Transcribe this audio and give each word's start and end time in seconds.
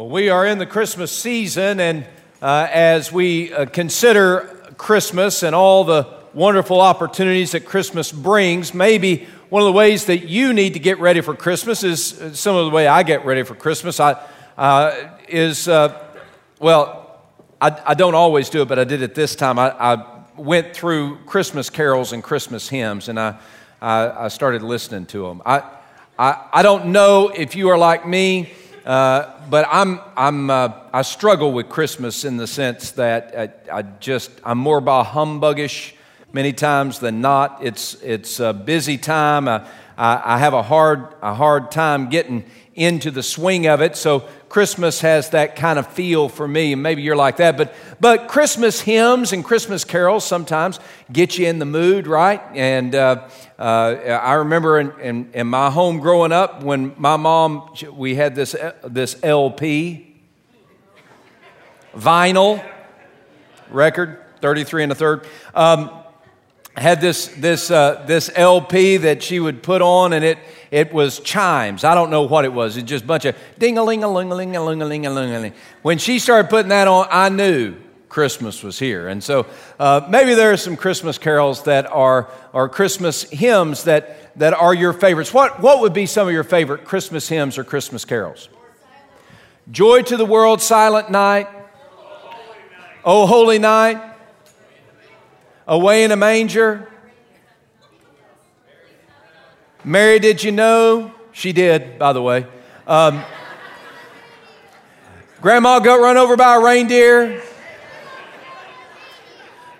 Well, 0.00 0.08
we 0.08 0.30
are 0.30 0.46
in 0.46 0.56
the 0.56 0.64
Christmas 0.64 1.12
season, 1.12 1.78
and 1.78 2.06
uh, 2.40 2.66
as 2.72 3.12
we 3.12 3.52
uh, 3.52 3.66
consider 3.66 4.72
Christmas 4.78 5.42
and 5.42 5.54
all 5.54 5.84
the 5.84 6.08
wonderful 6.32 6.80
opportunities 6.80 7.52
that 7.52 7.66
Christmas 7.66 8.10
brings, 8.10 8.72
maybe 8.72 9.26
one 9.50 9.60
of 9.60 9.66
the 9.66 9.74
ways 9.74 10.06
that 10.06 10.26
you 10.26 10.54
need 10.54 10.72
to 10.72 10.78
get 10.78 11.00
ready 11.00 11.20
for 11.20 11.36
Christmas 11.36 11.84
is 11.84 12.18
uh, 12.18 12.32
some 12.32 12.56
of 12.56 12.64
the 12.64 12.70
way 12.70 12.86
I 12.86 13.02
get 13.02 13.26
ready 13.26 13.42
for 13.42 13.54
Christmas. 13.54 14.00
I, 14.00 14.12
uh, 14.56 15.10
is, 15.28 15.68
uh, 15.68 16.02
well, 16.60 17.20
I, 17.60 17.78
I, 17.88 17.92
don't 17.92 18.14
always 18.14 18.48
do 18.48 18.62
it, 18.62 18.68
but 18.68 18.78
I 18.78 18.84
did 18.84 19.02
it 19.02 19.14
this 19.14 19.36
time. 19.36 19.58
I, 19.58 19.68
I 19.78 20.22
went 20.34 20.74
through 20.74 21.18
Christmas 21.26 21.68
carols 21.68 22.14
and 22.14 22.22
Christmas 22.22 22.70
hymns, 22.70 23.10
and 23.10 23.20
I, 23.20 23.38
I, 23.82 24.24
I 24.24 24.28
started 24.28 24.62
listening 24.62 25.04
to 25.08 25.26
them. 25.26 25.42
I, 25.44 25.62
I, 26.18 26.48
I 26.54 26.62
don't 26.62 26.86
know 26.86 27.28
if 27.28 27.54
you 27.54 27.68
are 27.68 27.76
like 27.76 28.08
me. 28.08 28.54
Uh, 28.90 29.38
but 29.48 29.68
I'm, 29.70 30.00
I'm, 30.16 30.50
uh, 30.50 30.72
I 30.92 31.02
struggle 31.02 31.52
with 31.52 31.68
Christmas 31.68 32.24
in 32.24 32.38
the 32.38 32.48
sense 32.48 32.90
that 32.92 33.62
I, 33.70 33.78
I 33.78 33.82
just, 33.82 34.32
I'm 34.44 34.58
more 34.58 34.80
bah 34.80 35.04
humbuggish 35.04 35.92
many 36.32 36.52
times 36.52 36.98
than 36.98 37.20
not. 37.20 37.60
It's, 37.62 37.94
it's 38.02 38.40
a 38.40 38.52
busy 38.52 38.98
time. 38.98 39.46
I, 39.46 39.64
I, 39.96 40.34
I 40.34 40.38
have 40.38 40.54
a 40.54 40.62
hard, 40.64 41.14
a 41.22 41.34
hard 41.34 41.70
time 41.70 42.08
getting 42.08 42.44
into 42.74 43.12
the 43.12 43.22
swing 43.22 43.68
of 43.68 43.80
it. 43.80 43.94
So 43.94 44.28
Christmas 44.50 45.00
has 45.02 45.30
that 45.30 45.54
kind 45.54 45.78
of 45.78 45.86
feel 45.86 46.28
for 46.28 46.46
me, 46.46 46.72
and 46.72 46.82
maybe 46.82 47.02
you're 47.02 47.14
like 47.14 47.36
that. 47.36 47.56
But, 47.56 47.72
but 48.00 48.26
Christmas 48.26 48.80
hymns 48.80 49.32
and 49.32 49.44
Christmas 49.44 49.84
carols 49.84 50.26
sometimes 50.26 50.80
get 51.12 51.38
you 51.38 51.46
in 51.46 51.60
the 51.60 51.64
mood, 51.64 52.08
right? 52.08 52.42
And 52.52 52.92
uh, 52.92 53.28
uh, 53.56 53.62
I 53.62 54.34
remember 54.34 54.80
in, 54.80 54.90
in, 54.98 55.30
in, 55.34 55.46
my 55.46 55.70
home 55.70 56.00
growing 56.00 56.32
up 56.32 56.64
when 56.64 56.94
my 56.98 57.16
mom, 57.16 57.72
we 57.92 58.16
had 58.16 58.34
this, 58.34 58.56
this 58.82 59.16
LP, 59.22 60.16
vinyl 61.94 62.60
record, 63.70 64.18
33 64.40 64.82
and 64.82 64.90
a 64.90 64.96
third. 64.96 65.28
Um, 65.54 65.92
had 66.76 67.00
this, 67.00 67.28
this, 67.28 67.70
uh, 67.70 68.02
this 68.08 68.30
LP 68.34 68.96
that 68.96 69.22
she 69.22 69.38
would 69.38 69.62
put 69.62 69.80
on, 69.80 70.12
and 70.12 70.24
it, 70.24 70.38
it 70.70 70.92
was 70.92 71.20
chimes. 71.20 71.84
I 71.84 71.94
don't 71.94 72.10
know 72.10 72.22
what 72.22 72.44
it 72.44 72.52
was. 72.52 72.76
It's 72.76 72.88
just 72.88 73.04
a 73.04 73.06
bunch 73.06 73.24
of 73.24 73.36
ding 73.58 73.78
a 73.78 73.84
ling 73.84 74.04
a 74.04 74.10
ling 74.10 74.30
a 74.30 74.34
ling 74.34 74.54
a 74.54 74.62
ling 74.62 74.82
a 74.82 74.84
ling 74.84 75.06
a 75.06 75.40
ling. 75.40 75.52
When 75.82 75.98
she 75.98 76.18
started 76.18 76.48
putting 76.48 76.68
that 76.68 76.86
on, 76.86 77.06
I 77.10 77.28
knew 77.28 77.76
Christmas 78.08 78.62
was 78.62 78.78
here. 78.78 79.08
And 79.08 79.22
so 79.22 79.46
uh, 79.78 80.06
maybe 80.10 80.34
there 80.34 80.52
are 80.52 80.56
some 80.56 80.76
Christmas 80.76 81.16
carols 81.16 81.62
that 81.64 81.86
are, 81.86 82.28
or 82.52 82.68
Christmas 82.68 83.22
hymns 83.22 83.84
that, 83.84 84.36
that 84.38 84.52
are 84.52 84.74
your 84.74 84.92
favorites. 84.92 85.32
What, 85.32 85.60
what 85.60 85.80
would 85.80 85.92
be 85.92 86.06
some 86.06 86.26
of 86.26 86.34
your 86.34 86.44
favorite 86.44 86.84
Christmas 86.84 87.28
hymns 87.28 87.56
or 87.56 87.64
Christmas 87.64 88.04
carols? 88.04 88.48
Joy 89.70 90.02
to 90.02 90.16
the 90.16 90.24
world, 90.24 90.60
silent 90.60 91.10
night. 91.10 91.48
Oh, 93.04 93.26
holy 93.26 93.58
night. 93.58 94.02
Away 95.66 96.02
in 96.02 96.10
a 96.10 96.16
manger. 96.16 96.89
Mary, 99.84 100.18
did 100.18 100.42
you 100.42 100.52
know? 100.52 101.12
She 101.32 101.52
did, 101.52 101.98
by 101.98 102.12
the 102.12 102.20
way. 102.20 102.46
Um, 102.86 103.22
Grandma 105.40 105.78
got 105.78 106.00
run 106.00 106.18
over 106.18 106.36
by 106.36 106.56
a 106.56 106.60
reindeer. 106.60 107.42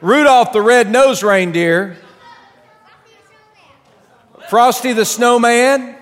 Rudolph 0.00 0.52
the 0.52 0.62
red-nosed 0.62 1.22
reindeer. 1.22 1.98
Frosty 4.48 4.94
the 4.94 5.04
snowman. 5.04 5.96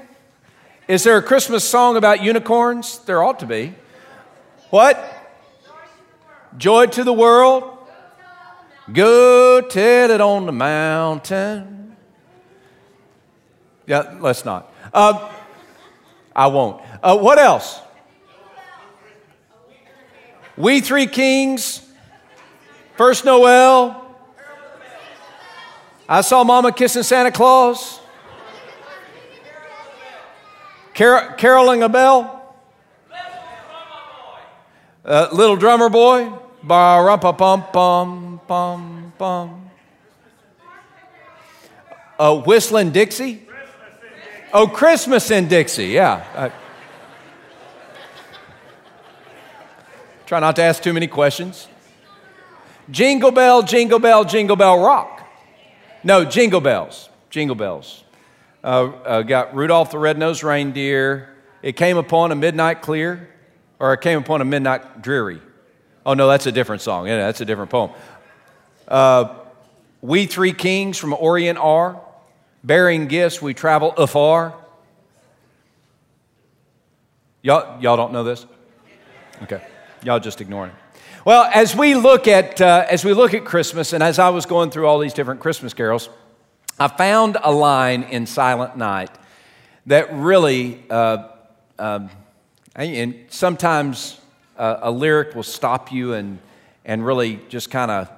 Is 0.87 1.03
there 1.03 1.17
a 1.17 1.23
Christmas 1.23 1.69
song 1.69 1.97
about 1.97 2.23
unicorns? 2.23 3.01
There 3.01 3.23
ought 3.23 3.41
to 3.41 3.47
be. 3.47 3.75
What? 4.71 4.97
Joy 6.57 6.87
to 6.87 7.03
the 7.03 7.13
world. 7.13 7.79
Go 8.93 9.61
tell 9.61 10.11
it 10.11 10.21
on 10.21 10.47
the 10.47 10.53
mountain. 10.53 11.88
Yeah, 13.89 14.19
let's 14.21 14.45
not. 14.45 14.71
Uh, 14.93 15.33
I 16.37 16.49
won't. 16.49 16.83
Uh, 17.03 17.17
what 17.17 17.39
else? 17.39 17.81
We 20.59 20.83
Three 20.83 21.07
Kings, 21.07 21.81
First 22.99 23.25
Noel. 23.25 24.05
I 26.07 26.21
saw 26.21 26.45
Mama 26.45 26.71
kissing 26.71 27.03
Santa 27.03 27.33
Claus. 27.33 28.01
Car- 30.95 31.35
caroling 31.37 31.83
a 31.83 31.89
bell. 31.89 32.55
Uh, 35.03 35.29
little 35.33 35.57
drummer 35.57 35.89
boy. 35.89 36.31
Ba 36.63 37.01
rum 37.03 37.21
pum 37.21 38.41
pum 38.47 39.13
pum. 39.17 39.71
Uh, 42.19 42.43
whistling 42.43 42.91
Dixie. 42.91 43.48
Oh, 44.53 44.67
Christmas 44.67 45.31
in 45.31 45.47
Dixie. 45.47 45.89
Yeah. 45.89 46.25
Uh, 46.35 46.51
try 50.25 50.41
not 50.41 50.57
to 50.57 50.63
ask 50.63 50.83
too 50.83 50.95
many 50.95 51.07
questions. 51.07 51.69
Jingle 52.91 53.31
bell, 53.31 53.63
jingle 53.63 53.99
bell, 53.99 54.25
jingle 54.25 54.57
bell 54.57 54.83
rock. 54.83 55.29
No, 56.03 56.25
jingle 56.25 56.63
bells. 56.63 57.11
Jingle 57.29 57.57
bells. 57.57 58.05
Uh, 58.65 58.87
uh, 59.05 59.23
got 59.23 59.55
Rudolph 59.55 59.91
the 59.91 59.99
Red-Nosed 59.99 60.43
Reindeer. 60.43 61.29
It 61.63 61.77
came 61.77 61.99
upon 61.99 62.33
a 62.33 62.35
midnight 62.35 62.81
clear, 62.81 63.29
or 63.79 63.93
it 63.93 64.01
came 64.01 64.19
upon 64.19 64.41
a 64.41 64.47
midnight 64.47 65.03
dreary. 65.03 65.43
Oh, 66.07 66.15
no, 66.15 66.27
that's 66.27 66.47
a 66.47 66.53
different 66.53 66.81
song. 66.81 67.07
Yeah, 67.07 67.19
that's 67.19 67.43
a 67.43 67.45
different 67.45 67.71
poem. 67.71 67.91
Uh, 68.87 69.35
we 70.01 70.25
three 70.25 70.55
kings 70.55 70.97
from 70.97 71.13
Orient 71.13 71.59
are, 71.59 72.01
bearing 72.63 73.07
gifts 73.07 73.41
we 73.41 73.55
travel 73.55 73.93
afar. 73.93 74.55
Y'all, 77.43 77.81
y'all 77.81 77.97
don't 77.97 78.13
know 78.13 78.25
this? 78.25 78.47
Okay. 79.43 79.63
Y'all 80.03 80.21
just 80.21 80.41
ignoring 80.41 80.71
it. 80.71 80.77
Well, 81.25 81.49
as 81.53 81.75
we 81.77 81.95
look 81.95 82.27
at 82.27 82.61
uh, 82.61 82.87
as 82.89 83.05
we 83.05 83.13
look 83.13 83.35
at 83.35 83.45
Christmas, 83.45 83.93
and 83.93 84.03
as 84.03 84.19
I 84.19 84.31
was 84.31 84.47
going 84.47 84.71
through 84.71 84.87
all 84.87 84.99
these 84.99 85.13
different 85.13 85.41
Christmas 85.41 85.75
carols, 85.75 86.09
I 86.79 86.89
found 86.89 87.37
a 87.43 87.51
line 87.51 88.05
in 88.05 88.25
Silent 88.27 88.77
Night 88.77 89.11
that 89.87 90.13
really, 90.15 90.85
uh, 90.89 91.29
um, 91.79 92.11
and 92.77 93.25
sometimes 93.31 94.21
uh, 94.57 94.79
a 94.83 94.91
lyric 94.91 95.35
will 95.35 95.43
stop 95.43 95.91
you 95.91 96.13
and, 96.13 96.39
and 96.85 97.05
really 97.05 97.41
just 97.49 97.71
kind 97.71 97.91
of 97.91 98.11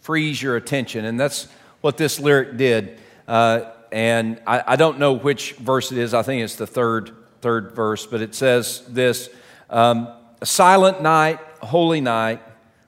freeze 0.00 0.40
your 0.40 0.56
attention. 0.56 1.04
And 1.04 1.18
that's 1.18 1.48
what 1.80 1.96
this 1.96 2.18
lyric 2.18 2.56
did. 2.56 2.98
Uh, 3.26 3.70
and 3.90 4.40
I, 4.46 4.62
I, 4.66 4.76
don't 4.76 4.98
know 4.98 5.14
which 5.14 5.52
verse 5.54 5.92
it 5.92 5.98
is. 5.98 6.12
I 6.12 6.22
think 6.22 6.42
it's 6.42 6.56
the 6.56 6.66
third, 6.66 7.12
third 7.40 7.72
verse, 7.72 8.06
but 8.06 8.20
it 8.20 8.34
says 8.34 8.82
this 8.88 9.30
um, 9.70 10.08
silent 10.42 11.00
night, 11.00 11.38
holy 11.60 12.00
night, 12.00 12.42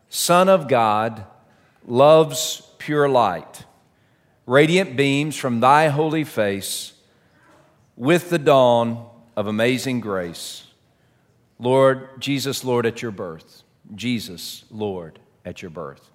Son 0.08 0.48
of 0.48 0.68
God, 0.68 1.24
love's 1.86 2.62
pure 2.78 3.08
light, 3.08 3.64
radiant 4.46 4.96
beams 4.96 5.36
from 5.36 5.60
thy 5.60 5.88
holy 5.88 6.24
face 6.24 6.92
with 7.96 8.28
the 8.30 8.38
dawn 8.38 9.08
of 9.36 9.46
amazing 9.46 10.00
grace. 10.00 10.66
Lord, 11.58 12.20
Jesus, 12.20 12.64
Lord, 12.64 12.84
at 12.84 13.00
your 13.00 13.10
birth. 13.10 13.62
Jesus, 13.94 14.64
Lord, 14.70 15.18
at 15.44 15.62
your 15.62 15.70
birth. 15.70 16.10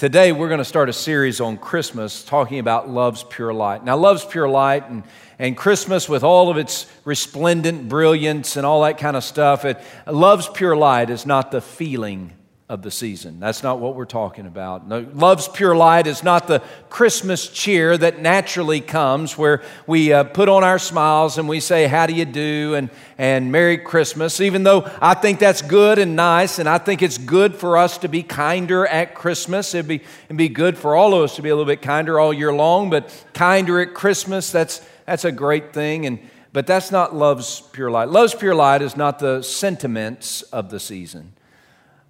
Today, 0.00 0.32
we're 0.32 0.48
going 0.48 0.56
to 0.56 0.64
start 0.64 0.88
a 0.88 0.94
series 0.94 1.42
on 1.42 1.58
Christmas 1.58 2.24
talking 2.24 2.58
about 2.58 2.88
love's 2.88 3.22
pure 3.22 3.52
light. 3.52 3.84
Now, 3.84 3.98
love's 3.98 4.24
pure 4.24 4.48
light 4.48 4.88
and, 4.88 5.02
and 5.38 5.54
Christmas, 5.54 6.08
with 6.08 6.24
all 6.24 6.48
of 6.48 6.56
its 6.56 6.86
resplendent 7.04 7.86
brilliance 7.86 8.56
and 8.56 8.64
all 8.64 8.80
that 8.84 8.96
kind 8.96 9.14
of 9.14 9.22
stuff, 9.22 9.66
it, 9.66 9.78
love's 10.06 10.48
pure 10.48 10.74
light 10.74 11.10
is 11.10 11.26
not 11.26 11.50
the 11.50 11.60
feeling 11.60 12.32
of 12.70 12.82
the 12.82 12.90
season. 12.90 13.40
That's 13.40 13.64
not 13.64 13.80
what 13.80 13.96
we're 13.96 14.04
talking 14.04 14.46
about. 14.46 14.86
No, 14.86 15.04
love's 15.12 15.48
pure 15.48 15.74
light 15.74 16.06
is 16.06 16.22
not 16.22 16.46
the 16.46 16.62
Christmas 16.88 17.48
cheer 17.48 17.98
that 17.98 18.20
naturally 18.20 18.80
comes 18.80 19.36
where 19.36 19.64
we 19.88 20.12
uh, 20.12 20.22
put 20.22 20.48
on 20.48 20.62
our 20.62 20.78
smiles 20.78 21.36
and 21.36 21.48
we 21.48 21.58
say, 21.58 21.88
How 21.88 22.06
do 22.06 22.14
you 22.14 22.24
do? 22.24 22.76
and, 22.76 22.88
and 23.18 23.50
Merry 23.50 23.76
Christmas, 23.76 24.40
even 24.40 24.62
though 24.62 24.88
I 25.02 25.14
think 25.14 25.40
that's 25.40 25.62
good 25.62 25.98
and 25.98 26.14
nice, 26.14 26.60
and 26.60 26.68
I 26.68 26.78
think 26.78 27.02
it's 27.02 27.18
good 27.18 27.56
for 27.56 27.76
us 27.76 27.98
to 27.98 28.08
be 28.08 28.22
kinder 28.22 28.86
at 28.86 29.16
Christmas. 29.16 29.74
It'd 29.74 29.88
be, 29.88 30.02
it'd 30.26 30.36
be 30.36 30.48
good 30.48 30.78
for 30.78 30.94
all 30.94 31.12
of 31.12 31.24
us 31.24 31.34
to 31.36 31.42
be 31.42 31.48
a 31.48 31.56
little 31.56 31.66
bit 31.66 31.82
kinder 31.82 32.20
all 32.20 32.32
year 32.32 32.54
long, 32.54 32.88
but 32.88 33.12
kinder 33.34 33.80
at 33.80 33.94
Christmas, 33.94 34.52
that's, 34.52 34.80
that's 35.06 35.24
a 35.24 35.32
great 35.32 35.72
thing. 35.72 36.06
And, 36.06 36.20
but 36.52 36.68
that's 36.68 36.92
not 36.92 37.16
love's 37.16 37.62
pure 37.72 37.90
light. 37.90 38.10
Love's 38.10 38.36
pure 38.36 38.54
light 38.54 38.80
is 38.80 38.96
not 38.96 39.18
the 39.18 39.42
sentiments 39.42 40.42
of 40.42 40.70
the 40.70 40.78
season. 40.78 41.32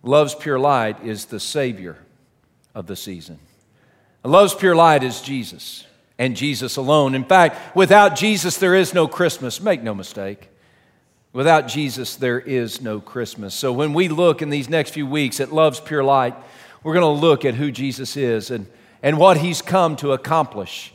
Love's 0.02 0.34
pure 0.34 0.58
light 0.58 1.04
is 1.04 1.26
the 1.26 1.40
Savior 1.40 1.96
of 2.74 2.86
the 2.86 2.96
season. 2.96 3.38
Love's 4.24 4.54
pure 4.54 4.76
light 4.76 5.02
is 5.02 5.20
Jesus 5.20 5.86
and 6.18 6.36
Jesus 6.36 6.76
alone. 6.76 7.14
In 7.14 7.24
fact, 7.24 7.76
without 7.76 8.16
Jesus, 8.16 8.56
there 8.58 8.74
is 8.74 8.94
no 8.94 9.08
Christmas. 9.08 9.60
Make 9.60 9.82
no 9.82 9.94
mistake. 9.94 10.48
Without 11.32 11.68
Jesus, 11.68 12.16
there 12.16 12.40
is 12.40 12.80
no 12.80 13.00
Christmas. 13.00 13.54
So 13.54 13.72
when 13.72 13.94
we 13.94 14.08
look 14.08 14.42
in 14.42 14.50
these 14.50 14.68
next 14.68 14.90
few 14.90 15.06
weeks 15.06 15.40
at 15.40 15.52
Love's 15.52 15.80
Pure 15.80 16.04
Light, 16.04 16.34
we're 16.82 16.94
going 16.94 17.14
to 17.16 17.20
look 17.20 17.44
at 17.44 17.54
who 17.54 17.70
Jesus 17.70 18.16
is 18.16 18.50
and, 18.50 18.66
and 19.02 19.16
what 19.16 19.36
he's 19.36 19.62
come 19.62 19.96
to 19.96 20.12
accomplish. 20.12 20.92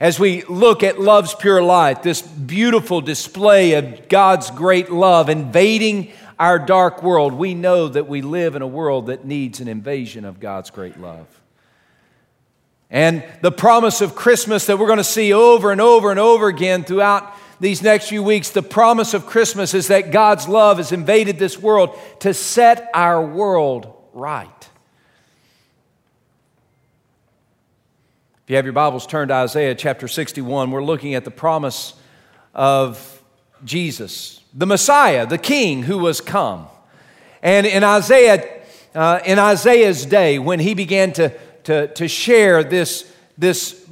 As 0.00 0.18
we 0.18 0.42
look 0.44 0.82
at 0.82 1.00
Love's 1.00 1.34
Pure 1.34 1.62
Light, 1.62 2.02
this 2.02 2.22
beautiful 2.22 3.00
display 3.00 3.74
of 3.74 4.08
God's 4.08 4.50
great 4.50 4.90
love 4.90 5.28
invading 5.28 6.12
our 6.38 6.58
dark 6.58 7.02
world, 7.02 7.32
we 7.32 7.54
know 7.54 7.88
that 7.88 8.08
we 8.08 8.22
live 8.22 8.54
in 8.54 8.62
a 8.62 8.66
world 8.66 9.06
that 9.06 9.24
needs 9.24 9.60
an 9.60 9.68
invasion 9.68 10.24
of 10.24 10.40
God's 10.40 10.70
great 10.70 11.00
love. 11.00 11.26
And 12.90 13.24
the 13.42 13.52
promise 13.52 14.00
of 14.00 14.14
Christmas 14.14 14.66
that 14.66 14.78
we're 14.78 14.86
going 14.86 14.98
to 14.98 15.04
see 15.04 15.32
over 15.32 15.72
and 15.72 15.80
over 15.80 16.10
and 16.10 16.20
over 16.20 16.48
again 16.48 16.84
throughout 16.84 17.34
these 17.58 17.82
next 17.82 18.08
few 18.08 18.22
weeks, 18.22 18.50
the 18.50 18.62
promise 18.62 19.14
of 19.14 19.26
Christmas 19.26 19.74
is 19.74 19.88
that 19.88 20.12
God's 20.12 20.46
love 20.46 20.76
has 20.76 20.92
invaded 20.92 21.38
this 21.38 21.58
world 21.58 21.98
to 22.20 22.34
set 22.34 22.88
our 22.92 23.24
world 23.24 23.92
right. 24.12 24.50
If 28.44 28.50
you 28.50 28.56
have 28.56 28.64
your 28.64 28.74
Bibles 28.74 29.06
turned 29.06 29.30
to 29.30 29.34
Isaiah 29.34 29.74
chapter 29.74 30.06
61, 30.06 30.70
we're 30.70 30.84
looking 30.84 31.14
at 31.14 31.24
the 31.24 31.32
promise 31.32 31.94
of 32.54 33.22
Jesus, 33.64 34.40
the 34.56 34.66
Messiah, 34.66 35.26
the 35.26 35.38
King 35.38 35.82
who 35.82 35.98
was 35.98 36.20
come. 36.20 36.66
And 37.42 37.66
in 37.66 37.84
Isaiah, 37.84 38.62
uh, 38.94 39.20
in 39.24 39.38
Isaiah's 39.38 40.06
day, 40.06 40.38
when 40.38 40.58
he 40.58 40.72
began 40.74 41.12
to, 41.12 41.32
to, 41.64 41.88
to 41.88 42.08
share 42.08 42.64
this, 42.64 43.12
this 43.36 43.86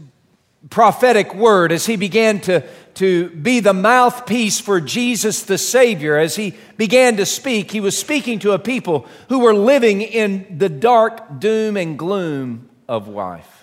prophetic 0.70 1.34
word, 1.34 1.70
as 1.70 1.84
he 1.84 1.96
began 1.96 2.40
to, 2.40 2.66
to 2.94 3.28
be 3.28 3.60
the 3.60 3.74
mouthpiece 3.74 4.58
for 4.58 4.80
Jesus 4.80 5.42
the 5.42 5.58
Savior, 5.58 6.16
as 6.16 6.36
he 6.36 6.54
began 6.78 7.18
to 7.18 7.26
speak, 7.26 7.70
he 7.70 7.80
was 7.80 7.96
speaking 7.98 8.38
to 8.38 8.52
a 8.52 8.58
people 8.58 9.06
who 9.28 9.40
were 9.40 9.54
living 9.54 10.00
in 10.00 10.58
the 10.58 10.70
dark 10.70 11.38
doom 11.38 11.76
and 11.76 11.98
gloom 11.98 12.70
of 12.88 13.06
life. 13.06 13.53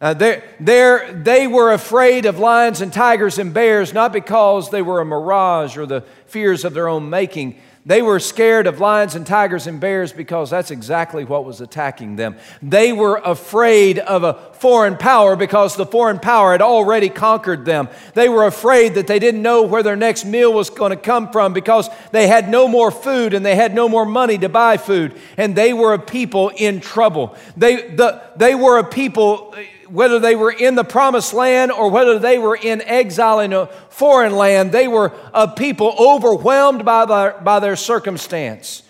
Uh, 0.00 0.14
they're, 0.14 0.42
they're, 0.58 1.12
they 1.12 1.46
were 1.46 1.72
afraid 1.72 2.24
of 2.24 2.38
lions 2.38 2.80
and 2.80 2.90
tigers 2.90 3.38
and 3.38 3.52
bears 3.52 3.92
not 3.92 4.14
because 4.14 4.70
they 4.70 4.80
were 4.80 5.00
a 5.00 5.04
mirage 5.04 5.76
or 5.76 5.84
the 5.84 6.00
fears 6.24 6.64
of 6.64 6.72
their 6.72 6.88
own 6.88 7.10
making. 7.10 7.60
They 7.84 8.00
were 8.00 8.18
scared 8.18 8.66
of 8.66 8.78
lions 8.78 9.14
and 9.14 9.26
tigers 9.26 9.66
and 9.66 9.80
bears 9.80 10.12
because 10.12 10.50
that's 10.50 10.70
exactly 10.70 11.24
what 11.24 11.44
was 11.44 11.60
attacking 11.60 12.16
them. 12.16 12.36
They 12.62 12.92
were 12.92 13.16
afraid 13.16 13.98
of 13.98 14.22
a 14.22 14.34
foreign 14.52 14.96
power 14.96 15.34
because 15.34 15.76
the 15.76 15.86
foreign 15.86 16.18
power 16.18 16.52
had 16.52 16.62
already 16.62 17.08
conquered 17.08 17.64
them. 17.64 17.88
They 18.14 18.28
were 18.28 18.46
afraid 18.46 18.94
that 18.94 19.06
they 19.06 19.18
didn't 19.18 19.42
know 19.42 19.62
where 19.62 19.82
their 19.82 19.96
next 19.96 20.24
meal 20.24 20.52
was 20.52 20.68
going 20.70 20.90
to 20.90 20.96
come 20.96 21.30
from 21.30 21.54
because 21.54 21.88
they 22.12 22.26
had 22.26 22.48
no 22.48 22.68
more 22.68 22.90
food 22.90 23.34
and 23.34 23.44
they 23.44 23.56
had 23.56 23.74
no 23.74 23.88
more 23.88 24.06
money 24.06 24.36
to 24.38 24.48
buy 24.50 24.76
food. 24.76 25.18
And 25.38 25.56
they 25.56 25.72
were 25.72 25.94
a 25.94 25.98
people 25.98 26.50
in 26.50 26.80
trouble. 26.80 27.34
They, 27.56 27.88
the, 27.88 28.22
they 28.36 28.54
were 28.54 28.78
a 28.78 28.84
people 28.84 29.54
whether 29.90 30.18
they 30.18 30.34
were 30.34 30.52
in 30.52 30.74
the 30.74 30.84
promised 30.84 31.34
land 31.34 31.72
or 31.72 31.90
whether 31.90 32.18
they 32.18 32.38
were 32.38 32.56
in 32.56 32.80
exile 32.82 33.40
in 33.40 33.52
a 33.52 33.66
foreign 33.88 34.36
land, 34.36 34.72
they 34.72 34.88
were 34.88 35.12
a 35.34 35.48
people 35.48 35.94
overwhelmed 35.98 36.84
by 36.84 37.04
their, 37.04 37.32
by 37.42 37.60
their 37.60 37.76
circumstance, 37.76 38.82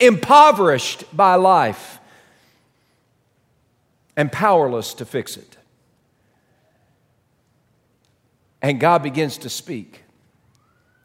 impoverished 0.00 1.04
by 1.14 1.34
life, 1.34 1.98
and 4.16 4.32
powerless 4.32 4.94
to 4.94 5.04
fix 5.04 5.36
it. 5.36 5.56
And 8.62 8.80
God 8.80 9.02
begins 9.02 9.38
to 9.38 9.50
speak, 9.50 10.02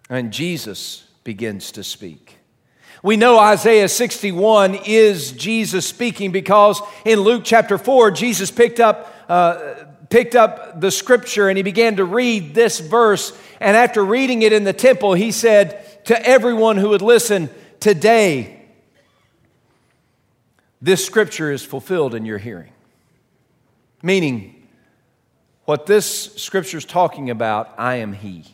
and 0.09 0.31
Jesus 0.31 1.06
begins 1.24 1.74
to 1.74 1.83
speak. 1.83 2.38
We 3.04 3.18
know 3.18 3.39
Isaiah 3.39 3.89
61 3.89 4.75
is 4.86 5.31
Jesus 5.31 5.88
speaking 5.88 6.31
because 6.31 6.80
in 7.04 7.19
Luke 7.19 7.42
chapter 7.44 7.80
4, 7.80 8.12
Jesus 8.12 8.51
picked 8.51 8.80
up 8.80 9.12
uh, 9.29 9.85
picked 10.09 10.35
up 10.35 10.79
the 10.81 10.91
scripture 10.91 11.50
and 11.50 11.57
he 11.57 11.63
began 11.63 11.95
to 11.97 12.06
read 12.06 12.53
this 12.53 12.79
verse. 12.79 13.38
And 13.59 13.77
after 13.77 14.03
reading 14.03 14.41
it 14.41 14.53
in 14.53 14.63
the 14.63 14.73
temple, 14.73 15.13
he 15.13 15.31
said 15.31 16.06
to 16.06 16.25
everyone 16.25 16.77
who 16.77 16.89
would 16.89 17.01
listen, 17.01 17.50
Today, 17.79 18.62
this 20.81 21.03
scripture 21.06 21.51
is 21.51 21.63
fulfilled 21.63 22.13
in 22.13 22.25
your 22.25 22.38
hearing. 22.38 22.71
Meaning, 24.03 24.68
what 25.65 25.85
this 25.85 26.33
scripture 26.35 26.77
is 26.77 26.85
talking 26.85 27.29
about, 27.29 27.73
I 27.77 27.95
am 27.95 28.13
He. 28.13 28.45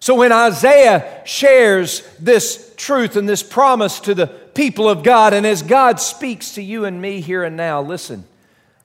So 0.00 0.14
when 0.16 0.32
Isaiah 0.32 1.22
shares 1.24 2.02
this 2.18 2.74
truth 2.76 3.16
and 3.16 3.28
this 3.28 3.42
promise 3.42 4.00
to 4.00 4.14
the 4.14 4.26
people 4.26 4.88
of 4.88 5.02
God, 5.02 5.32
and 5.32 5.46
as 5.46 5.62
God 5.62 5.98
speaks 5.98 6.54
to 6.54 6.62
you 6.62 6.84
and 6.84 7.00
me 7.00 7.20
here 7.20 7.42
and 7.42 7.56
now, 7.56 7.80
listen. 7.80 8.24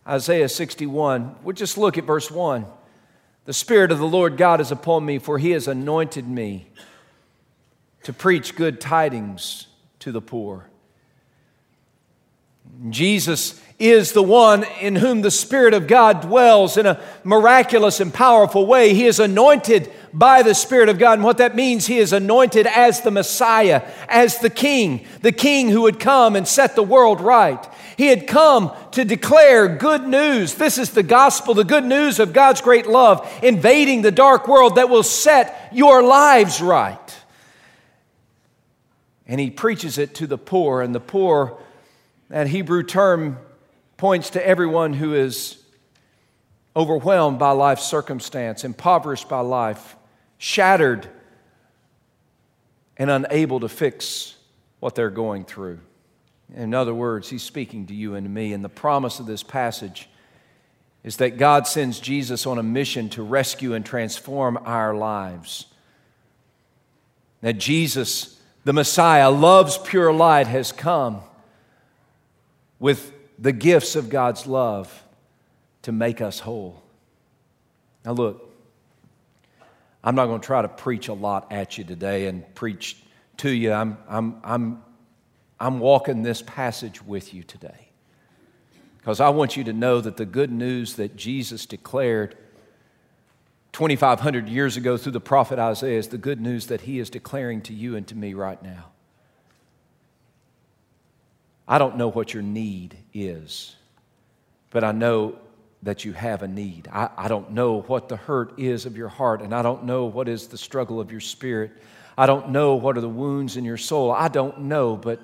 Isaiah 0.09 0.50
61. 0.50 1.35
We'll 1.44 1.56
just 1.56 1.77
look 1.77 1.97
at 1.97 2.03
verse 2.03 2.31
1. 2.31 2.65
The 3.45 3.53
Spirit 3.53 3.91
of 3.91 4.00
the 4.00 4.07
Lord 4.07 4.38
God 4.38 4.59
is 4.59 4.71
upon 4.71 5.06
me, 5.06 5.19
for 5.19 5.38
he 5.38 5.51
has 5.51 5.67
anointed 5.67 6.27
me 6.27 6.67
to 8.03 8.11
preach 8.11 8.56
good 8.56 8.81
tidings 8.81 9.67
to 10.00 10.11
the 10.11 10.21
poor. 10.21 10.69
Jesus 12.89 13.61
is 13.80 14.12
the 14.12 14.22
one 14.22 14.66
in 14.81 14.98
whom 14.98 15.22
the 15.22 15.31
Spirit 15.31 15.74
of 15.74 15.88
God 15.88 16.22
dwells 16.22 16.76
in 16.76 16.86
a 16.86 17.00
miraculous 17.24 18.02
and 18.02 18.14
powerful 18.14 18.66
way. 18.66 18.94
He 18.94 19.06
is 19.06 19.22
anointed 19.22 19.90
by 20.14 20.44
the 20.44 20.54
Spirit 20.54 20.90
of 20.90 21.00
God. 21.00 21.14
And 21.14 21.24
what 21.24 21.38
that 21.38 21.56
means, 21.56 21.88
he 21.88 21.98
is 21.98 22.12
anointed 22.12 22.68
as 22.68 23.02
the 23.02 23.12
Messiah, 23.12 23.84
as 24.10 24.40
the 24.40 24.50
King, 24.50 25.06
the 25.22 25.31
King 25.31 25.70
who 25.70 25.84
would 25.84 25.98
come 25.98 26.36
and 26.36 26.46
set 26.46 26.76
the 26.76 26.84
world 26.84 27.22
right. 27.22 27.66
He 27.96 28.08
had 28.08 28.28
come 28.28 28.72
to 28.92 29.06
declare 29.06 29.78
good 29.78 30.06
news. 30.06 30.56
This 30.56 30.78
is 30.78 30.92
the 30.92 31.04
gospel, 31.04 31.54
the 31.54 31.64
good 31.64 31.86
news 31.86 32.20
of 32.20 32.34
God's 32.34 32.60
great 32.60 32.86
love 32.86 33.30
invading 33.42 34.02
the 34.02 34.12
dark 34.12 34.48
world 34.48 34.76
that 34.76 34.90
will 34.90 35.04
set 35.04 35.70
your 35.72 36.04
lives 36.04 36.62
right. 36.62 37.16
And 39.26 39.40
he 39.40 39.50
preaches 39.50 39.98
it 39.98 40.16
to 40.16 40.28
the 40.28 40.38
poor, 40.38 40.81
and 40.81 40.94
the 40.94 41.00
poor, 41.00 41.58
that 42.30 42.48
Hebrew 42.48 42.84
term 42.84 43.38
points 44.00 44.30
to 44.30 44.48
everyone 44.48 44.94
who 44.94 45.13
is 45.13 45.62
overwhelmed 46.74 47.38
by 47.38 47.51
life's 47.51 47.84
circumstance, 47.84 48.63
impoverished 48.63 49.28
by 49.28 49.42
life, 49.42 49.98
shattered, 50.38 51.06
and 52.96 53.10
unable 53.10 53.60
to 53.60 53.68
fix 53.68 54.38
what 54.80 54.95
they're 54.95 55.09
going 55.09 55.44
through. 55.44 55.80
In 56.56 56.73
other 56.73 56.94
words, 56.94 57.30
he's 57.30 57.44
speaking 57.44 57.88
to 57.88 57.94
you 57.94 58.16
and 58.16 58.26
to 58.26 58.30
me. 58.30 58.54
And 58.54 58.64
the 58.64 58.69
promise 58.69 59.19
of 59.19 59.26
this 59.26 59.44
passage 59.44 60.07
is 61.04 61.18
that 61.18 61.38
God 61.38 61.68
sends 61.68 62.00
Jesus 62.00 62.45
on 62.45 62.57
a 62.57 62.64
mission 62.64 63.09
to 63.09 63.21
rescue 63.21 63.73
and 63.73 63.85
transform 63.85 64.57
our 64.64 64.95
lives. 64.95 65.66
That 67.42 67.57
Jesus, 67.57 68.40
the 68.64 68.71
Messiah, 68.71 69.30
loves 69.30 69.78
pure 69.78 70.14
light, 70.14 70.47
has 70.47 70.71
come 70.71 71.19
with 72.80 73.12
the 73.40 73.52
gifts 73.52 73.96
of 73.96 74.10
God's 74.10 74.46
love 74.46 75.04
to 75.84 75.92
make 75.92 76.22
us 76.22 76.40
whole. 76.40 76.81
Now, 78.06 78.12
look, 78.12 78.54
I'm 80.04 80.16
not 80.16 80.28
going 80.28 80.42
to 80.42 80.46
try 80.46 80.62
to 80.62 80.68
preach 80.68 81.08
a 81.08 81.14
lot 81.14 81.52
at 81.52 81.78
you 81.78 81.84
today 81.84 82.28
and 82.28 82.44
preach 82.56 82.98
to 83.38 83.50
you. 83.50 83.72
I'm, 83.72 83.98
I'm, 84.08 84.42
I'm 84.44 84.84
I'm 85.60 85.80
walking 85.80 86.24
this 86.24 86.42
passage 86.42 87.04
with 87.04 87.34
you 87.34 87.44
today. 87.44 87.90
Because 88.98 89.19
I 89.19 89.30
want 89.30 89.58
you 89.58 89.64
to 89.66 89.74
know 89.74 90.00
that 90.02 90.18
the 90.18 90.26
good 90.26 90.52
news 90.52 90.96
that 90.96 91.16
Jesus 91.16 91.66
declared 91.66 92.38
2,500 93.74 94.48
years 94.48 94.78
ago 94.78 94.98
through 94.98 95.12
the 95.12 95.19
prophet 95.19 95.60
Isaiah 95.60 96.00
is 96.00 96.08
the 96.08 96.18
good 96.18 96.40
news 96.40 96.68
that 96.68 96.81
he 96.81 97.00
is 97.00 97.10
declaring 97.10 97.62
to 97.64 97.74
you 97.74 97.96
and 97.96 98.08
to 98.08 98.16
me 98.16 98.34
right 98.34 98.62
now. 98.64 98.86
I 101.71 101.78
don't 101.78 101.97
know 101.97 102.07
what 102.07 102.33
your 102.33 102.42
need 102.42 102.97
is, 103.14 103.76
but 104.71 104.83
I 104.83 104.92
know 104.92 105.38
that 105.83 106.04
you 106.04 106.14
have 106.14 106.42
a 106.42 106.47
need. 106.47 106.90
I, 106.92 107.09
I 107.16 107.28
don't 107.28 107.52
know 107.52 107.81
what 107.81 108.09
the 108.09 108.18
hurt 108.18 108.57
is 108.57 108.88
of 108.88 108.97
your 108.97 109.07
heart, 109.07 109.44
and 109.44 109.54
I 109.54 109.61
don't 109.61 109.83
know 109.83 110.06
what 110.06 110.28
is 110.28 110.47
the 110.47 110.57
struggle 110.57 110.99
of 110.99 111.11
your 111.11 111.21
spirit. 111.21 111.71
I 112.18 112.26
don't 112.26 112.49
know 112.49 112.73
what 112.73 112.97
are 112.97 113.02
the 113.02 113.07
wounds 113.07 113.56
in 113.56 113.64
your 113.64 113.78
soul. 113.78 114.11
I 114.11 114.30
don't 114.30 114.61
know, 114.61 114.97
but 114.97 115.21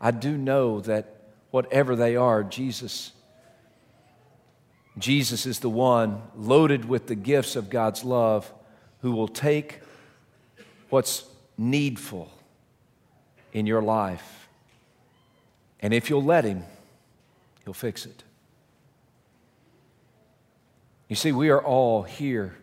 I 0.00 0.10
do 0.10 0.36
know 0.36 0.80
that 0.80 1.14
whatever 1.52 1.94
they 1.94 2.16
are, 2.16 2.42
Jesus, 2.42 3.12
Jesus 4.98 5.46
is 5.46 5.60
the 5.60 5.70
one 5.70 6.22
loaded 6.36 6.86
with 6.86 7.06
the 7.06 7.14
gifts 7.14 7.54
of 7.54 7.70
God's 7.70 8.02
love 8.02 8.52
who 9.00 9.12
will 9.12 9.28
take 9.28 9.80
what's 10.90 11.24
needful 11.56 12.30
in 13.52 13.64
your 13.64 13.80
life. 13.80 14.33
And 15.84 15.92
if 15.92 16.08
you'll 16.08 16.24
let 16.24 16.44
Him, 16.44 16.64
He'll 17.66 17.74
fix 17.74 18.06
it. 18.06 18.24
You 21.10 21.14
see, 21.14 21.30
we 21.30 21.50
are 21.50 21.62
all 21.62 22.02
here 22.02 22.56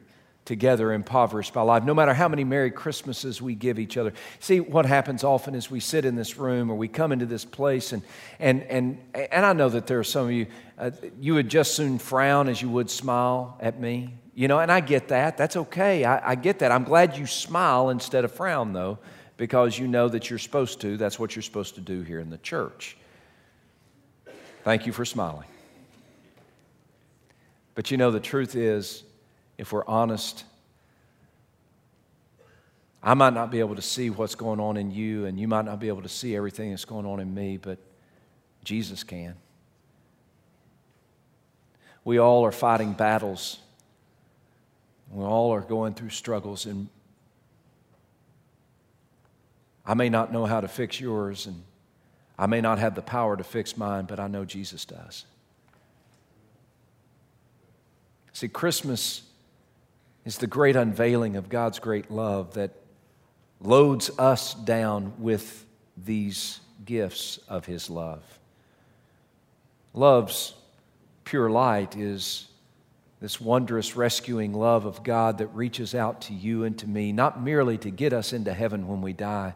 together 0.43 0.91
impoverished 0.91 1.53
by 1.53 1.61
life, 1.61 1.83
no 1.83 1.93
matter 1.93 2.15
how 2.15 2.27
many 2.27 2.43
Merry 2.43 2.71
Christmases 2.71 3.39
we 3.39 3.53
give 3.53 3.77
each 3.77 3.95
other. 3.95 4.11
See, 4.39 4.59
what 4.59 4.87
happens 4.87 5.23
often 5.23 5.53
is 5.53 5.69
we 5.69 5.79
sit 5.79 6.03
in 6.03 6.15
this 6.15 6.39
room 6.39 6.71
or 6.71 6.75
we 6.75 6.87
come 6.87 7.11
into 7.11 7.27
this 7.27 7.45
place, 7.45 7.93
and, 7.93 8.01
and, 8.39 8.63
and, 8.63 8.97
and 9.13 9.45
I 9.45 9.53
know 9.53 9.69
that 9.69 9.85
there 9.85 9.99
are 9.99 10.03
some 10.03 10.25
of 10.25 10.31
you, 10.31 10.47
uh, 10.79 10.89
you 11.19 11.35
would 11.35 11.47
just 11.47 11.75
soon 11.75 11.99
frown 11.99 12.49
as 12.49 12.59
you 12.59 12.69
would 12.69 12.89
smile 12.89 13.55
at 13.61 13.79
me. 13.79 14.15
You 14.33 14.47
know, 14.47 14.57
and 14.57 14.71
I 14.71 14.79
get 14.79 15.09
that. 15.09 15.37
That's 15.37 15.57
okay. 15.57 16.05
I, 16.05 16.31
I 16.31 16.35
get 16.35 16.57
that. 16.59 16.71
I'm 16.71 16.85
glad 16.85 17.17
you 17.17 17.27
smile 17.27 17.91
instead 17.91 18.25
of 18.25 18.31
frown, 18.31 18.73
though, 18.73 18.97
because 19.37 19.77
you 19.77 19.87
know 19.87 20.09
that 20.09 20.31
you're 20.31 20.39
supposed 20.39 20.81
to. 20.81 20.97
That's 20.97 21.19
what 21.19 21.35
you're 21.35 21.43
supposed 21.43 21.75
to 21.75 21.81
do 21.81 22.01
here 22.01 22.19
in 22.19 22.31
the 22.31 22.39
church. 22.39 22.97
Thank 24.63 24.85
you 24.85 24.93
for 24.93 25.05
smiling. 25.05 25.47
But 27.73 27.89
you 27.89 27.97
know, 27.97 28.11
the 28.11 28.19
truth 28.19 28.55
is, 28.55 29.03
if 29.57 29.71
we're 29.71 29.85
honest, 29.85 30.43
I 33.01 33.15
might 33.15 33.33
not 33.33 33.49
be 33.49 33.59
able 33.59 33.75
to 33.75 33.81
see 33.81 34.11
what's 34.11 34.35
going 34.35 34.59
on 34.59 34.77
in 34.77 34.91
you, 34.91 35.25
and 35.25 35.39
you 35.39 35.47
might 35.47 35.65
not 35.65 35.79
be 35.79 35.87
able 35.87 36.03
to 36.03 36.09
see 36.09 36.35
everything 36.35 36.69
that's 36.69 36.85
going 36.85 37.07
on 37.07 37.19
in 37.19 37.33
me, 37.33 37.57
but 37.57 37.79
Jesus 38.63 39.03
can. 39.03 39.33
We 42.03 42.19
all 42.19 42.45
are 42.45 42.51
fighting 42.51 42.93
battles. 42.93 43.57
We 45.11 45.23
all 45.23 45.51
are 45.51 45.61
going 45.61 45.95
through 45.95 46.09
struggles, 46.09 46.67
and 46.67 46.87
I 49.85 49.95
may 49.95 50.09
not 50.09 50.31
know 50.31 50.45
how 50.45 50.61
to 50.61 50.67
fix 50.67 50.99
yours, 50.99 51.47
and 51.47 51.63
I 52.41 52.47
may 52.47 52.59
not 52.59 52.79
have 52.79 52.95
the 52.95 53.03
power 53.03 53.37
to 53.37 53.43
fix 53.43 53.77
mine, 53.77 54.05
but 54.05 54.19
I 54.19 54.25
know 54.25 54.45
Jesus 54.45 54.83
does. 54.83 55.25
See, 58.33 58.47
Christmas 58.47 59.21
is 60.25 60.39
the 60.39 60.47
great 60.47 60.75
unveiling 60.75 61.35
of 61.35 61.49
God's 61.49 61.77
great 61.77 62.09
love 62.09 62.55
that 62.55 62.71
loads 63.59 64.09
us 64.17 64.55
down 64.55 65.13
with 65.19 65.67
these 65.95 66.61
gifts 66.83 67.37
of 67.47 67.67
His 67.67 67.91
love. 67.91 68.23
Love's 69.93 70.55
pure 71.25 71.51
light 71.51 71.95
is 71.95 72.47
this 73.19 73.39
wondrous 73.39 73.95
rescuing 73.95 74.51
love 74.51 74.85
of 74.85 75.03
God 75.03 75.37
that 75.37 75.47
reaches 75.53 75.93
out 75.93 76.21
to 76.21 76.33
you 76.33 76.63
and 76.63 76.75
to 76.79 76.87
me, 76.87 77.11
not 77.11 77.39
merely 77.39 77.77
to 77.77 77.91
get 77.91 78.13
us 78.13 78.33
into 78.33 78.51
heaven 78.51 78.87
when 78.87 79.03
we 79.03 79.13
die, 79.13 79.53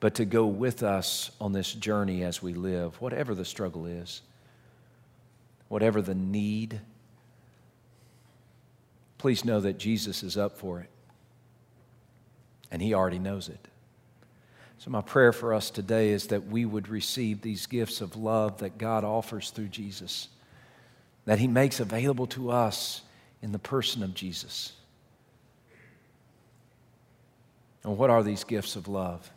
but 0.00 0.14
to 0.16 0.24
go 0.24 0.46
with 0.46 0.82
us 0.82 1.30
on 1.40 1.52
this 1.52 1.72
journey 1.72 2.22
as 2.24 2.42
we 2.42 2.54
live, 2.54 3.00
whatever 3.00 3.34
the 3.34 3.44
struggle 3.44 3.86
is, 3.86 4.22
whatever 5.68 6.02
the 6.02 6.14
need 6.14 6.80
please 9.20 9.44
know 9.44 9.60
that 9.60 9.76
Jesus 9.76 10.22
is 10.22 10.38
up 10.38 10.56
for 10.56 10.80
it. 10.80 10.88
And 12.70 12.80
he 12.80 12.94
already 12.94 13.18
knows 13.18 13.50
it. 13.50 13.68
So, 14.78 14.90
my 14.90 15.02
prayer 15.02 15.34
for 15.34 15.52
us 15.52 15.68
today 15.68 16.08
is 16.08 16.28
that 16.28 16.46
we 16.46 16.64
would 16.64 16.88
receive 16.88 17.42
these 17.42 17.66
gifts 17.66 18.00
of 18.00 18.16
love 18.16 18.60
that 18.60 18.78
God 18.78 19.04
offers 19.04 19.50
through 19.50 19.68
Jesus, 19.68 20.28
that 21.26 21.38
he 21.38 21.48
makes 21.48 21.80
available 21.80 22.26
to 22.28 22.50
us 22.50 23.02
in 23.42 23.52
the 23.52 23.58
person 23.58 24.02
of 24.02 24.14
Jesus. 24.14 24.72
And 27.84 27.98
what 27.98 28.08
are 28.08 28.22
these 28.22 28.44
gifts 28.44 28.74
of 28.74 28.88
love? 28.88 29.30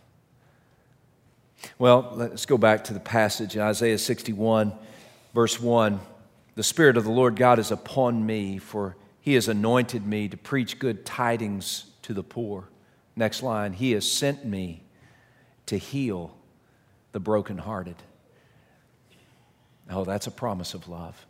Well, 1.77 2.11
let's 2.13 2.45
go 2.45 2.57
back 2.57 2.83
to 2.85 2.93
the 2.93 2.99
passage 2.99 3.55
in 3.55 3.61
Isaiah 3.61 3.97
61, 3.97 4.73
verse 5.33 5.59
1. 5.59 5.99
The 6.55 6.63
Spirit 6.63 6.97
of 6.97 7.03
the 7.03 7.11
Lord 7.11 7.35
God 7.35 7.59
is 7.59 7.71
upon 7.71 8.25
me, 8.25 8.57
for 8.57 8.95
he 9.21 9.33
has 9.35 9.47
anointed 9.47 10.05
me 10.05 10.27
to 10.27 10.37
preach 10.37 10.79
good 10.79 11.05
tidings 11.05 11.85
to 12.03 12.13
the 12.13 12.23
poor. 12.23 12.67
Next 13.15 13.43
line, 13.43 13.73
He 13.73 13.91
has 13.91 14.09
sent 14.09 14.45
me 14.45 14.83
to 15.67 15.77
heal 15.77 16.35
the 17.11 17.19
brokenhearted. 17.19 17.95
Oh, 19.89 20.03
that's 20.03 20.27
a 20.27 20.31
promise 20.31 20.73
of 20.73 20.87
love. 20.87 21.25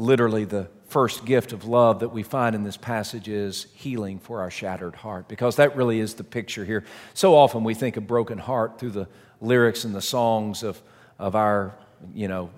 Literally, 0.00 0.46
the 0.46 0.66
first 0.88 1.26
gift 1.26 1.52
of 1.52 1.66
love 1.66 2.00
that 2.00 2.08
we 2.08 2.22
find 2.22 2.54
in 2.56 2.64
this 2.64 2.78
passage 2.78 3.28
is 3.28 3.66
healing 3.74 4.18
for 4.18 4.40
our 4.40 4.50
shattered 4.50 4.96
heart, 4.96 5.28
because 5.28 5.56
that 5.56 5.76
really 5.76 6.00
is 6.00 6.14
the 6.14 6.24
picture 6.24 6.64
here. 6.64 6.84
So 7.12 7.36
often 7.36 7.64
we 7.64 7.74
think 7.74 7.98
of 7.98 8.06
broken 8.06 8.38
heart 8.38 8.78
through 8.78 8.92
the 8.92 9.08
lyrics 9.42 9.84
and 9.84 9.94
the 9.94 10.00
songs 10.00 10.62
of, 10.62 10.80
of 11.18 11.36
our, 11.36 11.74
you 12.14 12.28
know, 12.28 12.50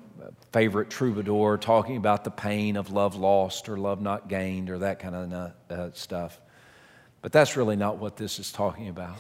favorite 0.52 0.88
troubadour 0.88 1.58
talking 1.58 1.96
about 1.96 2.22
the 2.22 2.30
pain 2.30 2.76
of 2.76 2.92
love 2.92 3.16
lost 3.16 3.68
or 3.68 3.76
love 3.76 4.00
not 4.00 4.28
gained 4.28 4.70
or 4.70 4.78
that 4.78 5.00
kind 5.00 5.14
of 5.16 5.52
uh, 5.68 5.92
stuff. 5.94 6.40
But 7.22 7.32
that's 7.32 7.56
really 7.56 7.76
not 7.76 7.99
what 7.99 8.16
this 8.16 8.38
is 8.38 8.52
talking 8.52 8.88
about. 8.88 9.16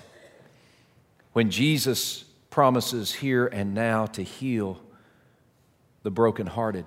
When 1.32 1.50
Jesus 1.50 2.24
promises 2.50 3.12
here 3.12 3.46
and 3.46 3.74
now 3.74 4.06
to 4.06 4.22
heal 4.22 4.80
the 6.04 6.10
brokenhearted, 6.10 6.84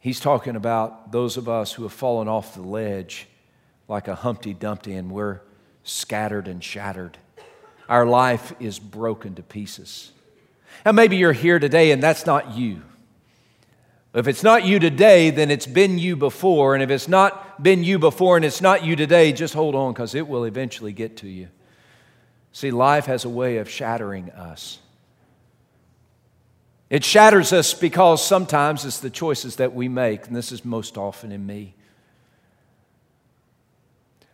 he's 0.00 0.18
talking 0.18 0.56
about 0.56 1.12
those 1.12 1.36
of 1.36 1.48
us 1.48 1.72
who 1.72 1.84
have 1.84 1.92
fallen 1.92 2.26
off 2.26 2.54
the 2.54 2.62
ledge 2.62 3.28
like 3.86 4.08
a 4.08 4.14
Humpty 4.14 4.52
Dumpty 4.52 4.94
and 4.94 5.10
we're 5.10 5.40
scattered 5.84 6.48
and 6.48 6.62
shattered. 6.62 7.18
Our 7.88 8.06
life 8.06 8.52
is 8.60 8.78
broken 8.78 9.34
to 9.36 9.42
pieces. 9.42 10.12
Now, 10.84 10.92
maybe 10.92 11.16
you're 11.16 11.32
here 11.32 11.58
today 11.58 11.92
and 11.92 12.02
that's 12.02 12.26
not 12.26 12.56
you. 12.56 12.82
If 14.12 14.26
it's 14.26 14.42
not 14.42 14.64
you 14.64 14.80
today, 14.80 15.30
then 15.30 15.50
it's 15.50 15.66
been 15.66 15.98
you 15.98 16.16
before. 16.16 16.74
And 16.74 16.82
if 16.82 16.90
it's 16.90 17.06
not 17.06 17.62
been 17.62 17.84
you 17.84 17.98
before 17.98 18.36
and 18.36 18.44
it's 18.44 18.60
not 18.60 18.84
you 18.84 18.96
today, 18.96 19.32
just 19.32 19.54
hold 19.54 19.74
on 19.74 19.92
because 19.92 20.14
it 20.14 20.26
will 20.26 20.44
eventually 20.44 20.92
get 20.92 21.18
to 21.18 21.28
you. 21.28 21.48
See, 22.52 22.72
life 22.72 23.06
has 23.06 23.24
a 23.24 23.28
way 23.28 23.58
of 23.58 23.70
shattering 23.70 24.30
us. 24.30 24.80
It 26.90 27.04
shatters 27.04 27.52
us 27.52 27.72
because 27.72 28.24
sometimes 28.24 28.84
it's 28.84 28.98
the 28.98 29.10
choices 29.10 29.56
that 29.56 29.72
we 29.72 29.88
make, 29.88 30.26
and 30.26 30.34
this 30.34 30.52
is 30.52 30.64
most 30.64 30.98
often 30.98 31.32
in 31.32 31.46
me. 31.46 31.74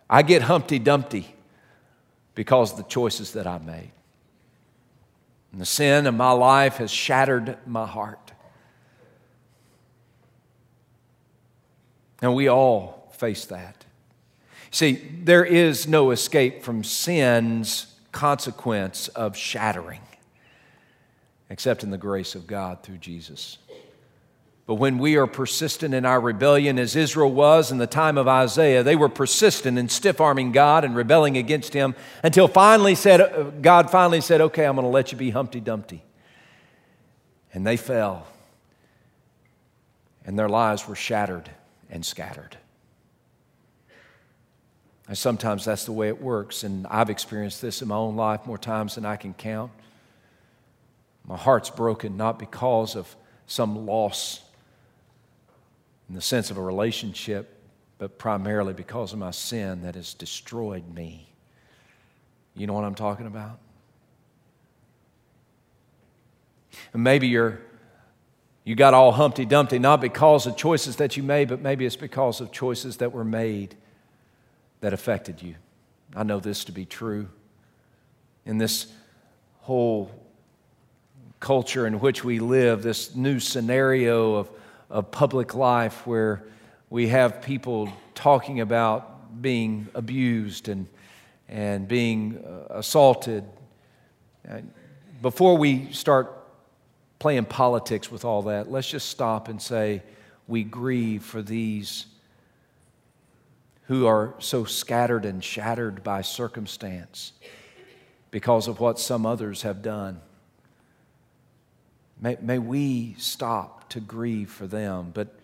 I 0.09 0.23
get 0.23 0.43
Humpty 0.43 0.79
Dumpty 0.79 1.35
because 2.35 2.73
of 2.73 2.79
the 2.79 2.85
choices 2.85 3.33
that 3.33 3.47
I 3.47 3.59
made. 3.59 3.91
And 5.53 5.61
the 5.61 5.67
sin 5.67 6.07
of 6.07 6.15
my 6.15 6.33
life 6.33 6.77
has 6.77 6.91
shattered 6.91 7.59
my 7.67 7.87
heart. 7.87 8.33
And 12.23 12.35
we 12.35 12.49
all 12.49 13.11
face 13.13 13.45
that. 13.47 13.85
See, 14.71 15.03
there 15.23 15.45
is 15.45 15.87
no 15.87 16.11
escape 16.11 16.63
from 16.63 16.85
sin's 16.85 17.95
consequence 18.13 19.09
of 19.09 19.37
shattering, 19.37 20.01
except 21.49 21.83
in 21.83 21.91
the 21.91 21.99
grace 21.99 22.35
of 22.35 22.47
God 22.47 22.83
through 22.83 22.99
Jesus. 22.99 23.59
But 24.67 24.75
when 24.75 24.99
we 24.99 25.17
are 25.17 25.29
persistent 25.29 25.95
in 25.95 26.05
our 26.05 26.21
rebellion, 26.21 26.77
as 26.77 26.97
Israel 26.97 27.31
was 27.31 27.71
in 27.71 27.79
the 27.79 27.87
time 27.87 28.19
of 28.19 28.27
Isaiah, 28.27 28.83
they 28.83 28.97
were 28.97 29.09
persistent 29.09 29.79
in 29.79 29.89
stiff 29.89 30.21
arming 30.21 30.51
God 30.51 30.85
and 30.85 30.97
rebelling 30.97 31.37
against 31.37 31.73
Him 31.73 31.95
until 32.25 32.49
finally 32.49 32.97
said, 32.97 33.21
uh, 33.21 33.45
God 33.63 33.91
finally 33.91 34.21
said, 34.21 34.41
Okay, 34.41 34.65
I'm 34.65 34.75
going 34.75 34.85
to 34.85 34.91
let 34.91 35.13
you 35.13 35.19
be 35.19 35.31
Humpty 35.31 35.61
Dumpty. 35.61 36.03
And 37.55 37.65
they 37.65 37.77
fell, 37.77 38.27
and 40.27 40.37
their 40.37 40.49
lives 40.49 40.87
were 40.89 40.97
shattered 40.97 41.49
and 41.89 42.05
scattered. 42.05 42.57
And 45.09 45.17
sometimes 45.17 45.65
that's 45.65 45.85
the 45.85 45.93
way 45.93 46.09
it 46.09 46.21
works, 46.21 46.65
and 46.65 46.89
I've 46.89 47.09
experienced 47.09 47.63
this 47.63 47.81
in 47.83 47.89
my 47.89 47.95
own 47.95 48.17
life 48.17 48.45
more 48.47 48.59
times 48.59 48.97
than 48.97 49.07
I 49.07 49.15
can 49.15 49.33
count. 49.33 49.71
My 51.27 51.37
heart's 51.37 51.71
broken 51.71 52.17
not 52.17 52.39
because 52.39 52.95
of 52.95 53.17
some 53.47 53.87
loss 53.87 54.43
in 56.09 56.15
the 56.15 56.21
sense 56.21 56.51
of 56.51 56.57
a 56.57 56.63
relationship, 56.63 57.61
but 57.99 58.19
primarily 58.19 58.73
because 58.73 59.13
of 59.13 59.19
my 59.19 59.33
sin 59.33 59.83
that 59.83 59.95
has 59.95 60.15
destroyed 60.15 60.95
me. 60.95 61.33
You 62.55 62.67
know 62.67 62.73
what 62.73 62.85
I'm 62.85 62.95
talking 62.95 63.27
about? 63.27 63.59
And 66.93 67.03
maybe 67.03 67.29
you're 67.29 67.61
you 68.65 68.75
got 68.75 68.95
all 68.95 69.13
Humpty 69.13 69.45
Dumpty, 69.45 69.79
not 69.79 70.01
because 70.01 70.45
of 70.49 70.57
choices 70.57 70.97
that 70.97 71.17
you 71.17 71.23
made, 71.23 71.49
but 71.49 71.61
maybe 71.61 71.87
it's 71.87 71.95
because 71.95 72.41
of 72.41 72.51
choices 72.51 72.97
that 72.97 73.13
were 73.13 73.25
made 73.25 73.77
that 74.81 74.93
affected 74.93 75.41
you. 75.41 75.55
I 76.17 76.25
know 76.25 76.41
this 76.41 76.65
to 76.65 76.73
be 76.73 76.85
true. 76.85 77.29
In 78.45 78.59
this 78.59 78.89
whole 79.61 80.11
culture 81.47 81.87
in 81.87 82.01
which 82.01 82.25
we 82.25 82.41
live, 82.41 82.83
this 82.83 83.15
new 83.15 83.39
scenario 83.39 84.35
of, 84.35 84.51
of 84.91 85.13
public 85.13 85.55
life 85.55 86.05
where 86.05 86.43
we 86.91 87.07
have 87.07 87.41
people 87.41 87.89
talking 88.17 88.61
about 88.61 89.41
being 89.41 89.87
abused 89.95 90.69
and, 90.69 90.89
and 91.49 91.87
being 91.87 92.45
uh, 92.45 92.79
assaulted. 92.79 93.45
Before 95.23 95.57
we 95.57 95.93
start 95.93 96.37
playing 97.19 97.45
politics 97.45 98.11
with 98.11 98.25
all 98.25 98.43
that. 98.43 98.71
Let's 98.71 98.91
just 98.91 99.09
stop 99.09 99.49
and 99.49 99.61
say 99.61 100.03
we 100.47 100.65
grieve 100.65 101.25
for 101.25 101.43
these 101.43 102.07
who 103.85 104.07
are 104.07 104.35
so 104.39 104.65
scattered 104.65 105.25
and 105.25 105.43
shattered 105.43 106.03
by 106.03 106.23
circumstance 106.23 107.33
because 108.31 108.69
of 108.69 108.81
what 108.81 108.99
some 108.99 109.25
others 109.25 109.63
have 109.63 109.81
done. 109.81 110.21
May, 112.21 112.37
may 112.41 112.59
we 112.59 113.15
stop 113.19 113.89
to 113.91 114.01
grieve 114.01 114.51
for 114.51 114.67
them, 114.67 115.11
but, 115.13 115.39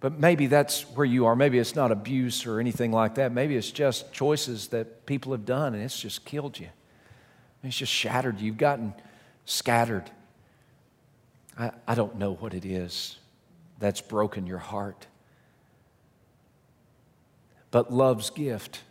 but 0.00 0.18
maybe 0.18 0.46
that's 0.46 0.82
where 0.94 1.04
you 1.04 1.26
are. 1.26 1.36
Maybe 1.36 1.58
it's 1.58 1.74
not 1.74 1.92
abuse 1.92 2.46
or 2.46 2.58
anything 2.58 2.92
like 2.92 3.16
that. 3.16 3.32
Maybe 3.32 3.56
it's 3.56 3.70
just 3.70 4.12
choices 4.12 4.68
that 4.68 5.06
people 5.06 5.32
have 5.32 5.44
done 5.44 5.74
and 5.74 5.82
it's 5.82 6.00
just 6.00 6.24
killed 6.24 6.58
you. 6.58 6.68
It's 7.62 7.76
just 7.76 7.92
shattered 7.92 8.40
you. 8.40 8.46
You've 8.46 8.58
gotten 8.58 8.94
scattered. 9.44 10.10
I, 11.58 11.70
I 11.86 11.94
don't 11.94 12.16
know 12.16 12.34
what 12.34 12.54
it 12.54 12.64
is 12.64 13.18
that's 13.78 14.00
broken 14.00 14.46
your 14.46 14.58
heart. 14.58 15.06
But 17.70 17.92
love's 17.92 18.30
gift 18.30 18.82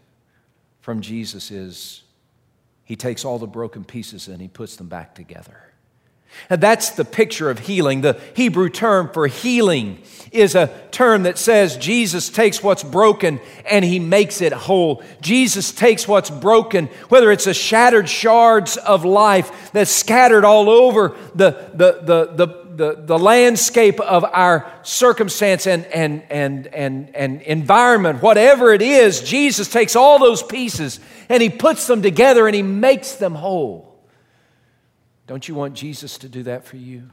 from 0.81 1.01
Jesus 1.01 1.49
is 1.49 2.03
he 2.83 2.95
takes 2.95 3.25
all 3.25 3.39
the 3.39 3.47
broken 3.47 3.83
pieces 3.83 4.27
and 4.27 4.39
he 4.39 4.47
puts 4.47 4.75
them 4.75 4.87
back 4.87 5.15
together. 5.15 5.71
And 6.49 6.61
that's 6.61 6.91
the 6.91 7.05
picture 7.05 7.49
of 7.49 7.59
healing. 7.59 8.01
The 8.01 8.19
Hebrew 8.35 8.69
term 8.69 9.09
for 9.11 9.27
healing 9.27 10.01
is 10.31 10.53
a 10.55 10.67
term 10.91 11.23
that 11.23 11.37
says 11.37 11.77
Jesus 11.77 12.29
takes 12.29 12.61
what's 12.61 12.83
broken 12.83 13.39
and 13.69 13.85
he 13.85 13.99
makes 13.99 14.41
it 14.41 14.53
whole. 14.53 15.03
Jesus 15.21 15.71
takes 15.71 16.07
what's 16.07 16.29
broken, 16.29 16.87
whether 17.09 17.31
it's 17.31 17.47
a 17.47 17.53
shattered 17.53 18.09
shards 18.09 18.77
of 18.77 19.05
life 19.05 19.71
that's 19.71 19.91
scattered 19.91 20.43
all 20.43 20.69
over 20.69 21.15
the, 21.33 21.51
the, 21.73 22.01
the, 22.03 22.45
the 22.45 22.65
the, 22.75 22.95
the 23.05 23.17
landscape 23.17 23.99
of 24.01 24.25
our 24.25 24.69
circumstance 24.83 25.65
and, 25.65 25.85
and, 25.85 26.23
and, 26.29 26.67
and, 26.67 27.15
and 27.15 27.41
environment, 27.43 28.21
whatever 28.21 28.73
it 28.73 28.81
is, 28.81 29.21
Jesus 29.21 29.69
takes 29.69 29.95
all 29.95 30.19
those 30.19 30.43
pieces 30.43 30.99
and 31.29 31.41
he 31.41 31.49
puts 31.49 31.87
them 31.87 32.01
together 32.01 32.47
and 32.47 32.55
he 32.55 32.63
makes 32.63 33.13
them 33.13 33.33
whole. 33.33 33.94
Don't 35.27 35.47
you 35.47 35.55
want 35.55 35.73
Jesus 35.73 36.17
to 36.19 36.29
do 36.29 36.43
that 36.43 36.65
for 36.65 36.77
you? 36.77 37.09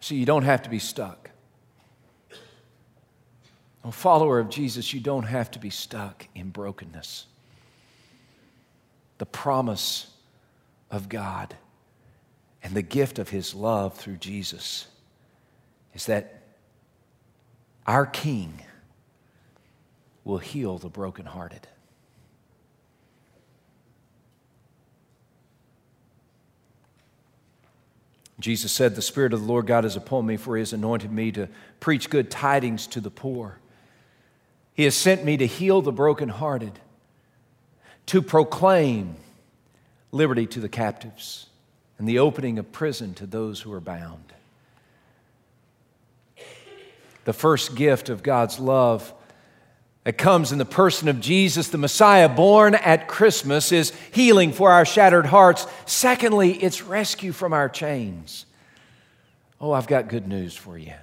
See, 0.00 0.16
you 0.16 0.26
don't 0.26 0.42
have 0.42 0.62
to 0.62 0.70
be 0.70 0.78
stuck. 0.78 1.30
A 3.84 3.92
follower 3.92 4.38
of 4.38 4.50
Jesus, 4.50 4.92
you 4.92 5.00
don't 5.00 5.24
have 5.24 5.50
to 5.52 5.58
be 5.58 5.70
stuck 5.70 6.26
in 6.34 6.50
brokenness. 6.50 7.26
The 9.18 9.26
promise 9.26 10.10
of 10.90 11.08
God 11.08 11.54
and 12.62 12.74
the 12.74 12.82
gift 12.82 13.18
of 13.18 13.30
His 13.30 13.54
love 13.54 13.94
through 13.94 14.16
Jesus 14.16 14.86
is 15.94 16.06
that 16.06 16.42
our 17.86 18.04
King 18.04 18.62
will 20.24 20.38
heal 20.38 20.78
the 20.78 20.88
brokenhearted. 20.90 21.66
Jesus 28.40 28.72
said, 28.72 28.94
The 28.94 29.02
Spirit 29.02 29.32
of 29.32 29.40
the 29.40 29.46
Lord 29.46 29.66
God 29.66 29.84
is 29.84 29.96
upon 29.96 30.26
me, 30.26 30.36
for 30.36 30.56
He 30.56 30.60
has 30.60 30.72
anointed 30.72 31.12
me 31.12 31.32
to 31.32 31.48
preach 31.78 32.10
good 32.10 32.30
tidings 32.30 32.86
to 32.88 33.00
the 33.00 33.10
poor. 33.10 33.58
He 34.74 34.84
has 34.84 34.94
sent 34.94 35.24
me 35.24 35.36
to 35.36 35.46
heal 35.46 35.82
the 35.82 35.92
brokenhearted, 35.92 36.78
to 38.06 38.22
proclaim 38.22 39.16
liberty 40.12 40.46
to 40.46 40.60
the 40.60 40.68
captives, 40.68 41.46
and 41.98 42.08
the 42.08 42.18
opening 42.18 42.58
of 42.58 42.72
prison 42.72 43.14
to 43.14 43.26
those 43.26 43.60
who 43.60 43.72
are 43.72 43.80
bound. 43.80 44.32
The 47.24 47.32
first 47.32 47.74
gift 47.74 48.08
of 48.08 48.22
God's 48.22 48.58
love 48.58 49.12
that 50.04 50.14
comes 50.14 50.50
in 50.50 50.58
the 50.58 50.64
person 50.64 51.08
of 51.08 51.20
Jesus, 51.20 51.68
the 51.68 51.78
Messiah 51.78 52.28
born 52.28 52.74
at 52.74 53.06
Christmas, 53.06 53.70
is 53.70 53.92
healing 54.12 54.52
for 54.52 54.70
our 54.70 54.84
shattered 54.84 55.26
hearts. 55.26 55.66
Secondly, 55.84 56.52
it's 56.52 56.82
rescue 56.82 57.32
from 57.32 57.52
our 57.52 57.68
chains. 57.68 58.46
Oh, 59.60 59.72
I've 59.72 59.86
got 59.86 60.08
good 60.08 60.26
news 60.26 60.56
for 60.56 60.78
you. 60.78 60.94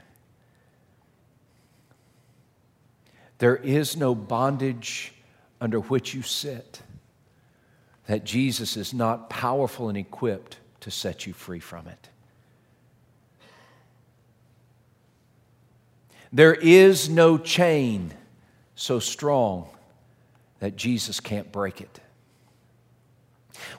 There 3.37 3.55
is 3.55 3.95
no 3.95 4.15
bondage 4.15 5.13
under 5.61 5.79
which 5.79 6.15
you 6.15 6.23
sit 6.23 6.81
that 8.07 8.23
Jesus 8.23 8.77
is 8.77 8.93
not 8.93 9.29
powerful 9.29 9.89
and 9.89 9.97
equipped 9.97 10.57
to 10.79 10.89
set 10.89 11.27
you 11.27 11.33
free 11.33 11.59
from 11.59 11.87
it. 11.87 12.09
There 16.33 16.55
is 16.55 17.09
no 17.09 17.37
chain 17.37 18.13
so 18.77 18.99
strong 18.99 19.67
that 20.59 20.75
Jesus 20.75 21.19
can't 21.19 21.51
break 21.51 21.81
it. 21.81 21.99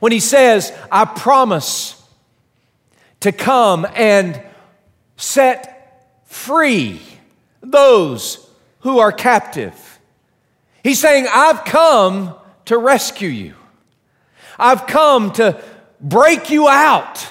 When 0.01 0.13
he 0.13 0.21
says, 0.21 0.73
I 0.91 1.05
promise 1.05 2.01
to 3.21 3.33
come 3.33 3.87
and 3.95 4.43
set 5.17 6.25
free 6.27 7.01
those 7.63 8.45
who 8.81 8.99
are 8.99 9.13
captive, 9.13 10.01
he's 10.83 10.99
saying, 10.99 11.27
I've 11.33 11.65
come 11.65 12.35
to 12.67 12.77
rescue 12.77 13.29
you. 13.29 13.55
I've 14.59 14.89
come 14.89 15.33
to 15.35 15.63
break 16.01 16.51
you 16.51 16.69
out 16.69 17.25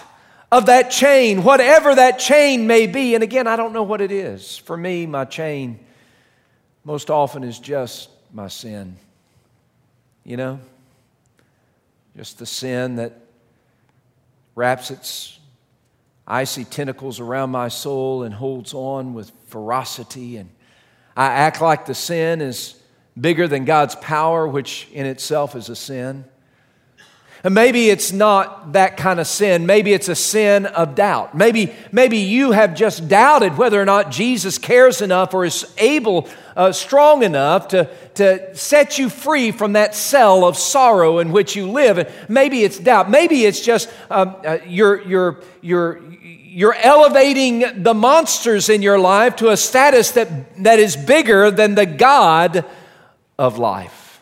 of 0.53 0.67
that 0.67 0.89
chain, 0.89 1.43
whatever 1.43 1.93
that 1.93 2.19
chain 2.19 2.65
may 2.65 2.87
be. 2.87 3.13
And 3.13 3.23
again, 3.23 3.45
I 3.45 3.57
don't 3.57 3.73
know 3.73 3.83
what 3.83 3.99
it 3.99 4.11
is. 4.11 4.57
For 4.57 4.77
me, 4.77 5.05
my 5.05 5.25
chain 5.25 5.79
most 6.87 7.09
often 7.09 7.43
is 7.43 7.59
just 7.59 8.09
my 8.31 8.47
sin. 8.47 8.95
You 10.23 10.37
know? 10.37 10.59
Just 12.15 12.39
the 12.39 12.45
sin 12.45 12.95
that 12.95 13.11
wraps 14.55 14.89
its 14.89 15.37
icy 16.25 16.63
tentacles 16.63 17.19
around 17.19 17.49
my 17.49 17.67
soul 17.67 18.23
and 18.23 18.33
holds 18.33 18.73
on 18.73 19.13
with 19.13 19.33
ferocity. 19.47 20.37
And 20.37 20.49
I 21.17 21.25
act 21.25 21.59
like 21.59 21.87
the 21.87 21.93
sin 21.93 22.39
is 22.39 22.81
bigger 23.19 23.49
than 23.49 23.65
God's 23.65 23.95
power, 23.95 24.47
which 24.47 24.87
in 24.93 25.05
itself 25.05 25.57
is 25.57 25.67
a 25.67 25.75
sin. 25.75 26.23
And 27.47 27.55
maybe 27.55 27.89
it's 27.89 28.11
not 28.11 28.73
that 28.73 28.97
kind 28.97 29.21
of 29.21 29.25
sin. 29.25 29.65
Maybe 29.65 29.93
it's 29.93 30.09
a 30.09 30.15
sin 30.15 30.65
of 30.65 30.95
doubt. 30.95 31.33
Maybe, 31.33 31.73
maybe 31.93 32.17
you 32.17 32.51
have 32.51 32.75
just 32.75 33.07
doubted 33.07 33.57
whether 33.57 33.81
or 33.81 33.85
not 33.85 34.11
Jesus 34.11 34.57
cares 34.57 35.01
enough 35.01 35.33
or 35.33 35.45
is 35.45 35.65
able, 35.77 36.27
uh, 36.57 36.73
strong 36.73 37.23
enough 37.23 37.69
to, 37.69 37.89
to 38.15 38.53
set 38.53 38.97
you 38.97 39.07
free 39.07 39.53
from 39.53 39.71
that 39.73 39.95
cell 39.95 40.43
of 40.43 40.57
sorrow 40.57 41.19
in 41.19 41.31
which 41.31 41.55
you 41.55 41.71
live. 41.71 41.97
And 41.97 42.09
maybe 42.27 42.65
it's 42.65 42.79
doubt. 42.79 43.09
Maybe 43.09 43.45
it's 43.45 43.61
just 43.61 43.89
um, 44.11 44.35
uh, 44.45 44.57
you're, 44.67 45.01
you're, 45.07 45.41
you're, 45.61 46.01
you're 46.19 46.75
elevating 46.75 47.81
the 47.81 47.93
monsters 47.93 48.67
in 48.67 48.81
your 48.81 48.99
life 48.99 49.37
to 49.37 49.51
a 49.51 49.55
status 49.55 50.11
that, 50.11 50.61
that 50.65 50.79
is 50.79 50.97
bigger 50.97 51.49
than 51.49 51.75
the 51.75 51.85
God 51.85 52.65
of 53.39 53.57
life. 53.57 54.19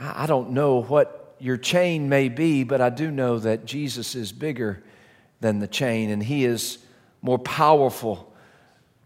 I 0.00 0.26
don't 0.26 0.50
know 0.50 0.82
what 0.82 1.20
your 1.44 1.58
chain 1.58 2.08
may 2.08 2.30
be, 2.30 2.64
but 2.64 2.80
I 2.80 2.88
do 2.88 3.10
know 3.10 3.38
that 3.38 3.66
Jesus 3.66 4.14
is 4.14 4.32
bigger 4.32 4.82
than 5.40 5.58
the 5.58 5.68
chain 5.68 6.08
and 6.08 6.22
he 6.22 6.46
is 6.46 6.78
more 7.20 7.38
powerful 7.38 8.32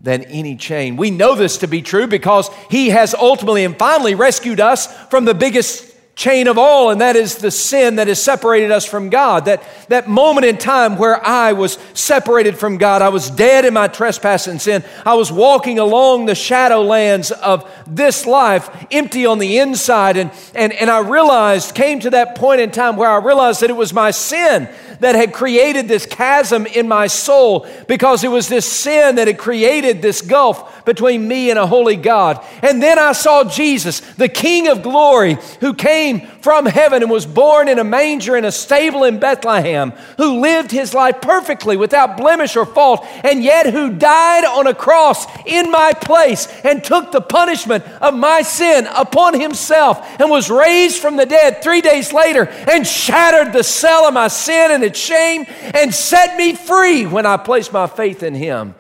than 0.01 0.22
any 0.22 0.55
chain. 0.55 0.96
We 0.96 1.11
know 1.11 1.35
this 1.35 1.57
to 1.59 1.66
be 1.66 1.83
true 1.83 2.07
because 2.07 2.48
he 2.70 2.90
has 2.90 3.12
ultimately 3.12 3.64
and 3.64 3.77
finally 3.77 4.14
rescued 4.14 4.61
us 4.61 4.87
from 5.09 5.24
the 5.24 5.35
biggest 5.35 5.88
chain 6.18 6.48
of 6.48 6.59
all, 6.59 6.90
and 6.90 7.00
that 7.00 7.14
is 7.14 7.37
the 7.37 7.50
sin 7.50 7.94
that 7.94 8.09
has 8.09 8.20
separated 8.20 8.72
us 8.72 8.85
from 8.85 9.09
God. 9.09 9.44
That, 9.44 9.62
that 9.87 10.09
moment 10.09 10.46
in 10.46 10.59
time 10.59 10.98
where 10.98 11.24
I 11.24 11.52
was 11.52 11.78
separated 11.94 12.59
from 12.59 12.76
God, 12.76 13.02
I 13.02 13.09
was 13.09 13.31
dead 13.31 13.64
in 13.64 13.72
my 13.72 13.87
trespass 13.87 14.48
and 14.48 14.61
sin. 14.61 14.83
I 15.07 15.14
was 15.14 15.31
walking 15.31 15.78
along 15.78 16.26
the 16.26 16.33
shadowlands 16.33 17.31
of 17.31 17.70
this 17.87 18.26
life, 18.26 18.68
empty 18.90 19.26
on 19.26 19.38
the 19.38 19.59
inside, 19.59 20.16
and, 20.16 20.33
and, 20.57 20.72
and 20.72 20.90
I 20.90 20.98
realized, 20.98 21.76
came 21.76 22.00
to 22.00 22.11
that 22.11 22.35
point 22.35 22.61
in 22.62 22.72
time 22.72 22.96
where 22.96 23.09
I 23.09 23.24
realized 23.24 23.61
that 23.61 23.70
it 23.70 23.76
was 23.76 23.92
my 23.92 24.11
sin 24.11 24.68
that 25.00 25.14
had 25.14 25.33
created 25.33 25.87
this 25.87 26.07
chasm 26.07 26.66
in 26.66 26.88
my 26.88 27.07
soul 27.07 27.68
because 27.87 28.24
it 28.24 28.28
was 28.28 28.48
this 28.48 28.66
sin 28.66 29.16
that 29.16 29.28
had 29.28 29.38
created 29.38 30.02
this 30.02 30.20
gulf 30.20 30.85
between 30.85 31.28
me 31.28 31.50
and 31.50 31.59
a 31.59 31.66
holy 31.66 31.96
God. 31.96 32.44
And 32.62 32.83
then 32.83 32.98
I 32.98 33.12
saw 33.12 33.44
Jesus, 33.44 34.00
the 34.00 34.28
King 34.28 34.68
of 34.68 34.83
glory, 34.83 35.38
who 35.61 35.74
came 35.74 36.07
from 36.40 36.66
heaven 36.66 37.02
and 37.02 37.10
was 37.10 37.26
born 37.26 37.68
in 37.68 37.78
a 37.78 37.84
manger 37.84 38.36
in 38.36 38.44
a 38.44 38.52
stable 38.52 39.04
in 39.04 39.18
Bethlehem, 39.18 39.92
who 40.16 40.40
lived 40.40 40.70
his 40.70 40.94
life 40.94 41.20
perfectly 41.20 41.76
without 41.76 42.16
blemish 42.16 42.56
or 42.56 42.66
fault, 42.66 43.06
and 43.24 43.42
yet 43.42 43.72
who 43.72 43.92
died 43.92 44.44
on 44.44 44.66
a 44.66 44.74
cross 44.74 45.26
in 45.46 45.70
my 45.70 45.92
place 45.92 46.48
and 46.64 46.82
took 46.82 47.12
the 47.12 47.20
punishment 47.20 47.84
of 48.00 48.14
my 48.14 48.42
sin 48.42 48.86
upon 48.96 49.38
himself 49.38 50.04
and 50.20 50.30
was 50.30 50.50
raised 50.50 51.00
from 51.00 51.16
the 51.16 51.26
dead 51.26 51.62
three 51.62 51.80
days 51.80 52.12
later 52.12 52.48
and 52.70 52.86
shattered 52.86 53.52
the 53.52 53.64
cell 53.64 54.06
of 54.06 54.14
my 54.14 54.28
sin 54.28 54.70
and 54.70 54.82
its 54.84 54.98
shame 54.98 55.44
and 55.74 55.94
set 55.94 56.36
me 56.36 56.54
free 56.54 57.06
when 57.06 57.26
I 57.26 57.36
placed 57.36 57.72
my 57.72 57.86
faith 57.86 58.22
in 58.22 58.34
him. 58.34 58.74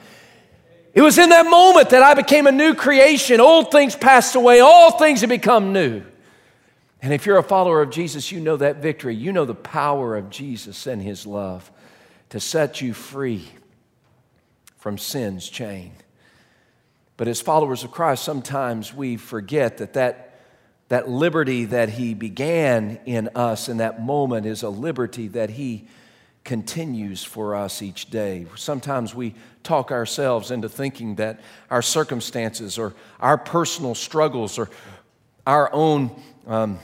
It 0.94 1.02
was 1.02 1.18
in 1.18 1.28
that 1.28 1.48
moment 1.48 1.90
that 1.90 2.02
I 2.02 2.14
became 2.14 2.46
a 2.46 2.52
new 2.52 2.74
creation. 2.74 3.40
Old 3.40 3.70
things 3.70 3.94
passed 3.94 4.34
away, 4.34 4.60
all 4.60 4.98
things 4.98 5.20
have 5.20 5.30
become 5.30 5.72
new. 5.72 6.02
And 7.00 7.12
if 7.12 7.26
you're 7.26 7.38
a 7.38 7.42
follower 7.42 7.80
of 7.80 7.90
Jesus, 7.90 8.32
you 8.32 8.40
know 8.40 8.56
that 8.56 8.76
victory. 8.76 9.14
You 9.14 9.32
know 9.32 9.44
the 9.44 9.54
power 9.54 10.16
of 10.16 10.30
Jesus 10.30 10.86
and 10.86 11.00
his 11.00 11.26
love 11.26 11.70
to 12.30 12.40
set 12.40 12.80
you 12.80 12.92
free 12.92 13.48
from 14.76 14.98
sin's 14.98 15.48
chain. 15.48 15.92
But 17.16 17.28
as 17.28 17.40
followers 17.40 17.84
of 17.84 17.90
Christ, 17.90 18.24
sometimes 18.24 18.94
we 18.94 19.16
forget 19.16 19.78
that 19.78 19.94
that, 19.94 20.40
that 20.88 21.08
liberty 21.08 21.64
that 21.66 21.90
he 21.90 22.14
began 22.14 22.98
in 23.06 23.28
us 23.34 23.68
in 23.68 23.78
that 23.78 24.02
moment 24.02 24.46
is 24.46 24.62
a 24.62 24.68
liberty 24.68 25.28
that 25.28 25.50
he 25.50 25.86
continues 26.44 27.22
for 27.24 27.54
us 27.54 27.82
each 27.82 28.08
day. 28.08 28.46
Sometimes 28.54 29.14
we 29.14 29.34
talk 29.62 29.90
ourselves 29.92 30.50
into 30.50 30.68
thinking 30.68 31.16
that 31.16 31.40
our 31.70 31.82
circumstances 31.82 32.78
or 32.78 32.94
our 33.20 33.36
personal 33.36 33.94
struggles 33.94 34.58
or 34.58 34.70
our 35.48 35.72
own 35.72 36.10
um, 36.46 36.78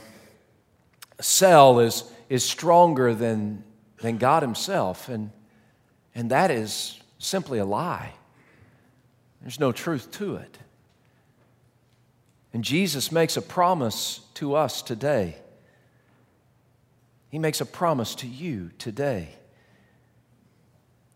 cell 1.21 1.81
is, 1.81 2.03
is 2.31 2.43
stronger 2.43 3.15
than, 3.15 3.63
than 4.01 4.17
God 4.17 4.43
Himself. 4.43 5.11
And, 5.11 5.31
and 6.15 6.31
that 6.31 6.51
is 6.51 6.99
simply 7.19 7.59
a 7.59 7.67
lie. 7.67 8.15
There's 9.43 9.61
no 9.61 9.71
truth 9.71 10.11
to 10.13 10.37
it. 10.37 10.57
And 12.55 12.65
Jesus 12.65 13.13
makes 13.13 13.37
a 13.37 13.43
promise 13.43 14.21
to 14.35 14.55
us 14.55 14.81
today. 14.81 15.37
He 17.29 17.39
makes 17.39 17.61
a 17.61 17.67
promise 17.67 18.15
to 18.17 18.27
you 18.27 18.71
today. 18.79 19.29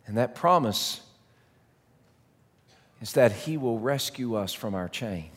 And 0.07 0.19
that 0.19 0.35
promise 0.35 1.01
is 3.01 3.15
that 3.15 3.33
He 3.33 3.57
will 3.57 3.79
rescue 3.79 4.35
us 4.35 4.53
from 4.53 4.75
our 4.75 4.89
chain. 4.89 5.31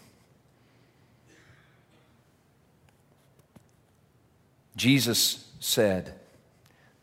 Jesus 4.81 5.45
said, 5.59 6.15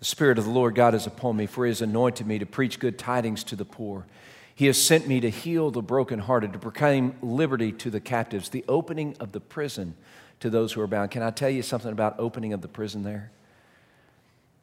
The 0.00 0.04
Spirit 0.04 0.36
of 0.36 0.46
the 0.46 0.50
Lord 0.50 0.74
God 0.74 0.96
is 0.96 1.06
upon 1.06 1.36
me, 1.36 1.46
for 1.46 1.64
He 1.64 1.70
has 1.70 1.80
anointed 1.80 2.26
me 2.26 2.40
to 2.40 2.44
preach 2.44 2.80
good 2.80 2.98
tidings 2.98 3.44
to 3.44 3.54
the 3.54 3.64
poor. 3.64 4.04
He 4.52 4.66
has 4.66 4.82
sent 4.82 5.06
me 5.06 5.20
to 5.20 5.30
heal 5.30 5.70
the 5.70 5.80
brokenhearted, 5.80 6.52
to 6.54 6.58
proclaim 6.58 7.14
liberty 7.22 7.70
to 7.70 7.88
the 7.88 8.00
captives, 8.00 8.48
the 8.48 8.64
opening 8.66 9.14
of 9.20 9.30
the 9.30 9.38
prison 9.38 9.94
to 10.40 10.50
those 10.50 10.72
who 10.72 10.80
are 10.80 10.88
bound. 10.88 11.12
Can 11.12 11.22
I 11.22 11.30
tell 11.30 11.50
you 11.50 11.62
something 11.62 11.92
about 11.92 12.16
opening 12.18 12.52
of 12.52 12.62
the 12.62 12.68
prison 12.68 13.04
there? 13.04 13.30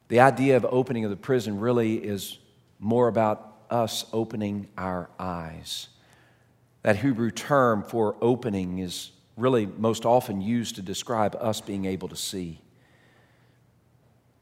The 0.10 0.20
idea 0.20 0.58
of 0.58 0.66
opening 0.70 1.06
of 1.06 1.10
the 1.10 1.16
prison 1.16 1.62
really 1.62 1.96
is 1.96 2.38
more 2.82 3.08
about 3.08 3.60
us 3.70 4.04
opening 4.12 4.68
our 4.78 5.10
eyes. 5.18 5.88
That 6.82 6.98
Hebrew 6.98 7.32
term 7.32 7.82
for 7.82 8.18
opening 8.20 8.80
is 8.80 9.12
really 9.38 9.68
most 9.68 10.06
often 10.06 10.42
used 10.42 10.76
to 10.76 10.82
describe 10.82 11.38
us 11.40 11.62
being 11.62 11.86
able 11.86 12.10
to 12.10 12.18
see. 12.18 12.60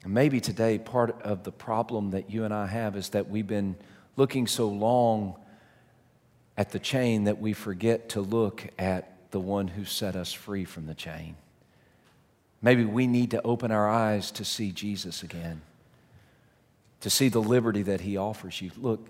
And 0.03 0.13
maybe 0.13 0.39
today, 0.39 0.77
part 0.77 1.21
of 1.21 1.43
the 1.43 1.51
problem 1.51 2.11
that 2.11 2.29
you 2.29 2.43
and 2.43 2.53
I 2.53 2.67
have 2.67 2.95
is 2.95 3.09
that 3.09 3.29
we've 3.29 3.47
been 3.47 3.75
looking 4.15 4.47
so 4.47 4.67
long 4.67 5.35
at 6.57 6.71
the 6.71 6.79
chain 6.79 7.23
that 7.23 7.39
we 7.39 7.53
forget 7.53 8.09
to 8.09 8.21
look 8.21 8.67
at 8.77 9.31
the 9.31 9.39
one 9.39 9.67
who 9.67 9.85
set 9.85 10.15
us 10.15 10.31
free 10.33 10.65
from 10.65 10.85
the 10.85 10.93
chain. 10.93 11.35
Maybe 12.61 12.85
we 12.85 13.07
need 13.07 13.31
to 13.31 13.41
open 13.41 13.71
our 13.71 13.89
eyes 13.89 14.29
to 14.31 14.45
see 14.45 14.71
Jesus 14.71 15.23
again 15.23 15.61
to 17.03 17.09
see 17.09 17.27
the 17.27 17.41
liberty 17.41 17.83
that 17.83 17.99
He 17.99 18.15
offers 18.15 18.61
you. 18.61 18.71
Look, 18.77 19.09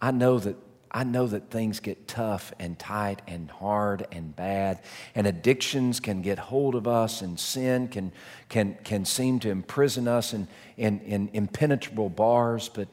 I 0.00 0.12
know 0.12 0.38
that. 0.38 0.56
I 0.94 1.04
know 1.04 1.26
that 1.26 1.50
things 1.50 1.80
get 1.80 2.06
tough 2.06 2.52
and 2.58 2.78
tight 2.78 3.22
and 3.26 3.50
hard 3.50 4.06
and 4.12 4.36
bad, 4.36 4.82
and 5.14 5.26
addictions 5.26 6.00
can 6.00 6.20
get 6.20 6.38
hold 6.38 6.74
of 6.74 6.86
us, 6.86 7.22
and 7.22 7.40
sin 7.40 7.88
can, 7.88 8.12
can, 8.50 8.76
can 8.84 9.06
seem 9.06 9.40
to 9.40 9.48
imprison 9.48 10.06
us 10.06 10.34
in, 10.34 10.48
in, 10.76 11.00
in 11.00 11.30
impenetrable 11.32 12.10
bars. 12.10 12.68
But 12.68 12.88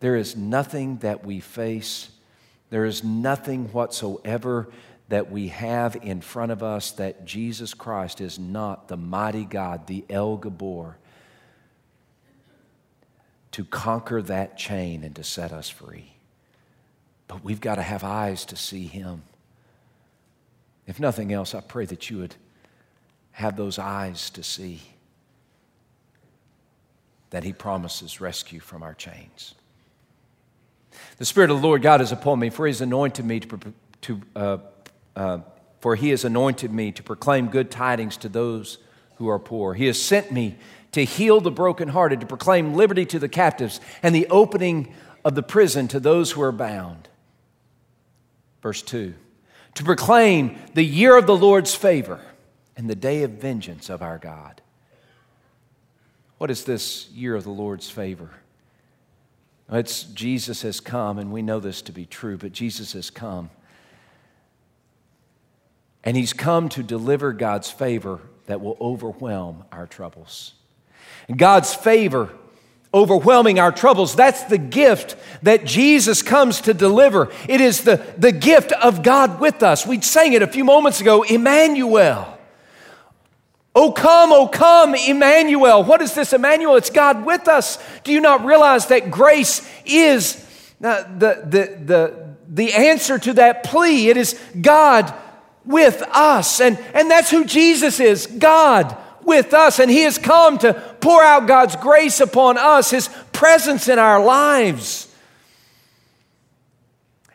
there 0.00 0.16
is 0.16 0.36
nothing 0.36 0.98
that 0.98 1.24
we 1.24 1.38
face, 1.38 2.10
there 2.70 2.84
is 2.84 3.04
nothing 3.04 3.68
whatsoever 3.68 4.68
that 5.08 5.30
we 5.30 5.48
have 5.48 5.96
in 6.02 6.20
front 6.20 6.50
of 6.50 6.62
us 6.64 6.90
that 6.92 7.24
Jesus 7.24 7.72
Christ 7.72 8.20
is 8.20 8.38
not 8.38 8.88
the 8.88 8.96
mighty 8.96 9.44
God, 9.44 9.86
the 9.86 10.04
El 10.10 10.38
Gibbor, 10.38 10.96
to 13.52 13.64
conquer 13.64 14.20
that 14.22 14.58
chain 14.58 15.04
and 15.04 15.14
to 15.16 15.24
set 15.24 15.52
us 15.52 15.70
free. 15.70 16.17
But 17.28 17.44
we've 17.44 17.60
got 17.60 17.76
to 17.76 17.82
have 17.82 18.02
eyes 18.02 18.44
to 18.46 18.56
see 18.56 18.86
Him. 18.86 19.22
If 20.86 20.98
nothing 20.98 21.32
else, 21.32 21.54
I 21.54 21.60
pray 21.60 21.84
that 21.84 22.10
you 22.10 22.18
would 22.18 22.34
have 23.32 23.56
those 23.56 23.78
eyes 23.78 24.30
to 24.30 24.42
see 24.42 24.80
that 27.30 27.44
He 27.44 27.52
promises 27.52 28.20
rescue 28.20 28.58
from 28.58 28.82
our 28.82 28.94
chains. 28.94 29.54
The 31.18 31.26
Spirit 31.26 31.50
of 31.50 31.60
the 31.60 31.66
Lord 31.66 31.82
God 31.82 32.00
is 32.00 32.10
upon 32.10 32.38
me, 32.38 32.50
for 32.50 32.66
He 32.66 32.70
has 32.70 32.80
anointed 32.80 33.24
me 33.24 33.40
to, 33.40 33.60
to 34.00 34.20
uh, 34.34 34.58
uh, 35.14 35.38
for 35.80 35.94
He 35.94 36.10
has 36.10 36.24
anointed 36.24 36.72
me 36.72 36.90
to 36.92 37.02
proclaim 37.02 37.48
good 37.48 37.70
tidings 37.70 38.16
to 38.18 38.28
those 38.28 38.78
who 39.16 39.28
are 39.28 39.38
poor. 39.38 39.74
He 39.74 39.86
has 39.86 40.00
sent 40.00 40.32
me 40.32 40.56
to 40.92 41.04
heal 41.04 41.40
the 41.40 41.50
brokenhearted, 41.50 42.20
to 42.20 42.26
proclaim 42.26 42.74
liberty 42.74 43.04
to 43.06 43.18
the 43.18 43.28
captives, 43.28 43.80
and 44.02 44.14
the 44.14 44.26
opening 44.28 44.94
of 45.24 45.34
the 45.34 45.42
prison 45.42 45.88
to 45.88 46.00
those 46.00 46.32
who 46.32 46.42
are 46.42 46.52
bound. 46.52 47.07
Verse 48.62 48.82
2 48.82 49.14
to 49.78 49.84
proclaim 49.84 50.58
the 50.74 50.82
year 50.82 51.16
of 51.16 51.26
the 51.26 51.36
Lord's 51.36 51.72
favor 51.72 52.20
and 52.76 52.90
the 52.90 52.96
day 52.96 53.22
of 53.22 53.30
vengeance 53.32 53.88
of 53.88 54.02
our 54.02 54.18
God. 54.18 54.60
What 56.38 56.50
is 56.50 56.64
this 56.64 57.08
year 57.10 57.36
of 57.36 57.44
the 57.44 57.50
Lord's 57.50 57.88
favor? 57.88 58.30
It's 59.70 60.02
Jesus 60.02 60.62
has 60.62 60.80
come, 60.80 61.18
and 61.18 61.30
we 61.30 61.42
know 61.42 61.60
this 61.60 61.80
to 61.82 61.92
be 61.92 62.06
true, 62.06 62.36
but 62.36 62.50
Jesus 62.50 62.94
has 62.94 63.08
come. 63.08 63.50
And 66.02 66.16
he's 66.16 66.32
come 66.32 66.68
to 66.70 66.82
deliver 66.82 67.32
God's 67.32 67.70
favor 67.70 68.20
that 68.46 68.60
will 68.60 68.78
overwhelm 68.80 69.64
our 69.70 69.86
troubles. 69.86 70.54
And 71.28 71.38
God's 71.38 71.72
favor 71.72 72.30
overwhelming 72.92 73.58
our 73.58 73.72
troubles. 73.72 74.14
That's 74.14 74.44
the 74.44 74.58
gift 74.58 75.16
that 75.42 75.64
Jesus 75.64 76.22
comes 76.22 76.62
to 76.62 76.74
deliver. 76.74 77.30
It 77.48 77.60
is 77.60 77.82
the, 77.82 77.96
the 78.16 78.32
gift 78.32 78.72
of 78.72 79.02
God 79.02 79.40
with 79.40 79.62
us. 79.62 79.86
We 79.86 80.00
sang 80.00 80.32
it 80.32 80.42
a 80.42 80.46
few 80.46 80.64
moments 80.64 81.00
ago 81.00 81.22
Emmanuel. 81.22 82.34
Oh, 83.74 83.92
come, 83.92 84.32
oh, 84.32 84.48
come, 84.48 84.94
Emmanuel. 84.94 85.84
What 85.84 86.02
is 86.02 86.14
this, 86.14 86.32
Emmanuel? 86.32 86.76
It's 86.76 86.90
God 86.90 87.24
with 87.24 87.46
us. 87.46 87.78
Do 88.02 88.12
you 88.12 88.20
not 88.20 88.44
realize 88.44 88.86
that 88.86 89.10
grace 89.10 89.68
is 89.84 90.44
uh, 90.82 91.02
the, 91.02 91.44
the, 91.44 91.84
the, 91.84 92.34
the 92.48 92.72
answer 92.72 93.18
to 93.18 93.34
that 93.34 93.62
plea? 93.62 94.08
It 94.08 94.16
is 94.16 94.40
God 94.60 95.14
with 95.64 96.02
us. 96.10 96.60
And, 96.60 96.78
and 96.94 97.10
that's 97.10 97.30
who 97.30 97.44
Jesus 97.44 98.00
is 98.00 98.26
God 98.26 98.96
with 99.28 99.54
us, 99.54 99.78
and 99.78 99.88
He 99.88 100.02
has 100.02 100.18
come 100.18 100.58
to 100.58 100.74
pour 101.00 101.22
out 101.22 101.46
God's 101.46 101.76
grace 101.76 102.20
upon 102.20 102.58
us, 102.58 102.90
His 102.90 103.08
presence 103.32 103.86
in 103.86 104.00
our 104.00 104.24
lives. 104.24 105.04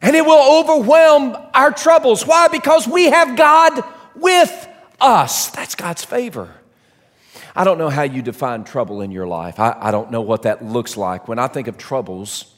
And 0.02 0.18
it 0.18 0.26
will 0.26 0.60
overwhelm 0.60 1.38
our 1.54 1.72
troubles. 1.72 2.28
Why? 2.28 2.50
Because 2.50 2.86
we 2.86 3.06
have 3.06 3.38
God 3.38 3.82
with 4.16 4.68
us. 5.00 5.50
That's 5.52 5.76
God's 5.76 6.04
favor. 6.04 6.54
I 7.56 7.64
don't 7.64 7.78
know 7.78 7.90
how 7.90 8.02
you 8.02 8.22
define 8.22 8.66
trouble 8.66 9.02
in 9.02 9.12
your 9.12 9.28
life. 9.28 9.60
I, 9.60 9.78
I, 9.80 9.92
don't 9.92 10.12
know 10.12 10.22
what 10.22 10.42
that 10.42 10.66
looks 10.66 10.98
like. 10.98 11.28
When 11.28 11.40
I 11.40 11.48
think 11.48 11.68
of 11.68 11.78
troubles, 11.78 12.52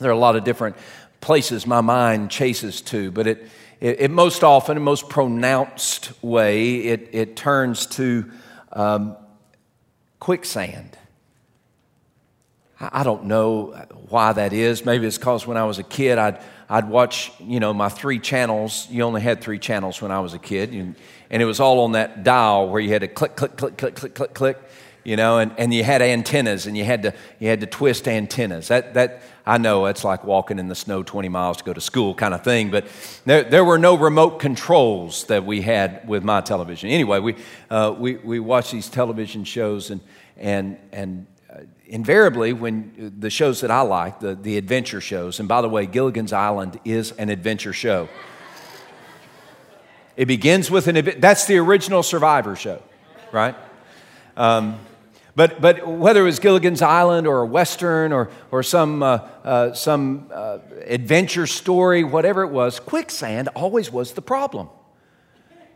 there 0.00 0.10
are 0.10 0.14
a 0.14 0.18
lot 0.18 0.34
of 0.34 0.44
different 0.44 0.76
places 1.20 1.66
my 1.66 1.80
mind 1.80 2.30
chases 2.30 2.80
to, 2.82 3.10
but 3.10 3.26
it, 3.26 3.48
it, 3.80 4.00
it 4.00 4.10
most 4.10 4.42
often, 4.42 4.76
in 4.76 4.82
most 4.82 5.08
pronounced 5.08 6.12
way, 6.22 6.76
it, 6.76 7.10
it 7.12 7.36
turns 7.36 7.86
to 7.86 8.30
um, 8.74 9.16
quicksand. 10.20 10.98
I 12.80 13.04
don't 13.04 13.24
know 13.24 13.86
why 14.08 14.32
that 14.32 14.52
is. 14.52 14.84
Maybe 14.84 15.06
it's 15.06 15.16
because 15.16 15.46
when 15.46 15.56
I 15.56 15.64
was 15.64 15.78
a 15.78 15.82
kid, 15.82 16.18
I'd, 16.18 16.40
I'd 16.68 16.88
watch, 16.88 17.32
you 17.40 17.60
know, 17.60 17.72
my 17.72 17.88
three 17.88 18.18
channels. 18.18 18.88
You 18.90 19.04
only 19.04 19.20
had 19.20 19.40
three 19.40 19.58
channels 19.58 20.02
when 20.02 20.10
I 20.10 20.20
was 20.20 20.34
a 20.34 20.38
kid. 20.38 20.72
And, 20.72 20.96
and 21.30 21.40
it 21.40 21.44
was 21.44 21.60
all 21.60 21.80
on 21.80 21.92
that 21.92 22.24
dial 22.24 22.68
where 22.68 22.80
you 22.80 22.90
had 22.90 23.02
to 23.02 23.08
click, 23.08 23.36
click, 23.36 23.56
click, 23.56 23.76
click, 23.76 23.94
click, 23.94 24.14
click, 24.14 24.34
click, 24.34 24.58
you 25.04 25.16
know, 25.16 25.38
and, 25.38 25.52
and 25.58 25.72
you 25.72 25.84
had 25.84 26.02
antennas 26.02 26.66
and 26.66 26.76
you 26.76 26.84
had 26.84 27.02
to, 27.02 27.14
you 27.38 27.48
had 27.48 27.60
to 27.60 27.66
twist 27.66 28.08
antennas. 28.08 28.68
That, 28.68 28.94
that, 28.94 29.22
I 29.46 29.58
know 29.58 29.86
it's 29.86 30.02
like 30.02 30.24
walking 30.24 30.58
in 30.58 30.68
the 30.68 30.74
snow 30.74 31.02
20 31.02 31.28
miles 31.28 31.58
to 31.58 31.64
go 31.64 31.74
to 31.74 31.80
school 31.80 32.14
kind 32.14 32.32
of 32.32 32.42
thing, 32.42 32.70
but 32.70 32.86
there, 33.26 33.44
there 33.44 33.64
were 33.64 33.78
no 33.78 33.96
remote 33.96 34.40
controls 34.40 35.24
that 35.24 35.44
we 35.44 35.60
had 35.60 36.08
with 36.08 36.24
my 36.24 36.40
television. 36.40 36.88
Anyway, 36.88 37.20
we, 37.20 37.36
uh, 37.70 37.94
we, 37.96 38.16
we 38.16 38.40
watched 38.40 38.72
these 38.72 38.88
television 38.88 39.44
shows, 39.44 39.90
and, 39.90 40.00
and, 40.38 40.78
and 40.92 41.26
invariably, 41.86 42.52
when 42.52 43.14
the 43.18 43.30
shows 43.30 43.60
that 43.60 43.70
I 43.70 43.82
like, 43.82 44.20
the, 44.20 44.34
the 44.34 44.56
adventure 44.56 45.00
shows, 45.00 45.38
and 45.38 45.48
by 45.48 45.60
the 45.60 45.68
way, 45.68 45.86
Gilligan's 45.86 46.32
Island 46.32 46.80
is 46.84 47.12
an 47.12 47.28
adventure 47.28 47.72
show. 47.72 48.08
It 50.16 50.26
begins 50.26 50.70
with 50.70 50.88
an, 50.88 51.20
that's 51.20 51.46
the 51.46 51.58
original 51.58 52.02
Survivor 52.02 52.56
show, 52.56 52.82
right? 53.32 53.54
Um, 54.36 54.78
but, 55.36 55.60
but 55.60 55.86
whether 55.86 56.20
it 56.20 56.24
was 56.24 56.38
Gilligan's 56.38 56.80
Island 56.80 57.26
or 57.26 57.40
a 57.40 57.46
Western 57.46 58.12
or, 58.12 58.30
or 58.52 58.62
some, 58.62 59.02
uh, 59.02 59.18
uh, 59.42 59.72
some 59.72 60.30
uh, 60.32 60.58
adventure 60.86 61.46
story, 61.46 62.04
whatever 62.04 62.42
it 62.42 62.50
was, 62.50 62.78
quicksand 62.78 63.48
always 63.48 63.90
was 63.90 64.12
the 64.12 64.22
problem. 64.22 64.68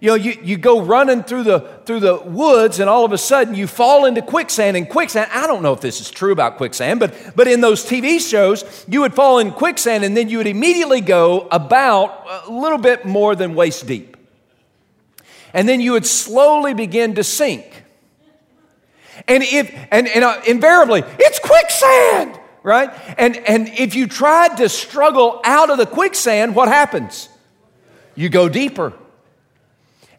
You 0.00 0.10
know, 0.10 0.14
you, 0.14 0.38
you 0.44 0.56
go 0.56 0.80
running 0.80 1.24
through 1.24 1.42
the, 1.42 1.58
through 1.84 1.98
the 2.00 2.18
woods 2.18 2.78
and 2.78 2.88
all 2.88 3.04
of 3.04 3.10
a 3.12 3.18
sudden 3.18 3.56
you 3.56 3.66
fall 3.66 4.04
into 4.04 4.22
quicksand. 4.22 4.76
And 4.76 4.88
quicksand, 4.88 5.28
I 5.32 5.48
don't 5.48 5.60
know 5.60 5.72
if 5.72 5.80
this 5.80 6.00
is 6.00 6.08
true 6.08 6.30
about 6.30 6.56
quicksand, 6.56 7.00
but, 7.00 7.32
but 7.34 7.48
in 7.48 7.60
those 7.60 7.84
TV 7.84 8.20
shows, 8.20 8.86
you 8.88 9.00
would 9.00 9.12
fall 9.12 9.40
in 9.40 9.50
quicksand 9.50 10.04
and 10.04 10.16
then 10.16 10.28
you 10.28 10.38
would 10.38 10.46
immediately 10.46 11.00
go 11.00 11.48
about 11.50 12.46
a 12.46 12.52
little 12.52 12.78
bit 12.78 13.06
more 13.06 13.34
than 13.34 13.56
waist 13.56 13.88
deep. 13.88 14.16
And 15.52 15.68
then 15.68 15.80
you 15.80 15.92
would 15.92 16.06
slowly 16.06 16.74
begin 16.74 17.16
to 17.16 17.24
sink. 17.24 17.84
And 19.26 19.42
if 19.42 19.74
and, 19.90 20.06
and 20.06 20.24
uh, 20.24 20.40
invariably, 20.46 21.02
it's 21.18 21.38
quicksand, 21.38 22.38
right? 22.62 22.90
And 23.18 23.36
and 23.36 23.68
if 23.68 23.94
you 23.94 24.06
tried 24.06 24.58
to 24.58 24.68
struggle 24.68 25.40
out 25.44 25.70
of 25.70 25.78
the 25.78 25.86
quicksand, 25.86 26.54
what 26.54 26.68
happens? 26.68 27.28
You 28.14 28.28
go 28.28 28.48
deeper. 28.48 28.92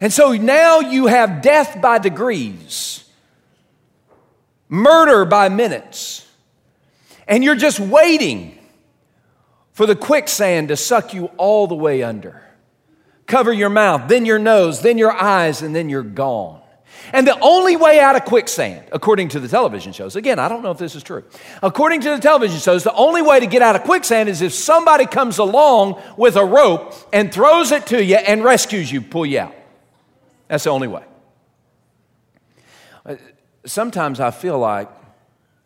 And 0.00 0.12
so 0.12 0.32
now 0.32 0.80
you 0.80 1.06
have 1.06 1.42
death 1.42 1.80
by 1.82 1.98
degrees, 1.98 3.04
murder 4.68 5.24
by 5.26 5.50
minutes, 5.50 6.26
and 7.28 7.44
you're 7.44 7.54
just 7.54 7.78
waiting 7.78 8.58
for 9.72 9.86
the 9.86 9.96
quicksand 9.96 10.68
to 10.68 10.76
suck 10.76 11.14
you 11.14 11.26
all 11.36 11.66
the 11.66 11.74
way 11.74 12.02
under. 12.02 12.42
Cover 13.26 13.52
your 13.52 13.68
mouth, 13.68 14.08
then 14.08 14.26
your 14.26 14.38
nose, 14.38 14.82
then 14.82 14.98
your 14.98 15.12
eyes, 15.12 15.62
and 15.62 15.74
then 15.74 15.88
you're 15.88 16.02
gone. 16.02 16.59
And 17.12 17.26
the 17.26 17.38
only 17.40 17.76
way 17.76 17.98
out 18.00 18.16
of 18.16 18.24
quicksand, 18.24 18.86
according 18.92 19.28
to 19.30 19.40
the 19.40 19.48
television 19.48 19.92
shows, 19.92 20.16
again, 20.16 20.38
I 20.38 20.48
don't 20.48 20.62
know 20.62 20.70
if 20.70 20.78
this 20.78 20.94
is 20.94 21.02
true. 21.02 21.24
According 21.62 22.02
to 22.02 22.10
the 22.10 22.18
television 22.18 22.58
shows, 22.58 22.84
the 22.84 22.94
only 22.94 23.22
way 23.22 23.40
to 23.40 23.46
get 23.46 23.62
out 23.62 23.76
of 23.76 23.82
quicksand 23.82 24.28
is 24.28 24.42
if 24.42 24.52
somebody 24.52 25.06
comes 25.06 25.38
along 25.38 26.00
with 26.16 26.36
a 26.36 26.44
rope 26.44 26.94
and 27.12 27.32
throws 27.32 27.72
it 27.72 27.86
to 27.88 28.02
you 28.02 28.16
and 28.16 28.44
rescues 28.44 28.90
you, 28.92 29.00
pull 29.00 29.26
you 29.26 29.40
out. 29.40 29.54
That's 30.48 30.64
the 30.64 30.70
only 30.70 30.88
way. 30.88 31.04
Uh, 33.06 33.16
sometimes 33.64 34.20
I 34.20 34.30
feel 34.30 34.58
like 34.58 34.88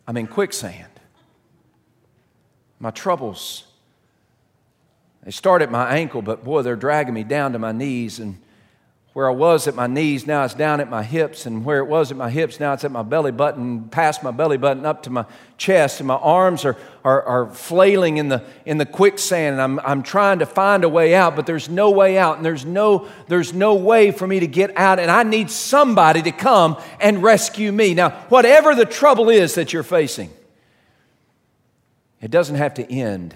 I'm 0.07 0.17
in 0.17 0.27
quicksand. 0.27 0.89
My 2.79 2.91
troubles, 2.91 3.65
they 5.23 5.31
start 5.31 5.61
at 5.61 5.71
my 5.71 5.95
ankle, 5.95 6.21
but 6.21 6.43
boy, 6.43 6.61
they're 6.61 6.75
dragging 6.75 7.13
me 7.13 7.23
down 7.23 7.53
to 7.53 7.59
my 7.59 7.71
knees. 7.71 8.19
And 8.19 8.39
where 9.15 9.29
I 9.29 9.33
was 9.33 9.65
at 9.65 9.75
my 9.75 9.87
knees, 9.87 10.27
now 10.27 10.43
it's 10.43 10.53
down 10.53 10.81
at 10.81 10.89
my 10.89 11.01
hips, 11.01 11.45
and 11.45 11.63
where 11.63 11.79
it 11.79 11.85
was 11.85 12.11
at 12.11 12.17
my 12.17 12.29
hips, 12.29 12.59
now 12.59 12.73
it's 12.73 12.83
at 12.83 12.91
my 12.91 13.01
belly 13.01 13.31
button, 13.31 13.87
past 13.87 14.21
my 14.23 14.31
belly 14.31 14.57
button 14.57 14.85
up 14.85 15.03
to 15.03 15.09
my 15.09 15.25
chest, 15.57 16.01
and 16.01 16.07
my 16.07 16.15
arms 16.15 16.65
are, 16.65 16.75
are, 17.05 17.23
are 17.23 17.49
flailing 17.49 18.17
in 18.17 18.27
the, 18.27 18.43
in 18.65 18.77
the 18.77 18.85
quicksand, 18.85 19.53
and 19.53 19.61
I'm, 19.61 19.79
I'm 19.79 20.03
trying 20.03 20.39
to 20.39 20.45
find 20.45 20.83
a 20.83 20.89
way 20.89 21.15
out, 21.15 21.37
but 21.37 21.45
there's 21.45 21.69
no 21.69 21.91
way 21.91 22.17
out, 22.17 22.35
and 22.35 22.45
there's 22.45 22.65
no, 22.65 23.07
there's 23.29 23.53
no 23.53 23.75
way 23.75 24.11
for 24.11 24.27
me 24.27 24.41
to 24.41 24.47
get 24.47 24.75
out, 24.75 24.99
and 24.99 25.09
I 25.09 25.23
need 25.23 25.49
somebody 25.49 26.21
to 26.23 26.31
come 26.33 26.75
and 26.99 27.23
rescue 27.23 27.71
me. 27.71 27.93
Now, 27.93 28.09
whatever 28.27 28.75
the 28.75 28.85
trouble 28.85 29.29
is 29.29 29.55
that 29.55 29.71
you're 29.71 29.83
facing, 29.83 30.29
it 32.19 32.31
doesn't 32.31 32.57
have 32.57 32.73
to 32.73 32.91
end 32.91 33.33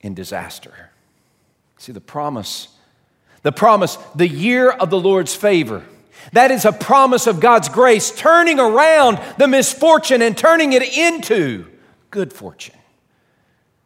in 0.00 0.14
disaster. 0.14 0.90
See, 1.78 1.92
the 1.92 2.00
promise 2.00 2.66
the 3.46 3.52
promise, 3.52 3.96
the 4.16 4.26
year 4.26 4.72
of 4.72 4.90
the 4.90 4.98
Lord's 4.98 5.36
favor. 5.36 5.84
That 6.32 6.50
is 6.50 6.64
a 6.64 6.72
promise 6.72 7.28
of 7.28 7.38
God's 7.38 7.68
grace, 7.68 8.10
turning 8.10 8.58
around 8.58 9.20
the 9.38 9.46
misfortune 9.46 10.20
and 10.20 10.36
turning 10.36 10.72
it 10.72 10.82
into 10.82 11.64
good 12.10 12.32
fortune. 12.32 12.74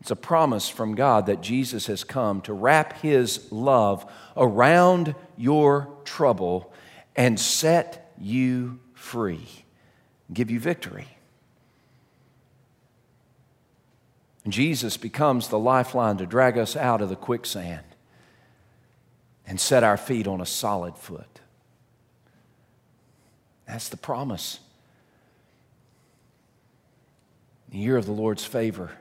It's 0.00 0.10
a 0.10 0.16
promise 0.16 0.70
from 0.70 0.94
God 0.94 1.26
that 1.26 1.42
Jesus 1.42 1.88
has 1.88 2.04
come 2.04 2.40
to 2.42 2.54
wrap 2.54 3.02
his 3.02 3.52
love 3.52 4.10
around 4.34 5.14
your 5.36 5.90
trouble 6.06 6.72
and 7.14 7.38
set 7.38 8.14
you 8.18 8.80
free, 8.94 9.46
give 10.32 10.50
you 10.50 10.58
victory. 10.58 11.08
Jesus 14.48 14.96
becomes 14.96 15.48
the 15.48 15.58
lifeline 15.58 16.16
to 16.16 16.24
drag 16.24 16.56
us 16.56 16.76
out 16.76 17.02
of 17.02 17.10
the 17.10 17.14
quicksand 17.14 17.84
and 19.50 19.58
set 19.58 19.82
our 19.82 19.96
feet 19.96 20.28
on 20.28 20.40
a 20.40 20.46
solid 20.46 20.96
foot. 20.96 21.40
That's 23.66 23.88
the 23.88 23.96
promise. 23.96 24.60
The 27.70 27.78
year 27.78 27.96
of 27.96 28.06
the 28.06 28.12
Lord's 28.12 28.44
favor. 28.44 28.92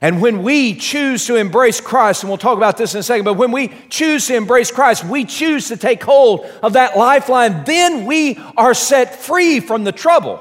And 0.00 0.22
when 0.22 0.44
we 0.44 0.74
choose 0.76 1.26
to 1.26 1.34
embrace 1.34 1.80
Christ, 1.80 2.22
and 2.22 2.30
we'll 2.30 2.38
talk 2.38 2.56
about 2.56 2.76
this 2.76 2.94
in 2.94 3.00
a 3.00 3.02
second, 3.02 3.24
but 3.24 3.34
when 3.34 3.50
we 3.50 3.74
choose 3.88 4.28
to 4.28 4.36
embrace 4.36 4.70
Christ, 4.70 5.04
we 5.04 5.24
choose 5.24 5.68
to 5.68 5.76
take 5.76 6.04
hold 6.04 6.44
of 6.62 6.74
that 6.74 6.96
lifeline, 6.96 7.64
then 7.64 8.06
we 8.06 8.38
are 8.56 8.74
set 8.74 9.16
free 9.16 9.58
from 9.58 9.82
the 9.82 9.92
trouble. 9.92 10.40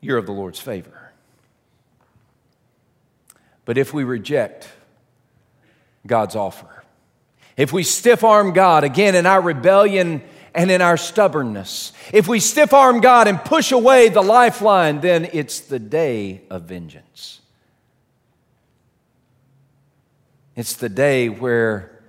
Year 0.00 0.18
of 0.18 0.26
the 0.26 0.32
Lord's 0.32 0.60
favor. 0.60 1.10
But 3.64 3.76
if 3.76 3.92
we 3.92 4.04
reject 4.04 4.68
God's 6.06 6.36
offer. 6.36 6.84
If 7.56 7.72
we 7.72 7.82
stiff 7.82 8.22
arm 8.22 8.52
God, 8.52 8.84
again, 8.84 9.14
in 9.14 9.26
our 9.26 9.40
rebellion 9.40 10.22
and 10.54 10.70
in 10.70 10.82
our 10.82 10.96
stubbornness, 10.96 11.92
if 12.12 12.28
we 12.28 12.40
stiff 12.40 12.74
arm 12.74 13.00
God 13.00 13.28
and 13.28 13.42
push 13.42 13.72
away 13.72 14.08
the 14.08 14.22
lifeline, 14.22 15.00
then 15.00 15.28
it's 15.32 15.60
the 15.60 15.78
day 15.78 16.42
of 16.50 16.62
vengeance. 16.62 17.40
It's 20.54 20.74
the 20.74 20.88
day 20.88 21.28
where 21.28 22.02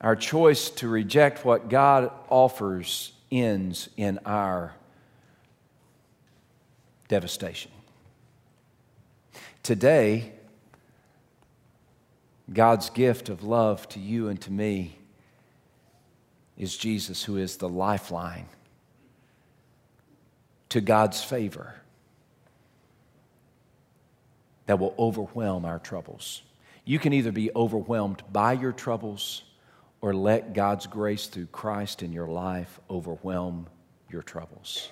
our 0.00 0.16
choice 0.16 0.68
to 0.70 0.88
reject 0.88 1.44
what 1.44 1.70
God 1.70 2.10
offers 2.28 3.12
ends 3.30 3.88
in 3.96 4.18
our 4.26 4.74
devastation. 7.08 7.70
Today, 9.62 10.33
God's 12.52 12.90
gift 12.90 13.28
of 13.28 13.42
love 13.42 13.88
to 13.90 14.00
you 14.00 14.28
and 14.28 14.40
to 14.42 14.52
me 14.52 14.98
is 16.56 16.76
Jesus, 16.76 17.24
who 17.24 17.36
is 17.36 17.56
the 17.56 17.68
lifeline 17.68 18.46
to 20.68 20.80
God's 20.80 21.22
favor 21.22 21.74
that 24.66 24.78
will 24.78 24.94
overwhelm 24.98 25.64
our 25.64 25.78
troubles. 25.78 26.42
You 26.84 26.98
can 26.98 27.12
either 27.12 27.32
be 27.32 27.50
overwhelmed 27.54 28.22
by 28.32 28.52
your 28.52 28.72
troubles 28.72 29.42
or 30.00 30.14
let 30.14 30.52
God's 30.52 30.86
grace 30.86 31.26
through 31.26 31.46
Christ 31.46 32.02
in 32.02 32.12
your 32.12 32.28
life 32.28 32.78
overwhelm 32.90 33.66
your 34.10 34.22
troubles. 34.22 34.90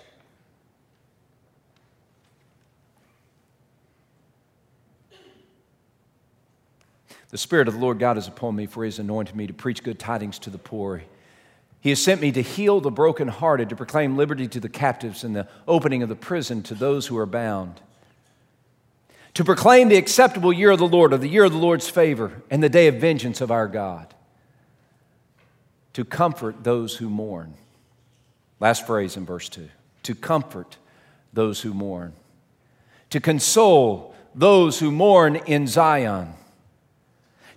The 7.32 7.38
Spirit 7.38 7.66
of 7.66 7.74
the 7.74 7.80
Lord 7.80 7.98
God 7.98 8.18
is 8.18 8.28
upon 8.28 8.54
me, 8.54 8.66
for 8.66 8.84
He 8.84 8.88
has 8.88 8.98
anointed 8.98 9.34
me 9.34 9.46
to 9.46 9.54
preach 9.54 9.82
good 9.82 9.98
tidings 9.98 10.38
to 10.40 10.50
the 10.50 10.58
poor. 10.58 11.02
He 11.80 11.88
has 11.88 12.00
sent 12.00 12.20
me 12.20 12.30
to 12.30 12.42
heal 12.42 12.80
the 12.80 12.90
brokenhearted, 12.90 13.70
to 13.70 13.76
proclaim 13.76 14.18
liberty 14.18 14.46
to 14.48 14.60
the 14.60 14.68
captives, 14.68 15.24
and 15.24 15.34
the 15.34 15.48
opening 15.66 16.02
of 16.02 16.10
the 16.10 16.14
prison 16.14 16.62
to 16.64 16.74
those 16.74 17.06
who 17.06 17.16
are 17.16 17.26
bound. 17.26 17.80
To 19.34 19.44
proclaim 19.44 19.88
the 19.88 19.96
acceptable 19.96 20.52
year 20.52 20.70
of 20.70 20.78
the 20.78 20.86
Lord, 20.86 21.14
or 21.14 21.16
the 21.16 21.26
year 21.26 21.44
of 21.44 21.52
the 21.52 21.58
Lord's 21.58 21.88
favor, 21.88 22.42
and 22.50 22.62
the 22.62 22.68
day 22.68 22.86
of 22.86 22.96
vengeance 22.96 23.40
of 23.40 23.50
our 23.50 23.66
God. 23.66 24.14
To 25.94 26.04
comfort 26.04 26.62
those 26.64 26.96
who 26.96 27.08
mourn. 27.08 27.54
Last 28.60 28.86
phrase 28.86 29.16
in 29.16 29.24
verse 29.24 29.48
2. 29.48 29.70
To 30.02 30.14
comfort 30.14 30.76
those 31.32 31.62
who 31.62 31.72
mourn. 31.72 32.12
To 33.08 33.20
console 33.20 34.14
those 34.34 34.80
who 34.80 34.92
mourn 34.92 35.36
in 35.36 35.66
Zion 35.66 36.34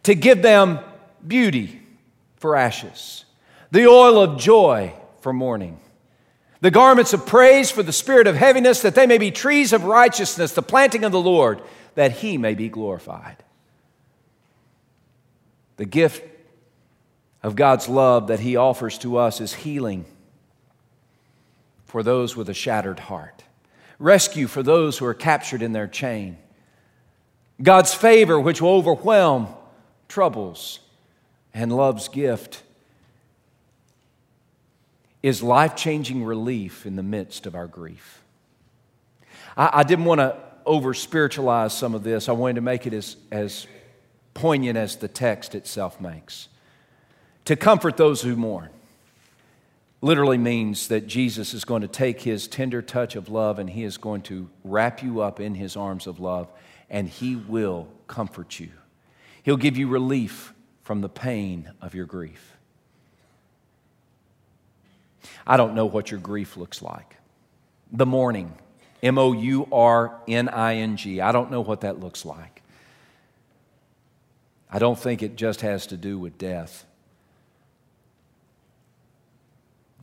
to 0.05 0.13
give 0.13 0.43
them 0.43 0.79
beauty 1.25 1.81
for 2.37 2.55
ashes, 2.55 3.25
the 3.71 3.87
oil 3.87 4.21
of 4.21 4.39
joy 4.39 4.93
for 5.19 5.33
mourning, 5.33 5.79
the 6.61 6.69
garments 6.69 7.11
of 7.13 7.25
praise 7.25 7.71
for 7.71 7.81
the 7.81 7.91
spirit 7.91 8.27
of 8.27 8.35
heaviness, 8.35 8.81
that 8.81 8.93
they 8.93 9.07
may 9.07 9.17
be 9.17 9.31
trees 9.31 9.73
of 9.73 9.83
righteousness, 9.83 10.53
the 10.53 10.61
planting 10.61 11.03
of 11.03 11.11
the 11.11 11.19
Lord, 11.19 11.59
that 11.95 12.11
he 12.11 12.37
may 12.37 12.53
be 12.53 12.69
glorified. 12.69 13.37
The 15.77 15.85
gift 15.85 16.23
of 17.41 17.55
God's 17.55 17.89
love 17.89 18.27
that 18.27 18.39
he 18.39 18.55
offers 18.55 18.99
to 18.99 19.17
us 19.17 19.41
is 19.41 19.53
healing 19.53 20.05
for 21.85 22.03
those 22.03 22.35
with 22.35 22.47
a 22.47 22.53
shattered 22.53 22.99
heart, 22.99 23.43
rescue 23.97 24.45
for 24.45 24.61
those 24.61 24.99
who 24.99 25.05
are 25.05 25.15
captured 25.15 25.63
in 25.63 25.71
their 25.71 25.87
chain. 25.87 26.37
God's 27.61 27.93
favor, 27.95 28.39
which 28.39 28.61
will 28.61 28.69
overwhelm 28.69 29.47
troubles, 30.07 30.79
and 31.53 31.75
love's 31.75 32.07
gift 32.07 32.63
is 35.23 35.41
life 35.41 35.75
changing 35.75 36.23
relief 36.23 36.85
in 36.85 36.95
the 36.95 37.03
midst 37.03 37.45
of 37.45 37.55
our 37.55 37.67
grief. 37.67 38.21
I, 39.57 39.79
I 39.79 39.83
didn't 39.83 40.05
want 40.05 40.19
to 40.19 40.37
over 40.65 40.93
spiritualize 40.93 41.73
some 41.73 41.93
of 41.93 42.03
this, 42.03 42.27
I 42.27 42.31
wanted 42.31 42.55
to 42.55 42.61
make 42.61 42.87
it 42.87 42.93
as, 42.93 43.17
as 43.31 43.67
poignant 44.33 44.77
as 44.77 44.97
the 44.97 45.07
text 45.07 45.55
itself 45.55 46.01
makes. 46.01 46.47
To 47.45 47.55
comfort 47.55 47.97
those 47.97 48.21
who 48.21 48.35
mourn 48.35 48.69
literally 50.01 50.37
means 50.37 50.87
that 50.87 51.07
Jesus 51.07 51.53
is 51.53 51.65
going 51.65 51.81
to 51.81 51.87
take 51.87 52.21
his 52.21 52.47
tender 52.47 52.81
touch 52.81 53.15
of 53.15 53.29
love 53.29 53.59
and 53.59 53.69
he 53.69 53.83
is 53.83 53.97
going 53.97 54.21
to 54.23 54.49
wrap 54.63 55.01
you 55.01 55.21
up 55.21 55.39
in 55.39 55.55
his 55.55 55.75
arms 55.75 56.07
of 56.07 56.19
love 56.19 56.47
and 56.89 57.07
he 57.07 57.35
will 57.35 57.87
comfort 58.07 58.59
you. 58.59 58.69
He'll 59.45 59.57
give 59.57 59.77
you 59.77 59.87
relief 59.87 60.55
from 60.81 61.01
the 61.01 61.07
pain 61.07 61.71
of 61.79 61.93
your 61.93 62.07
grief. 62.07 62.57
I 65.45 65.55
don't 65.55 65.75
know 65.75 65.85
what 65.85 66.09
your 66.09 66.19
grief 66.19 66.57
looks 66.57 66.81
like. 66.81 67.17
The 67.91 68.07
mourning, 68.07 68.55
M 69.03 69.19
O 69.19 69.33
U 69.33 69.67
R 69.71 70.19
N 70.27 70.49
I 70.49 70.77
N 70.77 70.97
G. 70.97 71.21
I 71.21 71.31
don't 71.31 71.51
know 71.51 71.61
what 71.61 71.81
that 71.81 71.99
looks 71.99 72.25
like. 72.25 72.63
I 74.67 74.79
don't 74.79 74.97
think 74.97 75.21
it 75.21 75.35
just 75.35 75.61
has 75.61 75.85
to 75.87 75.97
do 75.97 76.17
with 76.17 76.39
death. 76.39 76.83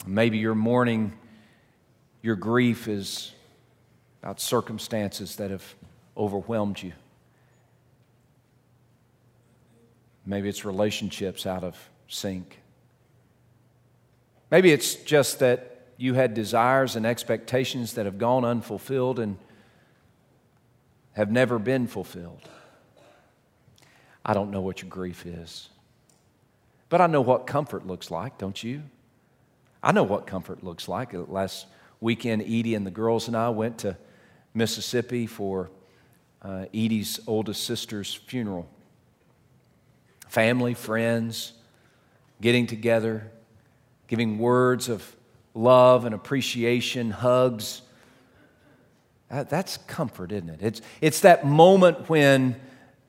Maybe 0.07 0.38
your 0.38 0.55
mourning, 0.55 1.14
your 2.22 2.37
grief 2.37 2.87
is 2.87 3.33
about 4.22 4.40
circumstances 4.40 5.35
that 5.37 5.50
have 5.50 5.74
overwhelmed 6.16 6.81
you. 6.81 6.92
Maybe 10.24 10.48
it's 10.48 10.64
relationships 10.64 11.46
out 11.46 11.64
of 11.64 11.76
sync. 12.08 12.61
Maybe 14.50 14.70
it's 14.70 14.94
just 14.94 15.38
that 15.40 15.87
you 15.96 16.14
had 16.14 16.35
desires 16.35 16.96
and 16.96 17.06
expectations 17.06 17.94
that 17.94 18.06
have 18.06 18.18
gone 18.18 18.44
unfulfilled 18.44 19.18
and 19.18 19.38
have 21.12 21.30
never 21.30 21.58
been 21.58 21.87
fulfilled. 21.87 22.48
I 24.24 24.35
don't 24.35 24.50
know 24.50 24.61
what 24.61 24.82
your 24.82 24.90
grief 24.90 25.26
is. 25.26 25.68
But 26.88 27.00
I 27.00 27.06
know 27.06 27.22
what 27.22 27.46
comfort 27.46 27.87
looks 27.87 28.11
like, 28.11 28.38
don't 28.38 28.62
you? 28.62 28.82
I 29.82 29.92
know 29.92 30.02
what 30.04 30.26
comfort 30.26 30.62
looks 30.62 30.88
like. 30.88 31.12
Last 31.12 31.66
weekend, 32.00 32.42
Edie 32.42 32.74
and 32.74 32.87
the 32.87 32.90
girls 32.90 33.28
and 33.28 33.37
I 33.37 33.48
went 33.48 33.78
to 33.78 33.96
Mississippi 34.54 35.26
for 35.26 35.70
uh, 36.42 36.66
Edie's 36.74 37.20
oldest 37.26 37.64
sister's 37.64 38.12
funeral. 38.12 38.68
Family, 40.33 40.73
friends, 40.73 41.53
getting 42.40 42.66
together, 42.66 43.31
giving 44.09 44.38
words 44.38 44.88
of 44.88 45.14
love 45.53 46.07
and 46.07 46.14
appreciation, 46.14 47.11
hugs. 47.11 47.83
That's 49.29 49.77
comfort, 49.77 50.33
isn't 50.33 50.49
it? 50.49 50.62
It's, 50.62 50.81
it's 51.03 51.21
that 51.21 51.45
moment 51.45 52.09
when 52.09 52.59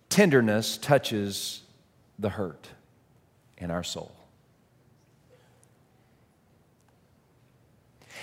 tenderness 0.09 0.77
touches 0.77 1.61
the 2.19 2.27
hurt 2.27 2.67
in 3.57 3.71
our 3.71 3.85
soul. 3.85 4.13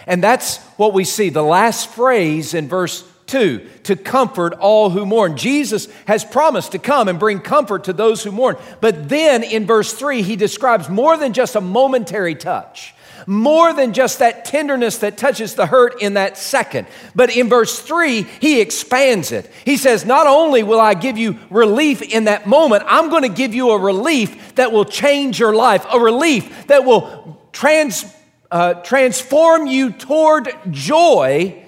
And 0.07 0.23
that's 0.23 0.59
what 0.77 0.93
we 0.93 1.05
see. 1.05 1.31
The 1.31 1.43
last 1.43 1.89
phrase 1.89 2.53
in 2.53 2.69
verse 2.69 3.10
2 3.31 3.66
to 3.85 3.97
comfort 3.97 4.55
all 4.55 4.90
who 4.90 5.07
mourn. 5.07 5.37
Jesus 5.37 5.88
has 6.07 6.25
promised 6.25 6.73
to 6.73 6.79
come 6.79 7.09
and 7.09 7.19
bring 7.19 7.40
comfort 7.40 7.85
to 7.85 7.93
those 7.93 8.25
who 8.25 8.33
mourn. 8.33 8.57
But 8.81 9.09
then 9.09 9.43
in 9.43 9.66
verse 9.66 9.93
3, 9.93 10.23
he 10.23 10.37
describes 10.37 10.88
more 10.88 11.16
than 11.16 11.33
just 11.33 11.55
a 11.55 11.61
momentary 11.61 12.35
touch, 12.35 12.93
more 13.27 13.73
than 13.73 13.93
just 13.93 14.19
that 14.19 14.45
tenderness 14.45 14.99
that 14.99 15.16
touches 15.16 15.55
the 15.55 15.66
hurt 15.66 16.03
in 16.03 16.14
that 16.14 16.37
second. 16.37 16.88
But 17.14 17.37
in 17.37 17.49
verse 17.49 17.79
3, 17.79 18.23
he 18.23 18.61
expands 18.61 19.31
it. 19.31 19.49
He 19.64 19.77
says, 19.77 20.05
Not 20.05 20.27
only 20.27 20.64
will 20.64 20.81
I 20.81 20.95
give 20.95 21.16
you 21.16 21.38
relief 21.51 22.03
in 22.03 22.25
that 22.25 22.49
moment, 22.49 22.83
I'm 22.87 23.11
going 23.11 23.23
to 23.23 23.29
give 23.29 23.55
you 23.55 23.71
a 23.71 23.79
relief 23.79 24.57
that 24.57 24.73
will 24.73 24.85
change 24.85 25.38
your 25.38 25.55
life, 25.55 25.87
a 25.93 26.01
relief 26.01 26.66
that 26.66 26.85
will 26.85 27.40
trans 27.53 28.05
uh, 28.51 28.75
transform 28.75 29.69
you 29.69 29.93
toward 29.93 30.53
joy 30.73 31.60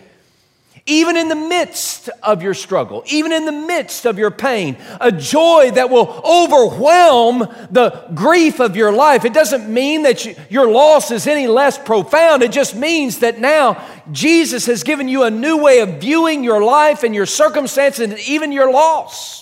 even 0.87 1.17
in 1.17 1.29
the 1.29 1.37
midst 1.37 2.09
of 2.23 2.43
your 2.43 2.55
struggle, 2.55 3.05
even 3.07 3.33
in 3.33 3.45
the 3.47 3.53
midst 3.53 4.05
of 4.05 4.19
your 4.19 4.33
pain, 4.33 4.77
a 5.01 5.13
joy 5.13 5.71
that 5.73 5.91
will 5.91 6.21
overwhelm 6.25 7.39
the 7.71 8.05
grief 8.15 8.61
of 8.61 8.75
your 8.75 8.93
life. 8.93 9.25
It 9.25 9.33
doesn't 9.33 9.73
mean 9.73 10.03
that 10.03 10.25
you, 10.25 10.35
your 10.51 10.69
loss 10.69 11.13
is 11.13 11.29
any 11.29 11.47
less 11.47 11.79
profound. 11.79 12.43
It 12.43 12.51
just 12.51 12.75
means 12.75 13.21
that 13.21 13.39
now 13.39 13.85
Jesus 14.11 14.67
has 14.67 14.83
given 14.83 15.07
you 15.07 15.23
a 15.23 15.31
new 15.31 15.63
way 15.63 15.81
of 15.81 16.01
viewing 16.01 16.43
your 16.43 16.63
life 16.65 17.05
and 17.05 17.15
your 17.15 17.27
circumstances 17.27 18.11
and 18.11 18.19
even 18.19 18.51
your 18.51 18.73
loss. 18.73 19.42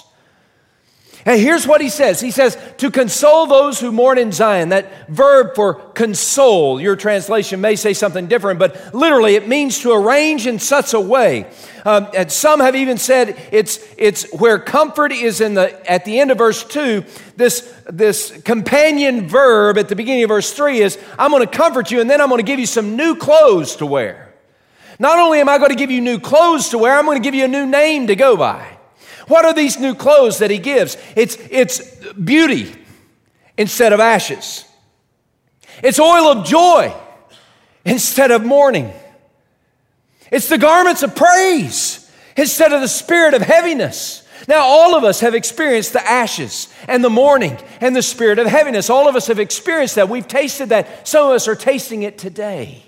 And 1.26 1.38
here's 1.38 1.66
what 1.66 1.80
he 1.80 1.90
says 1.90 2.20
He 2.20 2.30
says, 2.30 2.56
to 2.78 2.90
console 2.90 3.46
those 3.46 3.78
who 3.78 3.92
mourn 3.92 4.18
in 4.18 4.33
Zion. 4.33 4.70
That 4.70 5.09
verb 5.09 5.54
for 5.54 5.74
console, 5.74 6.80
your 6.80 6.96
translation 6.96 7.61
may 7.61 7.76
say 7.76 7.92
something 7.92 8.26
different, 8.26 8.59
but 8.59 8.94
literally 8.94 9.35
it 9.35 9.46
means 9.46 9.80
to 9.80 9.92
arrange 9.92 10.46
in 10.46 10.59
such 10.59 10.94
a 10.94 11.00
way. 11.00 11.50
Um, 11.85 12.09
and 12.14 12.30
some 12.30 12.61
have 12.61 12.76
even 12.76 12.98
said 12.98 13.40
it's, 13.52 13.80
it's 13.96 14.30
where 14.35 14.59
comfort 14.59 15.12
is 15.12 15.40
in 15.40 15.54
the, 15.54 15.90
at 15.90 16.04
the 16.04 16.20
end 16.20 16.30
of 16.30 16.38
verse 16.38 16.62
2. 16.64 17.04
This, 17.37 17.74
this 17.88 18.30
companion 18.42 19.28
verb 19.28 19.78
at 19.78 19.88
the 19.88 19.96
beginning 19.96 20.24
of 20.24 20.28
verse 20.28 20.52
3 20.52 20.80
is, 20.80 20.98
I'm 21.18 21.30
going 21.30 21.46
to 21.46 21.50
comfort 21.50 21.90
you 21.90 22.00
and 22.00 22.09
then 22.09 22.20
I'm 22.20 22.28
going 22.28 22.38
to 22.40 22.46
give 22.46 22.61
you 22.61 22.66
some 22.66 22.96
new 22.96 23.14
clothes 23.16 23.76
to 23.76 23.87
wear. 23.87 24.35
Not 24.98 25.18
only 25.18 25.40
am 25.40 25.48
I 25.48 25.56
going 25.56 25.70
to 25.70 25.76
give 25.76 25.90
you 25.90 26.02
new 26.02 26.18
clothes 26.18 26.70
to 26.70 26.78
wear, 26.78 26.98
I'm 26.98 27.06
going 27.06 27.16
to 27.16 27.24
give 27.24 27.35
you 27.35 27.46
a 27.46 27.48
new 27.48 27.66
name 27.66 28.09
to 28.09 28.16
go 28.16 28.37
by. 28.37 28.79
What 29.30 29.44
are 29.44 29.54
these 29.54 29.78
new 29.78 29.94
clothes 29.94 30.38
that 30.38 30.50
he 30.50 30.58
gives? 30.58 30.96
It's, 31.14 31.38
it's 31.50 31.80
beauty 32.12 32.74
instead 33.56 33.92
of 33.92 34.00
ashes, 34.00 34.64
it's 35.84 36.00
oil 36.00 36.26
of 36.26 36.44
joy 36.44 36.92
instead 37.84 38.32
of 38.32 38.44
mourning, 38.44 38.92
it's 40.32 40.48
the 40.48 40.58
garments 40.58 41.04
of 41.04 41.14
praise 41.14 42.10
instead 42.36 42.72
of 42.72 42.80
the 42.80 42.88
spirit 42.88 43.34
of 43.34 43.42
heaviness. 43.42 44.26
Now, 44.48 44.62
all 44.62 44.96
of 44.96 45.04
us 45.04 45.20
have 45.20 45.36
experienced 45.36 45.92
the 45.92 46.04
ashes 46.04 46.66
and 46.88 47.04
the 47.04 47.10
mourning 47.10 47.56
and 47.80 47.94
the 47.94 48.02
spirit 48.02 48.40
of 48.40 48.48
heaviness. 48.48 48.90
All 48.90 49.08
of 49.08 49.14
us 49.14 49.28
have 49.28 49.38
experienced 49.38 49.94
that. 49.94 50.08
We've 50.08 50.26
tasted 50.26 50.70
that. 50.70 51.06
Some 51.06 51.28
of 51.28 51.34
us 51.34 51.46
are 51.46 51.54
tasting 51.54 52.02
it 52.02 52.18
today. 52.18 52.82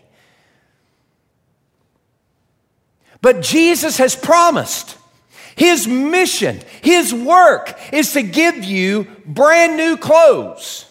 But 3.20 3.42
Jesus 3.42 3.98
has 3.98 4.16
promised 4.16 4.98
his 5.55 5.87
mission, 5.87 6.61
His 6.81 7.12
work 7.12 7.79
is 7.93 8.12
to 8.12 8.23
give 8.23 8.65
you 8.65 9.07
brand 9.27 9.77
new 9.77 9.97
clothes. 9.97 10.88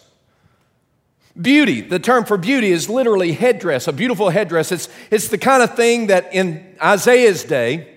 Beauty, 1.40 1.80
the 1.80 1.98
term 1.98 2.24
for 2.24 2.36
beauty 2.36 2.70
is 2.70 2.88
literally 2.90 3.32
headdress, 3.32 3.88
a 3.88 3.92
beautiful 3.92 4.28
headdress. 4.28 4.70
It's, 4.70 4.88
it's 5.10 5.28
the 5.28 5.38
kind 5.38 5.62
of 5.62 5.74
thing 5.74 6.08
that 6.08 6.32
in 6.34 6.76
Isaiah's 6.82 7.42
day, 7.42 7.88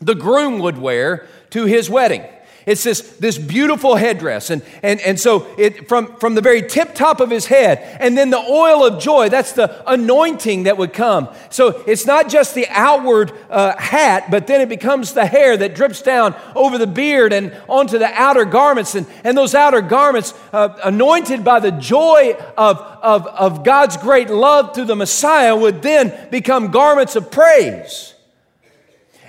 the 0.00 0.14
groom 0.14 0.58
would 0.58 0.76
wear 0.76 1.26
to 1.50 1.66
his 1.66 1.88
wedding. 1.88 2.24
It's 2.66 2.82
this, 2.82 3.00
this 3.18 3.36
beautiful 3.36 3.96
headdress. 3.96 4.50
And, 4.50 4.62
and, 4.82 5.00
and 5.00 5.20
so 5.20 5.46
it, 5.58 5.88
from, 5.88 6.16
from 6.16 6.34
the 6.34 6.40
very 6.40 6.62
tip 6.62 6.94
top 6.94 7.20
of 7.20 7.30
his 7.30 7.46
head, 7.46 7.78
and 8.00 8.16
then 8.16 8.30
the 8.30 8.38
oil 8.38 8.84
of 8.84 9.02
joy, 9.02 9.28
that's 9.28 9.52
the 9.52 9.82
anointing 9.90 10.62
that 10.62 10.78
would 10.78 10.92
come. 10.92 11.28
So 11.50 11.82
it's 11.86 12.06
not 12.06 12.28
just 12.28 12.54
the 12.54 12.66
outward 12.70 13.32
uh, 13.50 13.76
hat, 13.76 14.30
but 14.30 14.46
then 14.46 14.60
it 14.62 14.68
becomes 14.68 15.12
the 15.12 15.26
hair 15.26 15.56
that 15.56 15.74
drips 15.74 16.00
down 16.00 16.34
over 16.54 16.78
the 16.78 16.86
beard 16.86 17.32
and 17.32 17.54
onto 17.68 17.98
the 17.98 18.10
outer 18.12 18.46
garments. 18.46 18.94
And, 18.94 19.06
and 19.24 19.36
those 19.36 19.54
outer 19.54 19.82
garments, 19.82 20.32
uh, 20.52 20.78
anointed 20.82 21.44
by 21.44 21.60
the 21.60 21.72
joy 21.72 22.34
of, 22.56 22.78
of, 22.78 23.26
of 23.26 23.64
God's 23.64 23.98
great 23.98 24.30
love 24.30 24.74
through 24.74 24.86
the 24.86 24.96
Messiah, 24.96 25.54
would 25.54 25.82
then 25.82 26.30
become 26.30 26.70
garments 26.70 27.14
of 27.14 27.30
praise. 27.30 28.13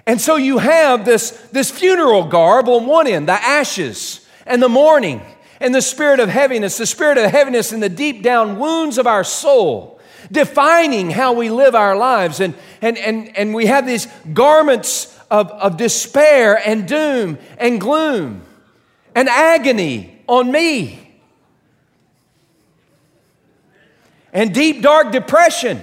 And 0.07 0.21
so 0.21 0.35
you 0.35 0.59
have 0.59 1.03
this, 1.03 1.31
this 1.51 1.71
funeral 1.71 2.25
garb 2.25 2.69
on 2.69 2.85
one 2.85 3.07
end, 3.07 3.27
the 3.27 3.33
ashes 3.33 4.25
and 4.45 4.61
the 4.61 4.69
mourning 4.69 5.21
and 5.59 5.73
the 5.73 5.81
spirit 5.81 6.19
of 6.19 6.29
heaviness, 6.29 6.77
the 6.77 6.85
spirit 6.85 7.17
of 7.17 7.31
heaviness 7.31 7.73
in 7.73 7.79
the 7.79 7.89
deep 7.89 8.21
down 8.21 8.59
wounds 8.59 8.97
of 8.97 9.07
our 9.07 9.23
soul, 9.23 9.99
defining 10.31 11.09
how 11.09 11.33
we 11.33 11.49
live 11.49 11.73
our 11.73 11.95
lives. 11.95 12.39
And, 12.39 12.53
and, 12.81 12.97
and, 12.97 13.35
and 13.35 13.53
we 13.53 13.65
have 13.65 13.87
these 13.87 14.07
garments 14.31 15.17
of, 15.31 15.49
of 15.51 15.77
despair 15.77 16.61
and 16.63 16.87
doom 16.87 17.39
and 17.57 17.81
gloom 17.81 18.43
and 19.15 19.27
agony 19.27 20.21
on 20.27 20.51
me. 20.51 21.01
And 24.33 24.53
deep, 24.53 24.81
dark 24.81 25.11
depression 25.11 25.81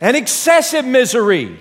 and 0.00 0.16
excessive 0.16 0.84
misery. 0.84 1.56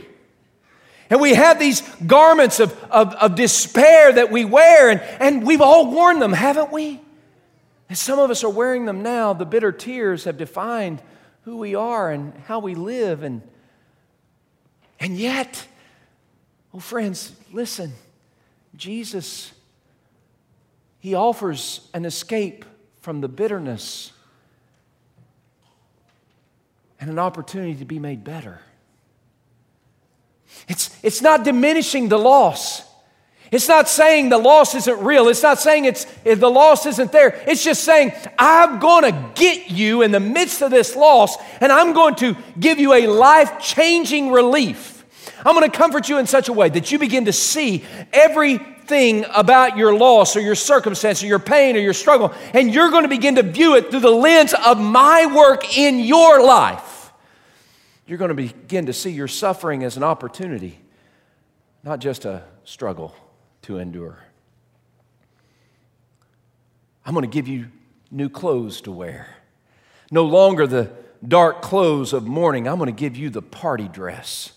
And 1.14 1.22
we 1.22 1.36
have 1.36 1.60
these 1.60 1.82
garments 2.08 2.60
of, 2.60 2.74
of, 2.86 3.14
of, 3.14 3.36
despair 3.36 4.14
that 4.14 4.32
we 4.32 4.46
wear, 4.46 4.90
and, 4.90 5.00
and 5.00 5.46
we've 5.46 5.62
all 5.62 5.92
worn 5.92 6.18
them, 6.18 6.34
haven't 6.34 6.72
we? 6.72 7.00
And 7.88 7.96
some 7.96 8.18
of 8.18 8.32
us 8.32 8.44
are 8.44 8.50
wearing 8.50 8.86
them 8.86 9.04
now. 9.04 9.34
The 9.34 9.46
bitter 9.46 9.72
tears 9.72 10.24
have 10.24 10.38
defined 10.38 11.04
who 11.44 11.58
we 11.58 11.76
are 11.76 12.10
and 12.10 12.34
how 12.48 12.58
we 12.58 12.74
live. 12.74 13.22
And, 13.22 13.44
and 15.00 15.16
yet, 15.16 15.68
oh, 16.74 16.80
friends, 16.80 17.32
listen, 17.52 17.94
Jesus, 18.76 19.54
He 21.00 21.14
offers 21.14 21.88
an 21.94 22.06
escape 22.06 22.66
from 23.02 23.22
the 23.22 23.30
bitterness 23.30 24.14
and 27.00 27.12
an 27.12 27.20
opportunity 27.20 27.76
to 27.76 27.86
be 27.86 28.00
made 28.00 28.24
better. 28.24 28.62
It's, 30.68 30.98
it's 31.04 31.22
not 31.22 31.44
diminishing 31.44 32.10
the 32.10 32.18
loss. 32.18 32.84
It's 33.54 33.68
not 33.68 33.88
saying 33.88 34.30
the 34.30 34.40
loss 34.40 34.74
isn't 34.74 35.04
real. 35.04 35.28
It's 35.28 35.44
not 35.44 35.60
saying 35.60 35.86
it's, 35.86 36.06
the 36.24 36.50
loss 36.50 36.88
isn't 36.88 37.12
there. 37.12 37.40
It's 37.46 37.64
just 37.64 37.84
saying, 37.84 38.14
I'm 38.40 38.80
going 38.80 39.04
to 39.04 39.32
get 39.36 39.70
you 39.70 40.02
in 40.02 40.12
the 40.12 40.20
midst 40.20 40.64
of 40.64 40.72
this 40.72 40.96
loss, 40.96 41.38
and 41.62 41.72
I'm 41.72 41.94
going 41.94 42.16
to 42.16 42.36
give 42.60 42.80
you 42.80 42.94
a 42.94 43.06
life 43.06 43.60
changing 43.62 44.32
relief. 44.32 45.06
I'm 45.46 45.54
going 45.54 45.70
to 45.70 45.78
comfort 45.78 46.10
you 46.10 46.18
in 46.18 46.26
such 46.26 46.50
a 46.50 46.54
way 46.54 46.70
that 46.70 46.92
you 46.92 46.98
begin 46.98 47.26
to 47.26 47.34
see 47.34 47.84
everything 48.12 49.26
about 49.36 49.78
your 49.78 49.94
loss 49.96 50.36
or 50.36 50.42
your 50.42 50.56
circumstance 50.56 51.22
or 51.22 51.28
your 51.28 51.38
pain 51.38 51.76
or 51.76 51.80
your 51.80 51.94
struggle, 51.94 52.34
and 52.54 52.74
you're 52.74 52.90
going 52.90 53.04
to 53.04 53.10
begin 53.10 53.36
to 53.36 53.44
view 53.44 53.76
it 53.76 53.92
through 53.92 54.00
the 54.00 54.10
lens 54.10 54.56
of 54.66 54.80
my 54.80 55.28
work 55.28 55.78
in 55.78 56.00
your 56.00 56.44
life 56.44 56.93
you're 58.14 58.20
going 58.20 58.30
to 58.30 58.36
begin 58.36 58.86
to 58.86 58.94
see 58.94 59.10
your 59.10 59.28
suffering 59.28 59.84
as 59.84 59.98
an 59.98 60.04
opportunity, 60.04 60.78
not 61.82 61.98
just 61.98 62.26
a 62.26 62.44
struggle 62.64 63.16
to 63.64 63.80
endure. 63.80 64.20
I'm 67.04 67.16
going 67.16 67.28
to 67.28 67.28
give 67.28 67.48
you 67.48 67.70
new 68.12 68.30
clothes 68.30 68.82
to 68.82 68.92
wear. 68.92 69.36
No 70.12 70.26
longer 70.26 70.68
the 70.68 70.92
dark 71.28 71.64
clothes 71.64 72.14
of 72.14 72.28
mourning. 72.28 72.68
I'm 72.68 72.78
going 72.78 72.86
to 72.86 72.92
give 72.92 73.18
you 73.18 73.32
the 73.32 73.42
party 73.42 73.88
dress 73.88 74.52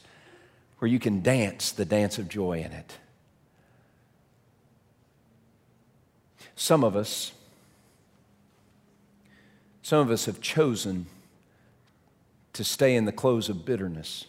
where 0.78 0.90
you 0.90 0.98
can 0.98 1.22
dance 1.22 1.72
the 1.72 1.86
dance 1.86 2.18
of 2.18 2.28
joy 2.28 2.58
in 2.58 2.72
it. 2.72 2.98
Some 6.56 6.84
of 6.84 6.94
us, 6.94 7.32
some 9.80 10.00
of 10.00 10.10
us 10.10 10.26
have 10.26 10.42
chosen 10.42 11.06
to 12.56 12.64
stay 12.64 12.96
in 12.96 13.04
the 13.04 13.12
clothes 13.12 13.48
of 13.48 13.64
bitterness. 13.64 14.26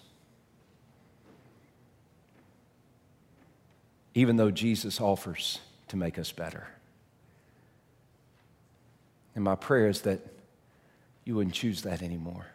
Even 4.14 4.38
though 4.38 4.52
Jesus 4.52 5.00
offers 5.00 5.60
to 5.90 5.98
make 5.98 6.18
us 6.18 6.32
better. 6.32 6.68
And 9.36 9.44
my 9.44 9.56
prayer 9.56 9.88
is 9.88 10.02
that 10.02 10.20
you 11.24 11.36
wouldn't 11.36 11.54
choose 11.54 11.84
that 11.84 12.02
anymore. 12.02 12.48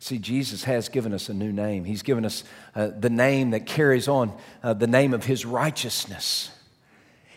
See, 0.00 0.18
Jesus 0.18 0.64
has 0.64 0.88
given 0.88 1.12
us 1.12 1.28
a 1.28 1.34
new 1.34 1.52
name. 1.52 1.84
He's 1.84 2.02
given 2.02 2.24
us 2.24 2.44
uh, 2.74 2.88
the 2.98 3.10
name 3.10 3.50
that 3.50 3.66
carries 3.66 4.08
on 4.08 4.32
uh, 4.62 4.74
the 4.74 4.86
name 4.86 5.12
of 5.12 5.24
His 5.24 5.44
righteousness. 5.44 6.50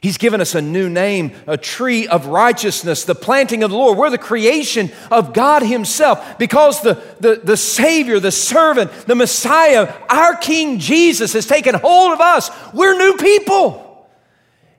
He's 0.01 0.17
given 0.17 0.41
us 0.41 0.55
a 0.55 0.63
new 0.63 0.89
name, 0.89 1.31
a 1.45 1.57
tree 1.57 2.07
of 2.07 2.25
righteousness, 2.25 3.03
the 3.03 3.13
planting 3.13 3.61
of 3.61 3.69
the 3.69 3.77
Lord. 3.77 3.99
We're 3.99 4.09
the 4.09 4.17
creation 4.17 4.91
of 5.11 5.31
God 5.31 5.61
Himself 5.61 6.39
because 6.39 6.81
the, 6.81 6.95
the, 7.19 7.39
the 7.43 7.55
Savior, 7.55 8.19
the 8.19 8.31
servant, 8.31 8.91
the 9.05 9.13
Messiah, 9.13 9.93
our 10.09 10.35
King 10.35 10.79
Jesus 10.79 11.33
has 11.33 11.45
taken 11.45 11.75
hold 11.75 12.13
of 12.13 12.19
us. 12.19 12.49
We're 12.73 12.97
new 12.97 13.15
people. 13.17 14.09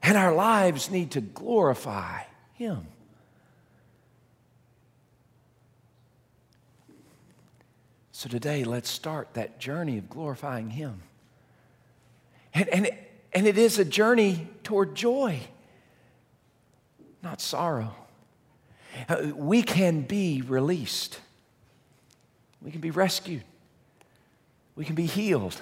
And 0.02 0.18
our 0.18 0.34
lives 0.34 0.90
need 0.90 1.12
to 1.12 1.20
glorify 1.20 2.22
Him. 2.54 2.88
So 8.10 8.28
today, 8.28 8.64
let's 8.64 8.90
start 8.90 9.34
that 9.34 9.60
journey 9.60 9.98
of 9.98 10.10
glorifying 10.10 10.70
Him. 10.70 11.00
And, 12.54 12.68
and 12.70 12.86
it, 12.86 13.11
and 13.32 13.46
it 13.46 13.56
is 13.56 13.78
a 13.78 13.84
journey 13.84 14.48
toward 14.62 14.94
joy, 14.94 15.40
not 17.22 17.40
sorrow. 17.40 17.94
Uh, 19.08 19.28
we 19.34 19.62
can 19.62 20.02
be 20.02 20.42
released, 20.42 21.20
we 22.60 22.70
can 22.70 22.80
be 22.80 22.90
rescued, 22.90 23.44
we 24.76 24.84
can 24.84 24.94
be 24.94 25.06
healed. 25.06 25.56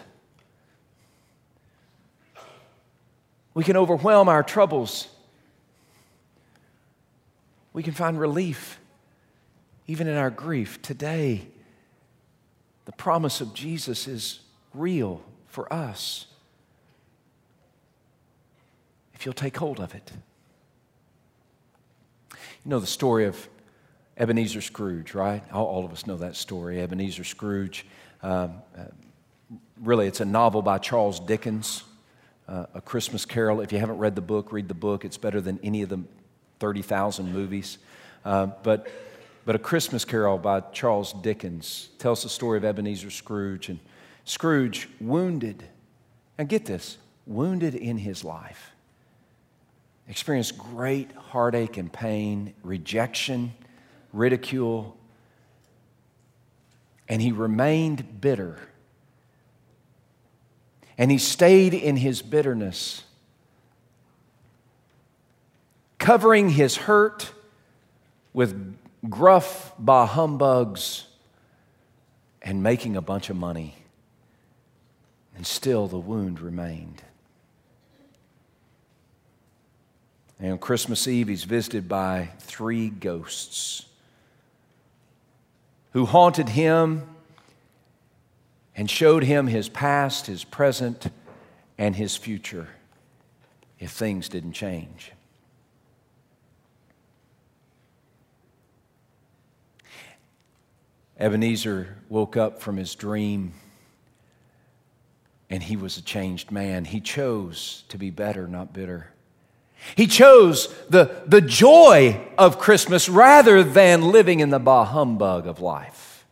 We 3.53 3.65
can 3.65 3.77
overwhelm 3.77 4.29
our 4.29 4.45
troubles. 4.45 5.09
We 7.73 7.83
can 7.83 7.93
find 7.93 8.19
relief 8.19 8.79
even 9.87 10.07
in 10.07 10.17
our 10.17 10.31
grief. 10.31 10.81
Today, 10.83 11.49
the 12.85 12.93
promise 12.93 13.41
of 13.41 13.53
Jesus 13.53 14.07
is 14.07 14.41
real 14.73 15.23
for 15.49 15.71
us 15.73 16.27
if 19.21 19.27
you'll 19.27 19.35
take 19.35 19.59
hold 19.59 19.81
of 19.81 19.95
it. 19.95 20.11
You 22.33 22.71
know 22.71 22.81
the 22.81 22.87
story 22.87 23.27
of 23.27 23.49
Ebenezer 24.17 24.63
Scrooge, 24.63 25.13
right? 25.13 25.43
All, 25.53 25.85
of 25.85 25.93
us 25.93 26.07
know 26.07 26.17
that 26.17 26.37
story. 26.37 26.81
Ebenezer 26.81 27.25
Scrooge. 27.25 27.85
Um, 28.23 28.63
uh, 28.75 28.85
really, 29.79 30.07
it's 30.07 30.23
a 30.23 30.25
novel 30.25 30.63
by 30.63 30.79
Charles 30.79 31.21
Dickens, 31.21 31.85
uh, 32.49 32.65
A 32.73 32.81
Christmas 32.81 33.27
Carol. 33.27 33.61
If 33.61 33.73
you 33.73 33.79
haven't 33.79 33.99
read 33.99 34.15
the 34.15 34.23
book, 34.23 34.53
read 34.53 34.69
the 34.69 34.75
book. 34.75 35.05
It's 35.05 35.19
better 35.19 35.43
than 35.43 35.61
any 35.63 35.83
of 35.83 35.91
the 35.91 36.01
30,000 36.59 37.31
movies. 37.31 37.77
Uh, 38.25 38.47
but, 38.63 38.89
but 39.45 39.55
A 39.55 39.59
Christmas 39.59 40.07
Carol 40.07 40.39
by 40.39 40.61
Charles 40.73 41.13
Dickens 41.13 41.91
tells 41.99 42.23
the 42.23 42.31
story 42.31 42.57
of 42.57 42.65
Ebenezer 42.65 43.11
Scrooge. 43.11 43.69
And 43.69 43.81
Scrooge, 44.25 44.89
wounded, 44.99 45.65
and 46.39 46.49
get 46.49 46.65
this, 46.65 46.97
wounded 47.27 47.75
in 47.75 47.99
his 47.99 48.25
life 48.25 48.73
experienced 50.11 50.59
great 50.59 51.13
heartache 51.13 51.77
and 51.77 51.93
pain, 51.93 52.53
rejection, 52.65 53.55
ridicule, 54.13 54.97
and 57.09 57.23
he 57.23 57.31
remained 57.31 58.21
bitter. 58.21 58.59
And 60.99 61.13
he 61.13 61.19
stayed 61.19 61.75
in 61.75 61.97
his 61.97 62.23
bitterness, 62.23 63.05
covering 65.99 66.51
his 66.51 66.77
hurt 66.77 67.31
with 68.33 68.77
gruff 69.09 69.73
bah 69.79 70.07
humbugs 70.07 71.07
and 72.43 72.65
making 72.65 72.97
a 72.97 73.01
bunch 73.01 73.31
of 73.31 73.37
money. 73.37 73.77
And 75.37 75.47
still 75.47 75.87
the 75.87 75.99
wound 75.99 76.41
remained. 76.41 77.03
And 80.41 80.53
on 80.53 80.59
Christmas 80.59 81.07
Eve, 81.07 81.29
he's 81.29 81.45
visited 81.45 81.87
by 81.87 82.31
three 82.39 82.89
ghosts 82.89 83.85
who 85.93 86.07
haunted 86.07 86.49
him 86.49 87.07
and 88.75 88.89
showed 88.89 89.23
him 89.23 89.49
his 89.49 89.69
past, 89.69 90.27
his 90.27 90.45
present, 90.45 91.09
and 91.77 91.95
his 91.95 92.17
future 92.17 92.69
if 93.79 93.91
things 93.91 94.29
didn't 94.31 94.53
change. 94.53 95.13
Ebenezer 101.19 101.99
woke 102.09 102.39
up 102.39 102.63
from 102.63 102.79
his 102.79 102.95
dream 102.95 103.53
and 105.51 105.63
he 105.63 105.77
was 105.77 105.99
a 105.99 106.03
changed 106.03 106.51
man. 106.51 106.87
He 106.87 107.01
chose 107.01 107.85
to 107.89 107.99
be 107.99 108.09
better, 108.09 108.49
not 108.49 108.73
bitter. 108.73 109.11
He 109.97 110.07
chose 110.07 110.69
the, 110.89 111.23
the 111.27 111.41
joy 111.41 112.21
of 112.39 112.59
Christmas 112.59 113.09
rather 113.09 113.63
than 113.63 114.11
living 114.13 114.41
in 114.41 114.51
the 114.51 114.59
bah 114.59 114.85
humbug 114.85 115.47
of 115.47 115.61
life. 115.61 116.25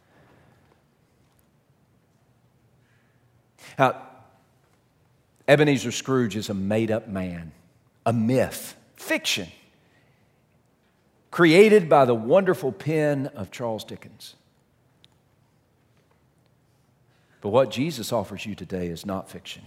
Now, 3.79 3.97
Ebenezer 5.47 5.93
Scrooge 5.93 6.37
is 6.37 6.51
a 6.51 6.55
made 6.55 6.91
up 6.91 7.09
man, 7.09 7.53
a 8.05 8.13
myth, 8.13 8.77
fiction, 8.97 9.49
created 11.31 11.89
by 11.89 12.05
the 12.05 12.15
wonderful 12.15 12.73
pen 12.73 13.29
of 13.29 13.51
Charles 13.51 13.85
Dickens. 13.85 14.35
But 17.41 17.51
what 17.51 17.71
Jesus 17.71 18.13
offers 18.13 18.45
you 18.45 18.55
today 18.55 18.89
is 18.89 19.07
not 19.07 19.31
fiction. 19.31 19.63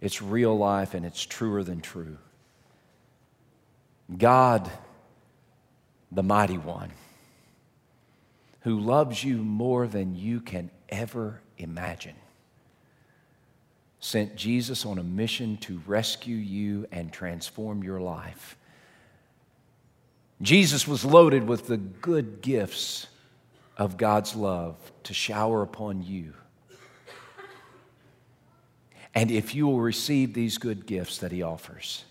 It's 0.00 0.22
real 0.22 0.56
life 0.56 0.94
and 0.94 1.04
it's 1.04 1.24
truer 1.24 1.62
than 1.62 1.80
true. 1.80 2.16
God, 4.16 4.70
the 6.10 6.22
mighty 6.22 6.58
one, 6.58 6.90
who 8.62 8.80
loves 8.80 9.22
you 9.22 9.36
more 9.38 9.86
than 9.86 10.16
you 10.16 10.40
can 10.40 10.70
ever 10.88 11.40
imagine, 11.58 12.16
sent 14.00 14.36
Jesus 14.36 14.84
on 14.84 14.98
a 14.98 15.04
mission 15.04 15.58
to 15.58 15.80
rescue 15.86 16.36
you 16.36 16.86
and 16.90 17.12
transform 17.12 17.84
your 17.84 18.00
life. 18.00 18.56
Jesus 20.42 20.88
was 20.88 21.04
loaded 21.04 21.46
with 21.46 21.66
the 21.66 21.76
good 21.76 22.40
gifts 22.40 23.06
of 23.76 23.96
God's 23.98 24.34
love 24.34 24.76
to 25.04 25.14
shower 25.14 25.62
upon 25.62 26.02
you. 26.02 26.32
And 29.14 29.30
if 29.30 29.54
you 29.54 29.66
will 29.66 29.80
receive 29.80 30.34
these 30.34 30.58
good 30.58 30.86
gifts 30.86 31.18
that 31.18 31.32
He 31.32 31.42
offers, 31.42 32.04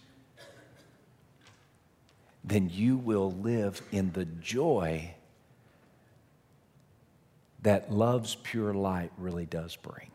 then 2.43 2.69
you 2.69 2.97
will 2.97 3.31
live 3.31 3.81
in 3.91 4.11
the 4.11 4.25
joy 4.25 5.13
that 7.61 7.91
love's 7.91 8.35
pure 8.35 8.73
light 8.73 9.11
really 9.17 9.45
does 9.45 9.75
bring. 9.75 10.09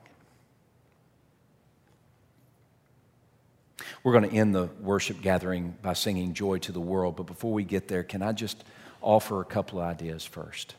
We're 4.02 4.12
going 4.12 4.28
to 4.28 4.36
end 4.36 4.54
the 4.54 4.68
worship 4.80 5.20
gathering 5.22 5.76
by 5.82 5.94
singing 5.94 6.34
Joy 6.34 6.58
to 6.58 6.72
the 6.72 6.80
World, 6.80 7.16
but 7.16 7.24
before 7.24 7.52
we 7.52 7.64
get 7.64 7.88
there, 7.88 8.02
can 8.02 8.22
I 8.22 8.32
just 8.32 8.64
offer 9.00 9.40
a 9.40 9.44
couple 9.44 9.80
of 9.80 9.86
ideas 9.86 10.24
first? 10.24 10.74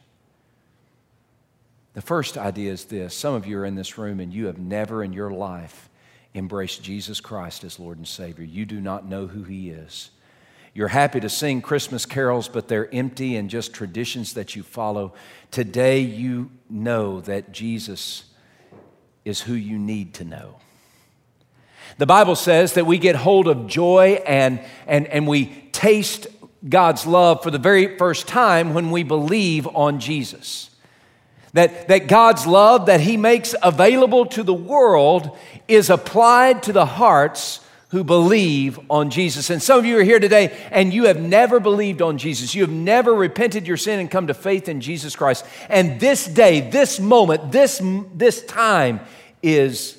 The 1.93 2.01
first 2.01 2.37
idea 2.37 2.71
is 2.71 2.85
this 2.85 3.15
some 3.15 3.33
of 3.33 3.47
you 3.47 3.57
are 3.59 3.65
in 3.65 3.75
this 3.75 3.97
room 3.97 4.19
and 4.19 4.33
you 4.33 4.47
have 4.47 4.59
never 4.59 5.03
in 5.03 5.13
your 5.13 5.31
life 5.31 5.89
embraced 6.35 6.83
Jesus 6.83 7.21
Christ 7.21 7.63
as 7.63 7.79
Lord 7.79 7.97
and 7.97 8.07
Savior. 8.07 8.43
You 8.43 8.65
do 8.65 8.79
not 8.79 9.07
know 9.07 9.25
who 9.25 9.43
He 9.43 9.69
is. 9.69 10.11
You're 10.73 10.89
happy 10.89 11.21
to 11.21 11.29
sing 11.29 11.61
Christmas 11.61 12.05
carols, 12.05 12.49
but 12.49 12.67
they're 12.67 12.93
empty 12.93 13.37
and 13.37 13.49
just 13.49 13.73
traditions 13.73 14.33
that 14.33 14.57
you 14.57 14.61
follow. 14.61 15.13
Today, 15.49 16.01
you 16.01 16.51
know 16.69 17.21
that 17.21 17.53
Jesus 17.53 18.25
is 19.23 19.41
who 19.41 19.53
you 19.53 19.79
need 19.79 20.13
to 20.15 20.25
know. 20.25 20.57
The 21.97 22.05
Bible 22.05 22.35
says 22.35 22.73
that 22.73 22.85
we 22.85 22.97
get 22.97 23.15
hold 23.15 23.47
of 23.47 23.67
joy 23.67 24.21
and, 24.27 24.59
and, 24.85 25.07
and 25.07 25.27
we 25.27 25.45
taste 25.71 26.27
God's 26.67 27.05
love 27.05 27.41
for 27.41 27.51
the 27.51 27.57
very 27.57 27.97
first 27.97 28.27
time 28.27 28.73
when 28.73 28.91
we 28.91 29.03
believe 29.03 29.67
on 29.67 30.01
Jesus. 30.01 30.71
That, 31.55 31.87
that 31.87 32.07
God's 32.07 32.45
love 32.45 32.87
that 32.87 32.99
He 32.99 33.15
makes 33.15 33.55
available 33.63 34.25
to 34.27 34.43
the 34.43 34.53
world 34.53 35.37
is 35.69 35.89
applied 35.89 36.63
to 36.63 36.73
the 36.73 36.85
hearts 36.85 37.61
who 37.89 38.03
believe 38.03 38.77
on 38.89 39.09
Jesus. 39.09 39.49
And 39.49 39.63
some 39.63 39.79
of 39.79 39.85
you 39.85 39.97
are 39.97 40.03
here 40.03 40.19
today 40.19 40.53
and 40.69 40.93
you 40.93 41.05
have 41.05 41.17
never 41.17 41.61
believed 41.61 42.01
on 42.01 42.17
Jesus. 42.17 42.53
You 42.55 42.63
have 42.63 42.73
never 42.73 43.13
repented 43.13 43.65
your 43.67 43.77
sin 43.77 44.01
and 44.01 44.11
come 44.11 44.27
to 44.27 44.33
faith 44.33 44.67
in 44.67 44.81
Jesus 44.81 45.15
Christ. 45.15 45.45
And 45.69 45.97
this 45.97 46.25
day, 46.25 46.59
this 46.59 46.99
moment, 46.99 47.53
this, 47.53 47.81
this 48.13 48.43
time 48.43 48.99
is, 49.41 49.97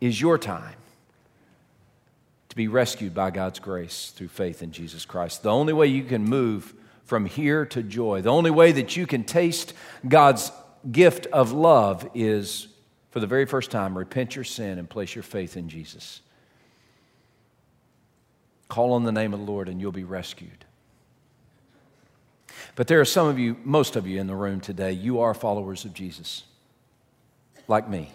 is 0.00 0.18
your 0.18 0.38
time 0.38 0.76
to 2.48 2.56
be 2.56 2.68
rescued 2.68 3.12
by 3.12 3.30
God's 3.30 3.58
grace 3.58 4.14
through 4.16 4.28
faith 4.28 4.62
in 4.62 4.72
Jesus 4.72 5.04
Christ. 5.04 5.42
The 5.42 5.52
only 5.52 5.74
way 5.74 5.88
you 5.88 6.04
can 6.04 6.24
move 6.24 6.72
from 7.04 7.26
here 7.26 7.66
to 7.66 7.82
joy, 7.82 8.22
the 8.22 8.32
only 8.32 8.50
way 8.50 8.72
that 8.72 8.96
you 8.96 9.06
can 9.06 9.24
taste 9.24 9.74
God's 10.06 10.50
gift 10.90 11.26
of 11.26 11.52
love 11.52 12.08
is 12.14 12.68
for 13.10 13.20
the 13.20 13.26
very 13.26 13.46
first 13.46 13.70
time, 13.70 13.96
repent 13.96 14.34
your 14.34 14.44
sin 14.44 14.78
and 14.78 14.90
place 14.90 15.14
your 15.14 15.22
faith 15.22 15.56
in 15.56 15.68
Jesus. 15.68 16.20
Call 18.68 18.92
on 18.94 19.04
the 19.04 19.12
name 19.12 19.32
of 19.32 19.40
the 19.40 19.46
Lord 19.46 19.68
and 19.68 19.80
you'll 19.80 19.92
be 19.92 20.02
rescued. 20.04 20.64
But 22.74 22.88
there 22.88 23.00
are 23.00 23.04
some 23.04 23.28
of 23.28 23.38
you, 23.38 23.56
most 23.62 23.94
of 23.94 24.06
you 24.06 24.20
in 24.20 24.26
the 24.26 24.34
room 24.34 24.60
today, 24.60 24.92
you 24.92 25.20
are 25.20 25.32
followers 25.32 25.84
of 25.84 25.94
Jesus, 25.94 26.42
like 27.68 27.88
me. 27.88 28.10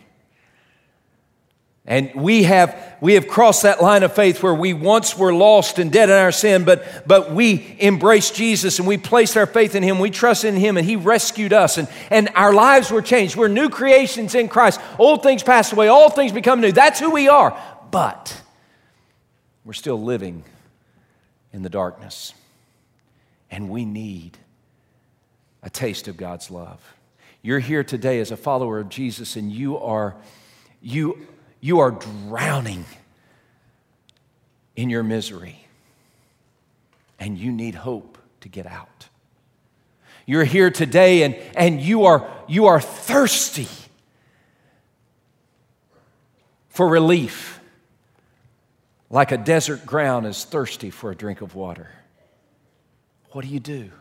And 1.90 2.14
we 2.14 2.44
have, 2.44 2.96
we 3.02 3.16
have 3.16 3.28
crossed 3.28 3.64
that 3.64 3.82
line 3.82 4.04
of 4.04 4.14
faith 4.14 4.44
where 4.44 4.54
we 4.54 4.74
once 4.74 5.18
were 5.18 5.34
lost 5.34 5.80
and 5.80 5.92
dead 5.92 6.10
in 6.10 6.16
our 6.16 6.32
sin, 6.32 6.64
but, 6.64 6.86
but 7.08 7.34
we 7.34 7.76
embraced 7.82 8.36
Jesus 8.36 8.78
and 8.78 8.88
we 8.88 9.00
placed 9.00 9.36
our 9.36 9.48
faith 9.48 9.74
in 9.74 9.82
Him. 9.82 9.98
We 9.98 10.12
trust 10.12 10.46
in 10.46 10.56
Him 10.56 10.78
and 10.78 10.86
He 10.86 10.96
rescued 10.96 11.52
us 11.52 11.80
and, 11.80 11.88
and 12.12 12.30
our 12.36 12.54
lives 12.54 12.92
were 12.92 13.02
changed. 13.02 13.36
We're 13.36 13.48
new 13.48 13.70
creations 13.70 14.36
in 14.36 14.50
Christ. 14.50 14.80
Old 15.00 15.24
things 15.24 15.42
passed 15.42 15.74
away, 15.74 15.88
all 15.88 16.12
things 16.12 16.32
become 16.32 16.62
new. 16.62 16.72
That's 16.72 17.00
who 17.00 17.10
we 17.10 17.28
are. 17.28 17.60
But 17.90 18.40
we're 19.66 19.74
still 19.74 20.00
living 20.00 20.44
in 21.52 21.64
the 21.64 21.70
darkness. 21.70 22.36
And 23.50 23.68
we 23.68 23.84
need 23.84 24.38
a 25.64 25.72
taste 25.72 26.08
of 26.08 26.18
God's 26.18 26.52
love. 26.52 26.94
You're 27.42 27.58
here 27.58 27.84
today 27.84 28.20
as 28.20 28.30
a 28.30 28.38
follower 28.38 28.78
of 28.78 28.90
Jesus 28.90 29.36
and 29.36 29.52
you 29.52 29.80
are, 29.80 30.16
you 30.84 31.26
you 31.62 31.80
are 31.80 31.92
drowning 31.92 32.86
in 34.76 34.90
your 34.90 35.04
misery 35.04 35.68
and 37.20 37.38
you 37.38 37.52
need 37.52 37.76
hope 37.76 38.18
to 38.42 38.50
get 38.50 38.66
out. 38.66 39.08
You're 40.26 40.46
here 40.46 40.70
today 40.72 41.24
and, 41.24 41.36
and 41.56 41.82
you, 41.82 42.06
are, 42.06 42.30
you 42.48 42.68
are 42.68 42.80
thirsty 42.80 43.68
for 46.70 46.88
relief, 46.88 47.60
like 49.10 49.32
a 49.32 49.38
desert 49.38 49.86
ground 49.86 50.26
is 50.26 50.46
thirsty 50.46 50.92
for 50.92 51.12
a 51.12 51.16
drink 51.16 51.42
of 51.42 51.56
water. 51.56 51.90
What 53.32 53.44
do 53.44 53.50
you 53.50 53.60
do? 53.60 53.92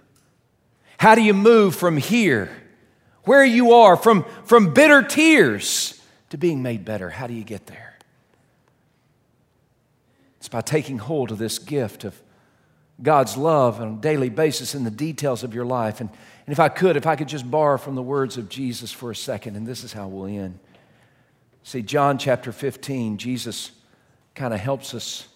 How 0.99 1.15
do 1.15 1.23
you 1.23 1.35
move 1.35 1.75
from 1.75 1.97
here, 1.97 2.51
where 3.25 3.45
you 3.45 3.73
are, 3.73 3.97
from, 3.97 4.25
from 4.45 4.75
bitter 4.75 5.03
tears? 5.03 5.97
To 6.31 6.39
being 6.39 6.62
made 6.62 6.85
better. 6.85 7.11
How 7.11 7.26
do 7.26 7.35
you 7.35 7.45
get 7.45 7.66
there? 7.66 7.99
It's 10.39 10.49
by 10.49 10.61
taking 10.61 10.99
hold 10.99 11.33
of 11.33 11.39
this 11.39 11.59
gift 11.59 12.05
of 12.05 12.20
God's 13.03 13.37
love 13.37 13.81
on 13.81 13.89
a 13.89 13.97
daily 13.97 14.29
basis 14.29 14.74
in 14.74 14.85
the 14.85 14.91
details 14.91 15.45
of 15.45 15.55
your 15.55 15.64
life. 15.64 16.01
And, 16.01 16.11
and 16.47 16.53
if 16.53 16.61
I 16.61 16.68
could, 16.68 16.97
if 16.97 17.07
I 17.07 17.16
could 17.16 17.29
just 17.29 17.49
borrow 17.49 17.79
from 17.79 17.95
the 17.95 18.03
words 18.03 18.37
of 18.37 18.49
Jesus 18.49 18.93
for 18.93 19.11
a 19.11 19.16
second, 19.16 19.57
and 19.57 19.66
this 19.66 19.85
is 19.85 19.93
how 19.93 20.09
we'll 20.09 20.26
end. 20.26 20.59
See, 21.62 21.83
John 21.83 22.18
chapter 22.18 22.51
15, 22.51 23.18
Jesus 23.18 23.72
kind 24.35 24.55
of 24.55 24.61
helps 24.61 24.95
us 24.95 25.29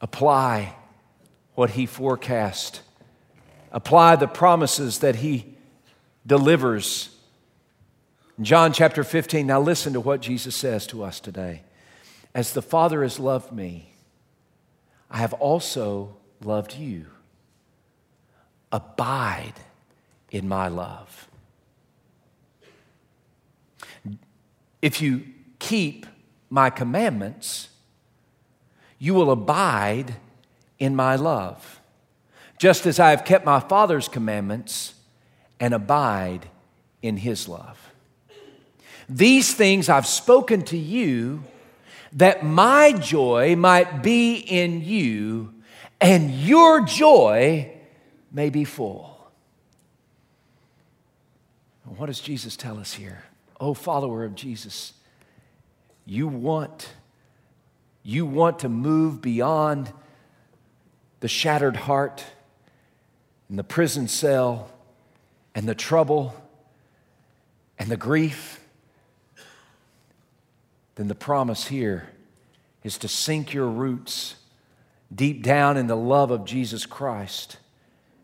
apply 0.00 0.74
what 1.54 1.70
he 1.70 1.86
forecast, 1.86 2.80
apply 3.72 4.16
the 4.16 4.26
promises 4.26 4.98
that 5.00 5.16
he 5.16 5.54
delivers 6.26 7.14
John 8.42 8.72
chapter 8.72 9.04
15, 9.04 9.46
now 9.46 9.60
listen 9.60 9.92
to 9.92 10.00
what 10.00 10.22
Jesus 10.22 10.56
says 10.56 10.86
to 10.88 11.04
us 11.04 11.20
today. 11.20 11.62
As 12.34 12.54
the 12.54 12.62
Father 12.62 13.02
has 13.02 13.20
loved 13.20 13.52
me, 13.52 13.92
I 15.10 15.18
have 15.18 15.34
also 15.34 16.16
loved 16.42 16.74
you. 16.74 17.06
Abide 18.72 19.54
in 20.30 20.48
my 20.48 20.68
love. 20.68 21.28
If 24.80 25.02
you 25.02 25.24
keep 25.58 26.06
my 26.48 26.70
commandments, 26.70 27.68
you 28.98 29.12
will 29.12 29.30
abide 29.30 30.14
in 30.78 30.96
my 30.96 31.16
love, 31.16 31.80
just 32.58 32.86
as 32.86 32.98
I 32.98 33.10
have 33.10 33.26
kept 33.26 33.44
my 33.44 33.60
Father's 33.60 34.08
commandments 34.08 34.94
and 35.58 35.74
abide 35.74 36.48
in 37.02 37.18
his 37.18 37.46
love. 37.46 37.89
These 39.10 39.54
things 39.54 39.88
I've 39.88 40.06
spoken 40.06 40.62
to 40.66 40.78
you 40.78 41.42
that 42.12 42.44
my 42.44 42.92
joy 42.92 43.56
might 43.56 44.04
be 44.04 44.36
in 44.36 44.84
you 44.84 45.52
and 46.00 46.30
your 46.30 46.82
joy 46.82 47.72
may 48.30 48.50
be 48.50 48.62
full. 48.64 49.18
What 51.84 52.06
does 52.06 52.20
Jesus 52.20 52.56
tell 52.56 52.78
us 52.78 52.94
here? 52.94 53.24
Oh, 53.58 53.74
follower 53.74 54.22
of 54.22 54.36
Jesus, 54.36 54.92
you 56.06 56.28
want, 56.28 56.90
you 58.04 58.24
want 58.24 58.60
to 58.60 58.68
move 58.68 59.20
beyond 59.20 59.92
the 61.18 61.26
shattered 61.26 61.76
heart 61.76 62.24
and 63.48 63.58
the 63.58 63.64
prison 63.64 64.06
cell 64.06 64.70
and 65.52 65.68
the 65.68 65.74
trouble 65.74 66.32
and 67.76 67.90
the 67.90 67.96
grief 67.96 68.59
then 71.00 71.08
the 71.08 71.14
promise 71.14 71.68
here 71.68 72.10
is 72.84 72.98
to 72.98 73.08
sink 73.08 73.54
your 73.54 73.68
roots 73.68 74.34
deep 75.14 75.42
down 75.42 75.78
in 75.78 75.86
the 75.86 75.96
love 75.96 76.30
of 76.30 76.44
Jesus 76.44 76.84
Christ 76.84 77.56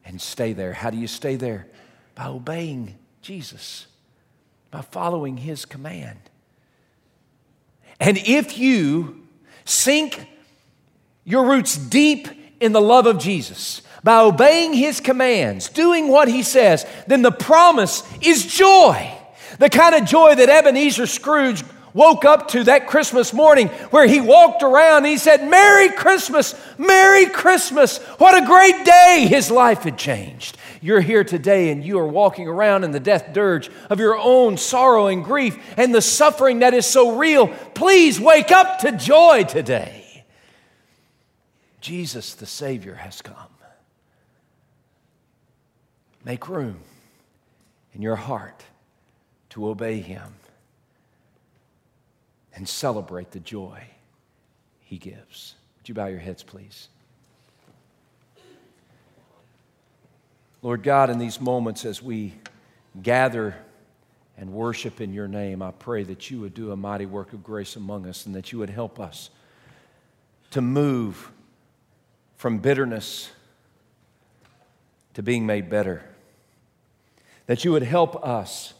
and 0.05 0.21
stay 0.21 0.53
there. 0.53 0.75
How 0.75 0.91
do 0.91 0.99
you 0.99 1.07
stay 1.07 1.37
there? 1.37 1.69
By 2.15 2.27
obeying 2.27 2.99
Jesus, 3.23 3.87
by 4.71 4.83
following 4.83 5.39
his 5.39 5.65
command. 5.65 6.19
And 7.99 8.19
if 8.19 8.59
you 8.59 9.27
sink 9.65 10.29
your 11.25 11.49
roots 11.49 11.79
deep 11.79 12.29
in 12.61 12.73
the 12.73 12.81
love 12.83 13.07
of 13.07 13.17
Jesus, 13.17 13.81
by 14.05 14.21
obeying 14.21 14.75
his 14.75 15.01
commands, 15.01 15.71
doing 15.71 16.09
what 16.09 16.29
he 16.29 16.43
says, 16.43 16.85
then 17.07 17.23
the 17.23 17.33
promise 17.33 18.03
is 18.21 18.45
joy. 18.45 19.11
The 19.59 19.71
kind 19.71 19.95
of 19.95 20.05
joy 20.05 20.35
that 20.35 20.51
Ebenezer 20.51 21.07
Scrooge 21.07 21.65
woke 21.97 22.27
up 22.27 22.49
to 22.49 22.63
that 22.65 22.87
Christmas 22.87 23.33
morning 23.33 23.69
where 23.91 24.07
he 24.07 24.21
walked 24.21 24.63
around 24.63 24.99
and 24.99 25.07
he 25.07 25.17
said, 25.17 25.49
Merry 25.49 25.89
Christmas, 25.89 26.55
Merry 26.77 27.27
Christmas. 27.27 27.97
What 28.19 28.41
a 28.41 28.47
great 28.47 28.85
day 28.85 29.27
his 29.29 29.51
life 29.51 29.85
had 29.85 29.97
changed. 29.97 30.59
You're 30.83 31.01
here 31.01 31.25
today 31.25 31.71
and 31.71 31.83
you 31.83 31.99
are 31.99 32.07
walking 32.07 32.47
around 32.47 32.85
in 32.85 32.91
the 32.91 33.01
death 33.01 33.33
dirge 33.33 33.71
of 33.89 33.99
your 33.99 34.17
own 34.17 34.59
sorrow 34.59 35.07
and 35.07 35.25
grief 35.25 35.59
and 35.79 35.95
the 35.95 36.03
suffering 36.03 36.59
that 36.59 36.75
is 36.75 36.85
so 36.85 37.17
real. 37.17 37.49
Please 37.75 38.21
wake 38.21 38.53
up 38.53 38.81
to 38.81 38.93
joy 38.93 39.45
today. 39.45 40.25
Jesus, 41.81 42.35
the 42.35 42.47
Savior, 42.47 42.95
has 42.95 43.23
come. 43.23 43.37
Make 46.27 46.49
room 46.49 46.81
in 47.95 48.03
your 48.03 48.17
heart 48.17 48.65
to 49.51 49.69
obey 49.69 50.01
Him 50.01 50.35
and 52.57 52.69
celebrate 52.69 53.31
the 53.31 53.41
joy 53.41 53.81
He 54.81 54.99
gives. 54.99 55.55
Would 55.79 55.89
you 55.89 55.95
bow 55.95 56.07
your 56.07 56.19
heads, 56.19 56.43
please? 56.43 56.89
Lord 60.63 60.83
God, 60.83 61.11
in 61.11 61.19
these 61.19 61.41
moments 61.41 61.85
as 61.85 62.03
we 62.03 62.35
gather 63.01 63.55
and 64.37 64.53
worship 64.53 65.01
in 65.01 65.13
your 65.13 65.29
name, 65.29 65.63
I 65.63 65.71
pray 65.71 66.03
that 66.05 66.31
you 66.31 66.41
would 66.41 66.55
do 66.55 66.73
a 66.73 66.77
mighty 66.77 67.07
work 67.07 67.33
of 67.33 67.45
grace 67.45 67.77
among 67.77 68.07
us 68.07 68.27
and 68.27 68.35
that 68.35 68.51
you 68.51 68.59
would 68.59 68.71
help 68.71 68.99
us 68.99 69.31
to 70.51 70.61
move 70.61 71.31
from 72.37 72.59
bitterness 72.59 73.31
to 75.15 75.23
being 75.23 75.47
made 75.47 75.71
better. 75.71 76.03
That 77.47 77.65
you 77.65 77.73
would 77.73 77.83
help 77.83 78.23
us 78.27 78.75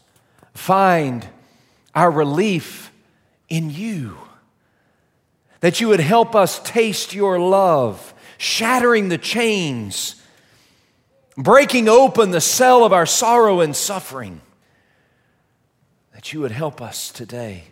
find 0.53 1.27
our 1.95 2.11
relief 2.11 2.91
in 3.49 3.69
you. 3.69 4.17
That 5.59 5.81
you 5.81 5.87
would 5.87 5.99
help 5.99 6.35
us 6.35 6.59
taste 6.59 7.13
your 7.13 7.39
love, 7.39 8.13
shattering 8.37 9.09
the 9.09 9.17
chains, 9.17 10.21
breaking 11.35 11.87
open 11.89 12.31
the 12.31 12.41
cell 12.41 12.83
of 12.83 12.93
our 12.93 13.05
sorrow 13.05 13.61
and 13.61 13.75
suffering. 13.75 14.41
That 16.13 16.33
you 16.33 16.41
would 16.41 16.51
help 16.51 16.81
us 16.81 17.11
today 17.11 17.63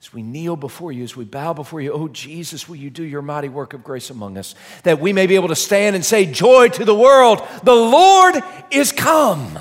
as 0.00 0.12
we 0.12 0.22
kneel 0.22 0.56
before 0.56 0.92
you, 0.92 1.02
as 1.02 1.16
we 1.16 1.24
bow 1.24 1.52
before 1.52 1.80
you. 1.80 1.92
Oh, 1.92 2.08
Jesus, 2.08 2.68
will 2.68 2.76
you 2.76 2.90
do 2.90 3.02
your 3.02 3.22
mighty 3.22 3.48
work 3.48 3.74
of 3.74 3.82
grace 3.82 4.10
among 4.10 4.38
us? 4.38 4.54
That 4.84 5.00
we 5.00 5.12
may 5.12 5.26
be 5.26 5.34
able 5.34 5.48
to 5.48 5.56
stand 5.56 5.96
and 5.96 6.04
say, 6.04 6.24
Joy 6.24 6.68
to 6.68 6.84
the 6.84 6.94
world, 6.94 7.46
the 7.62 7.74
Lord 7.74 8.36
is 8.70 8.92
come. 8.92 9.58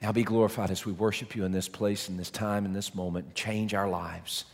Now 0.00 0.12
be 0.12 0.22
glorified 0.22 0.70
as 0.70 0.86
we 0.86 0.92
worship 0.92 1.34
you 1.34 1.44
in 1.44 1.52
this 1.52 1.68
place, 1.68 2.08
in 2.08 2.16
this 2.16 2.30
time, 2.30 2.64
in 2.64 2.72
this 2.72 2.94
moment. 2.94 3.34
Change 3.34 3.74
our 3.74 3.88
lives 3.88 4.44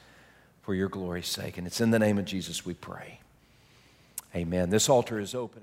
for 0.62 0.74
your 0.74 0.88
glory's 0.88 1.28
sake. 1.28 1.58
And 1.58 1.66
it's 1.66 1.80
in 1.80 1.90
the 1.90 1.98
name 1.98 2.18
of 2.18 2.24
Jesus 2.24 2.64
we 2.64 2.74
pray. 2.74 3.20
Amen. 4.34 4.70
This 4.70 4.88
altar 4.88 5.20
is 5.20 5.34
open. 5.34 5.60